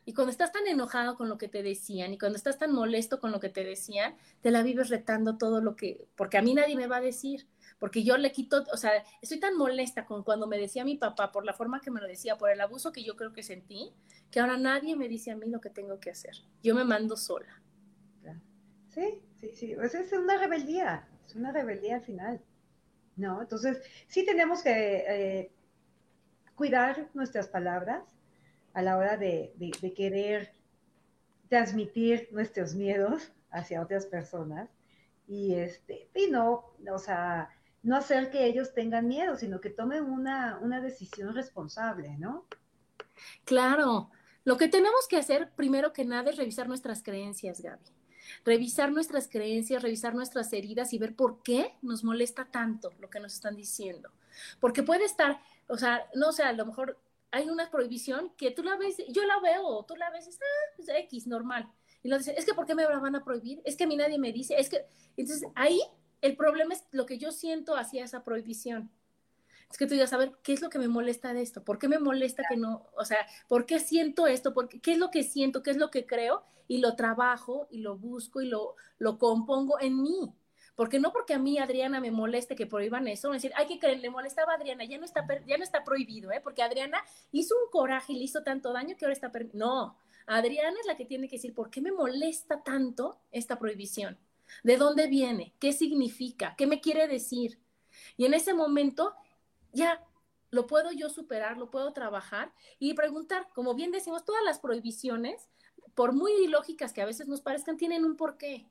Y 0.04 0.14
cuando 0.14 0.30
estás 0.30 0.52
tan 0.52 0.66
enojado 0.66 1.16
con 1.16 1.28
lo 1.28 1.38
que 1.38 1.48
te 1.48 1.62
decían 1.62 2.12
y 2.12 2.18
cuando 2.18 2.36
estás 2.36 2.58
tan 2.58 2.72
molesto 2.72 3.20
con 3.20 3.32
lo 3.32 3.40
que 3.40 3.48
te 3.48 3.64
decían, 3.64 4.16
te 4.40 4.50
la 4.50 4.62
vives 4.62 4.88
retando 4.88 5.38
todo 5.38 5.60
lo 5.60 5.76
que, 5.76 6.08
porque 6.16 6.38
a 6.38 6.42
mí 6.42 6.54
nadie 6.54 6.76
me 6.76 6.86
va 6.86 6.96
a 6.96 7.00
decir, 7.00 7.46
porque 7.78 8.02
yo 8.02 8.16
le 8.16 8.32
quito, 8.32 8.64
o 8.72 8.76
sea, 8.76 8.90
estoy 9.22 9.38
tan 9.38 9.56
molesta 9.56 10.04
con 10.04 10.24
cuando 10.24 10.46
me 10.46 10.58
decía 10.58 10.84
mi 10.84 10.96
papá 10.96 11.30
por 11.30 11.44
la 11.44 11.52
forma 11.52 11.80
que 11.80 11.90
me 11.90 12.00
lo 12.00 12.06
decía, 12.06 12.36
por 12.36 12.50
el 12.50 12.60
abuso 12.60 12.92
que 12.92 13.04
yo 13.04 13.16
creo 13.16 13.32
que 13.32 13.42
sentí, 13.42 13.92
que 14.30 14.40
ahora 14.40 14.56
nadie 14.56 14.96
me 14.96 15.08
dice 15.08 15.30
a 15.30 15.36
mí 15.36 15.48
lo 15.48 15.60
que 15.60 15.70
tengo 15.70 16.00
que 16.00 16.10
hacer. 16.10 16.34
Yo 16.62 16.74
me 16.74 16.84
mando 16.84 17.16
sola. 17.16 17.62
Sí, 18.88 19.22
sí, 19.36 19.50
sí, 19.54 19.74
pues 19.76 19.94
es 19.94 20.12
una 20.12 20.38
rebeldía, 20.38 21.06
es 21.24 21.36
una 21.36 21.52
rebeldía 21.52 21.96
al 21.96 22.02
final. 22.02 22.40
¿No? 23.16 23.42
Entonces, 23.42 23.82
sí 24.06 24.24
tenemos 24.24 24.62
que 24.62 24.70
eh, 24.70 25.52
cuidar 26.54 27.08
nuestras 27.14 27.48
palabras, 27.48 28.17
a 28.78 28.82
la 28.82 28.96
hora 28.96 29.16
de, 29.16 29.52
querer 29.96 30.52
transmitir 31.48 32.28
nuestros 32.30 32.76
miedos 32.76 33.32
hacia 33.50 33.82
otras 33.82 34.06
personas 34.06 34.70
y 35.26 35.54
este 35.54 36.08
y 36.14 36.30
no, 36.30 36.76
o 36.88 36.98
sea, 37.00 37.50
no 37.82 37.96
hacer 37.96 38.30
que 38.30 38.46
ellos 38.46 38.74
tengan 38.74 39.08
miedo, 39.08 39.36
sino 39.36 39.60
que 39.60 39.70
tomen 39.70 40.04
una, 40.04 40.60
una 40.62 40.80
decisión 40.80 41.34
responsable, 41.34 42.16
¿no? 42.18 42.46
Claro, 43.44 44.12
lo 44.44 44.56
que 44.56 44.68
tenemos 44.68 45.08
que 45.08 45.16
hacer 45.16 45.50
primero 45.56 45.92
que 45.92 46.04
nada 46.04 46.30
es 46.30 46.36
revisar 46.36 46.68
nuestras 46.68 47.02
creencias, 47.02 47.60
Gaby. 47.60 47.82
revisar 48.44 48.92
nuestras 48.92 49.26
creencias, 49.26 49.82
revisar 49.82 50.14
nuestras 50.14 50.52
heridas 50.52 50.92
y 50.92 50.98
ver 50.98 51.16
por 51.16 51.42
qué 51.42 51.74
nos 51.82 52.04
molesta 52.04 52.44
tanto 52.44 52.92
lo 53.00 53.10
que 53.10 53.18
nos 53.18 53.34
están 53.34 53.56
diciendo. 53.56 54.12
Porque 54.60 54.84
puede 54.84 55.04
estar, 55.04 55.40
o 55.66 55.76
sea, 55.76 56.06
no 56.14 56.30
sé, 56.30 56.44
a 56.44 56.52
lo 56.52 56.64
mejor 56.64 56.96
hay 57.30 57.48
una 57.48 57.70
prohibición 57.70 58.32
que 58.36 58.50
tú 58.50 58.62
la 58.62 58.76
ves, 58.76 58.96
yo 59.08 59.24
la 59.24 59.38
veo, 59.40 59.84
tú 59.84 59.96
la 59.96 60.10
ves, 60.10 60.26
es 60.26 60.38
ah, 60.40 60.72
pues 60.76 60.88
X, 60.88 61.26
normal. 61.26 61.70
Y 62.02 62.08
lo 62.08 62.18
dicen, 62.18 62.34
es 62.38 62.44
que 62.44 62.54
¿por 62.54 62.66
qué 62.66 62.74
me 62.74 62.84
la 62.84 62.98
van 62.98 63.16
a 63.16 63.24
prohibir? 63.24 63.60
Es 63.64 63.76
que 63.76 63.84
a 63.84 63.86
mí 63.86 63.96
nadie 63.96 64.18
me 64.18 64.32
dice, 64.32 64.54
es 64.58 64.68
que, 64.68 64.86
entonces 65.16 65.48
ahí 65.54 65.80
el 66.20 66.36
problema 66.36 66.74
es 66.74 66.84
lo 66.90 67.06
que 67.06 67.18
yo 67.18 67.32
siento 67.32 67.76
hacia 67.76 68.04
esa 68.04 68.24
prohibición. 68.24 68.90
Es 69.70 69.76
que 69.76 69.86
tú 69.86 69.92
digas, 69.92 70.12
a 70.12 70.16
ver, 70.16 70.32
¿qué 70.42 70.54
es 70.54 70.62
lo 70.62 70.70
que 70.70 70.78
me 70.78 70.88
molesta 70.88 71.34
de 71.34 71.42
esto? 71.42 71.62
¿Por 71.62 71.78
qué 71.78 71.88
me 71.88 71.98
molesta 71.98 72.42
que 72.48 72.56
no, 72.56 72.86
o 72.96 73.04
sea, 73.04 73.18
¿por 73.48 73.66
qué 73.66 73.78
siento 73.80 74.26
esto? 74.26 74.54
¿Por 74.54 74.68
qué, 74.68 74.92
es 74.92 74.98
lo 74.98 75.10
que 75.10 75.22
siento? 75.22 75.62
¿Qué 75.62 75.70
es 75.70 75.76
lo 75.76 75.90
que 75.90 76.06
creo? 76.06 76.42
Y 76.68 76.78
lo 76.78 76.96
trabajo 76.96 77.68
y 77.70 77.78
lo 77.78 77.98
busco 77.98 78.40
y 78.40 78.46
lo, 78.46 78.76
lo 78.98 79.18
compongo 79.18 79.78
en 79.80 80.00
mí. 80.02 80.32
Porque 80.78 81.00
no 81.00 81.12
porque 81.12 81.34
a 81.34 81.40
mí 81.40 81.58
Adriana 81.58 81.98
me 81.98 82.12
moleste 82.12 82.54
que 82.54 82.64
prohíban 82.64 83.08
eso, 83.08 83.32
decir, 83.32 83.50
hay 83.56 83.66
que 83.66 83.80
creer, 83.80 83.98
le 83.98 84.10
molestaba 84.10 84.52
a 84.52 84.54
Adriana, 84.54 84.84
ya 84.84 84.96
no 84.96 85.04
está, 85.04 85.26
ya 85.44 85.58
no 85.58 85.64
está 85.64 85.82
prohibido, 85.82 86.30
¿eh? 86.30 86.40
porque 86.40 86.62
Adriana 86.62 87.02
hizo 87.32 87.56
un 87.56 87.68
coraje 87.72 88.12
y 88.12 88.16
le 88.18 88.22
hizo 88.22 88.44
tanto 88.44 88.72
daño 88.72 88.96
que 88.96 89.04
ahora 89.04 89.12
está 89.12 89.32
permitido. 89.32 89.66
No, 89.66 89.98
Adriana 90.26 90.76
es 90.78 90.86
la 90.86 90.96
que 90.96 91.04
tiene 91.04 91.28
que 91.28 91.34
decir, 91.34 91.52
¿por 91.52 91.68
qué 91.68 91.80
me 91.80 91.90
molesta 91.90 92.62
tanto 92.62 93.18
esta 93.32 93.58
prohibición? 93.58 94.18
¿De 94.62 94.76
dónde 94.76 95.08
viene? 95.08 95.52
¿Qué 95.58 95.72
significa? 95.72 96.54
¿Qué 96.56 96.68
me 96.68 96.80
quiere 96.80 97.08
decir? 97.08 97.58
Y 98.16 98.26
en 98.26 98.34
ese 98.34 98.54
momento 98.54 99.16
ya 99.72 100.06
lo 100.52 100.68
puedo 100.68 100.92
yo 100.92 101.10
superar, 101.10 101.56
lo 101.56 101.72
puedo 101.72 101.92
trabajar 101.92 102.52
y 102.78 102.94
preguntar, 102.94 103.48
como 103.52 103.74
bien 103.74 103.90
decimos, 103.90 104.24
todas 104.24 104.44
las 104.44 104.60
prohibiciones, 104.60 105.48
por 105.96 106.12
muy 106.12 106.30
ilógicas 106.44 106.92
que 106.92 107.02
a 107.02 107.06
veces 107.06 107.26
nos 107.26 107.40
parezcan, 107.40 107.76
tienen 107.76 108.04
un 108.04 108.16
porqué. 108.16 108.68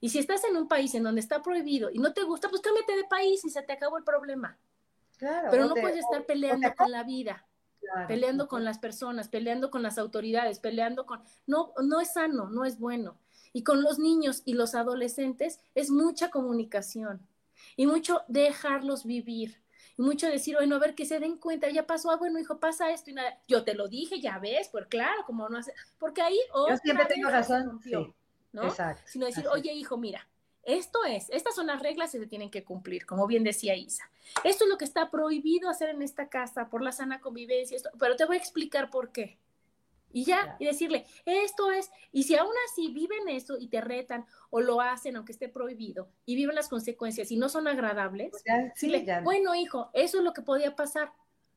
Y 0.00 0.10
si 0.10 0.18
estás 0.18 0.44
en 0.44 0.56
un 0.56 0.68
país 0.68 0.94
en 0.94 1.02
donde 1.02 1.20
está 1.20 1.42
prohibido 1.42 1.90
y 1.90 1.98
no 1.98 2.12
te 2.12 2.22
gusta, 2.22 2.48
pues 2.48 2.62
cámbiate 2.62 2.96
de 2.96 3.04
país 3.04 3.44
y 3.44 3.50
se 3.50 3.62
te 3.62 3.72
acabó 3.72 3.98
el 3.98 4.04
problema. 4.04 4.58
Claro, 5.18 5.48
Pero 5.50 5.66
no 5.66 5.74
puedes 5.74 5.98
estar 5.98 6.24
peleando 6.24 6.74
con 6.74 6.90
la 6.90 7.04
vida, 7.04 7.46
peleando 8.08 8.48
con 8.48 8.64
las 8.64 8.78
personas, 8.78 9.28
peleando 9.28 9.70
con 9.70 9.82
las 9.82 9.98
autoridades, 9.98 10.58
peleando 10.58 11.04
con... 11.04 11.20
No, 11.46 11.72
no 11.82 12.00
es 12.00 12.14
sano, 12.14 12.48
no 12.48 12.64
es 12.64 12.78
bueno. 12.78 13.18
Y 13.52 13.62
con 13.62 13.82
los 13.82 13.98
niños 13.98 14.42
y 14.46 14.54
los 14.54 14.74
adolescentes 14.74 15.60
es 15.74 15.90
mucha 15.90 16.30
comunicación 16.30 17.20
y 17.76 17.86
mucho 17.86 18.22
dejarlos 18.28 19.04
vivir 19.04 19.60
mucho 20.00 20.28
decir, 20.28 20.56
bueno, 20.56 20.76
a 20.76 20.78
ver 20.78 20.94
que 20.94 21.06
se 21.06 21.20
den 21.20 21.36
cuenta, 21.36 21.68
ya 21.70 21.86
pasó, 21.86 22.10
ah, 22.10 22.16
bueno, 22.16 22.38
hijo, 22.38 22.58
pasa 22.58 22.90
esto 22.90 23.10
y 23.10 23.14
nada. 23.14 23.38
Yo 23.46 23.64
te 23.64 23.74
lo 23.74 23.88
dije, 23.88 24.20
ya 24.20 24.38
ves, 24.38 24.68
pues 24.70 24.86
claro, 24.86 25.24
como 25.26 25.48
no 25.48 25.58
hace, 25.58 25.72
porque 25.98 26.22
ahí 26.22 26.38
Yo 26.68 26.76
siempre 26.78 27.06
tengo 27.06 27.28
razón, 27.28 27.80
¿no? 28.52 28.64
Exacto. 28.64 29.02
Sino 29.06 29.26
decir, 29.26 29.46
oye, 29.48 29.72
hijo, 29.72 29.96
mira, 29.96 30.28
esto 30.62 31.04
es, 31.04 31.30
estas 31.30 31.54
son 31.54 31.66
las 31.66 31.80
reglas 31.80 32.12
que 32.12 32.18
se 32.18 32.26
tienen 32.26 32.50
que 32.50 32.64
cumplir, 32.64 33.06
como 33.06 33.26
bien 33.26 33.44
decía 33.44 33.74
Isa. 33.76 34.10
Esto 34.44 34.64
es 34.64 34.70
lo 34.70 34.78
que 34.78 34.84
está 34.84 35.10
prohibido 35.10 35.70
hacer 35.70 35.88
en 35.88 36.02
esta 36.02 36.28
casa 36.28 36.68
por 36.68 36.82
la 36.82 36.92
sana 36.92 37.20
convivencia, 37.20 37.76
esto, 37.76 37.90
pero 37.98 38.16
te 38.16 38.26
voy 38.26 38.36
a 38.36 38.40
explicar 38.40 38.90
por 38.90 39.10
qué. 39.10 39.38
Y 40.12 40.24
ya, 40.24 40.56
y 40.58 40.64
decirle, 40.64 41.06
esto 41.24 41.70
es, 41.70 41.88
y 42.10 42.24
si 42.24 42.34
aún 42.34 42.52
así 42.68 42.92
viven 42.92 43.28
eso 43.28 43.56
y 43.58 43.68
te 43.68 43.80
retan 43.80 44.26
o 44.50 44.60
lo 44.60 44.80
hacen 44.80 45.14
aunque 45.14 45.30
esté 45.30 45.48
prohibido 45.48 46.08
y 46.26 46.34
viven 46.34 46.56
las 46.56 46.68
consecuencias 46.68 47.30
y 47.30 47.36
no 47.36 47.48
son 47.48 47.68
agradables, 47.68 48.32
pues 48.32 48.42
bueno 49.22 49.54
hijo, 49.54 49.88
eso 49.92 50.18
es 50.18 50.24
lo 50.24 50.32
que 50.32 50.42
podía 50.42 50.74
pasar, 50.74 51.12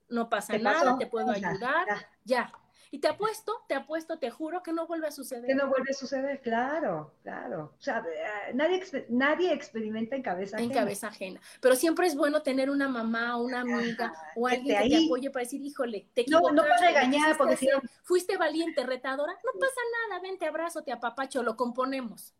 no 0.07 0.29
pasa 0.29 0.55
nada, 0.59 0.97
te 0.99 1.07
puedo 1.07 1.31
ayudar, 1.31 1.87
ya. 2.25 2.53
Y 2.93 2.99
te 2.99 3.07
apuesto, 3.07 3.63
te 3.67 3.73
apuesto, 3.73 4.19
te 4.19 4.29
juro 4.29 4.61
que 4.61 4.71
no 4.71 4.85
vuelve 4.85 5.07
a 5.07 5.11
suceder. 5.11 5.47
Que 5.47 5.55
no 5.55 5.67
vuelve 5.67 5.89
a 5.89 5.93
suceder, 5.95 6.39
claro, 6.41 7.15
claro. 7.23 7.73
O 7.79 7.81
sea, 7.81 8.05
eh, 8.07 8.53
nadie, 8.53 8.83
nadie 9.09 9.51
experimenta 9.51 10.15
en 10.15 10.21
cabeza 10.21 10.57
ajena. 10.57 10.71
En 10.71 10.79
cabeza 10.79 11.07
ajena. 11.07 11.41
Pero 11.59 11.75
siempre 11.75 12.05
es 12.05 12.15
bueno 12.15 12.43
tener 12.43 12.69
una 12.69 12.87
mamá, 12.87 13.37
una 13.37 13.61
amiga 13.61 14.13
o 14.35 14.45
alguien 14.45 14.77
que 14.79 14.89
te 14.89 15.05
apoye 15.05 15.31
para 15.31 15.43
decir, 15.43 15.59
híjole, 15.63 16.07
te 16.13 16.21
equivocaste. 16.21 16.55
No, 16.55 16.61
no 16.61 16.67
puedes 16.67 16.81
regañar 16.81 17.35
porque 17.35 17.57
si 17.57 17.67
Fuiste 18.03 18.37
valiente, 18.37 18.85
retadora. 18.85 19.33
No 19.43 19.59
pasa 19.59 19.81
nada, 20.07 20.21
ven, 20.21 20.37
te 20.37 20.45
abrazo, 20.45 20.83
te 20.83 20.91
apapacho, 20.91 21.41
lo 21.41 21.57
componemos. 21.57 22.35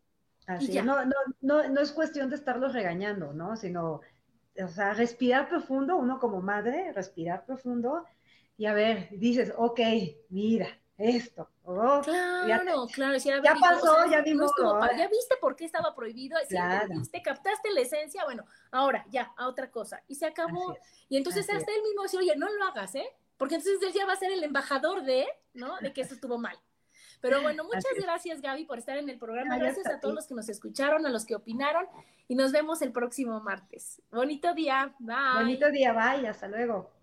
Así, 0.45 0.80
no, 0.84 1.04
no, 1.04 1.16
no, 1.41 1.68
no 1.68 1.82
es 1.82 1.91
cuestión 1.91 2.30
de 2.30 2.36
estarlos 2.36 2.74
regañando, 2.74 3.34
¿no? 3.34 3.56
Sino, 3.56 4.01
o 4.64 4.68
sea, 4.68 4.93
respirar 4.93 5.49
profundo, 5.49 5.97
uno 5.97 6.20
como 6.20 6.41
madre, 6.41 6.91
respirar 6.93 7.43
profundo 7.43 8.06
y 8.64 8.66
a 8.66 8.74
ver, 8.74 9.09
dices, 9.11 9.51
ok, 9.57 9.82
mira, 10.30 10.70
esto. 10.97 11.49
Oh, 11.66 11.99
claro, 12.01 12.47
ya 12.47 12.61
claro. 12.88 13.43
ya 13.43 13.55
pasó, 13.59 14.09
ya 14.09 14.22
vimos. 14.22 14.53
ya 14.97 15.09
viste 15.09 15.36
por 15.41 15.57
qué 15.57 15.66
estaba 15.66 15.93
prohibido, 15.93 16.38
claro. 16.47 16.88
viste, 16.88 17.22
captaste 17.22 17.74
la 17.74 17.82
esencia, 17.82 18.24
bueno, 18.24 18.45
ahora 18.72 19.05
ya, 19.09 19.34
a 19.36 19.49
otra 19.49 19.70
cosa. 19.70 20.01
Y 20.07 20.16
se 20.16 20.28
acabó. 20.28 20.78
y 21.09 21.18
entonces 21.18 21.49
hasta 21.49 21.74
él 21.74 21.82
mismo 21.82 22.03
dice, 22.03 22.18
oye, 22.20 22.38
no 22.38 22.47
lo 22.53 22.64
hagas, 22.64 22.95
¿eh? 22.95 23.05
Porque 23.36 23.55
entonces 23.55 23.86
él 23.86 23.91
ya 23.91 24.05
va 24.05 24.14
a 24.14 24.16
ser 24.16 24.32
el 24.32 24.41
embajador 24.45 25.03
de, 25.03 25.28
¿no? 25.53 25.78
De 25.82 25.91
que 25.91 25.99
eso 25.99 26.14
estuvo 26.14 26.38
mal. 26.38 26.57
Pero 27.20 27.41
bueno, 27.41 27.66
muchas 27.66 27.84
gracias 28.01 28.39
Gaby 28.39 28.64
por 28.64 28.78
estar 28.78 28.97
en 28.97 29.09
el 29.09 29.20
programa. 29.20 29.57
Gracias 29.57 29.88
a 29.88 29.99
todos 29.99 30.16
los 30.16 30.26
que 30.26 30.36
nos 30.36 30.47
escucharon, 30.47 31.05
a 31.05 31.09
los 31.09 31.26
que 31.26 31.36
opinaron 31.36 31.86
y 32.30 32.36
nos 32.36 32.53
vemos 32.53 32.82
el 32.82 32.93
próximo 32.93 33.41
martes. 33.41 34.01
Bonito 34.09 34.53
día. 34.53 34.95
Bye. 34.99 35.16
Bonito 35.36 35.70
día. 35.70 35.91
Bye. 35.91 36.30
Hasta 36.30 36.47
luego. 36.47 37.03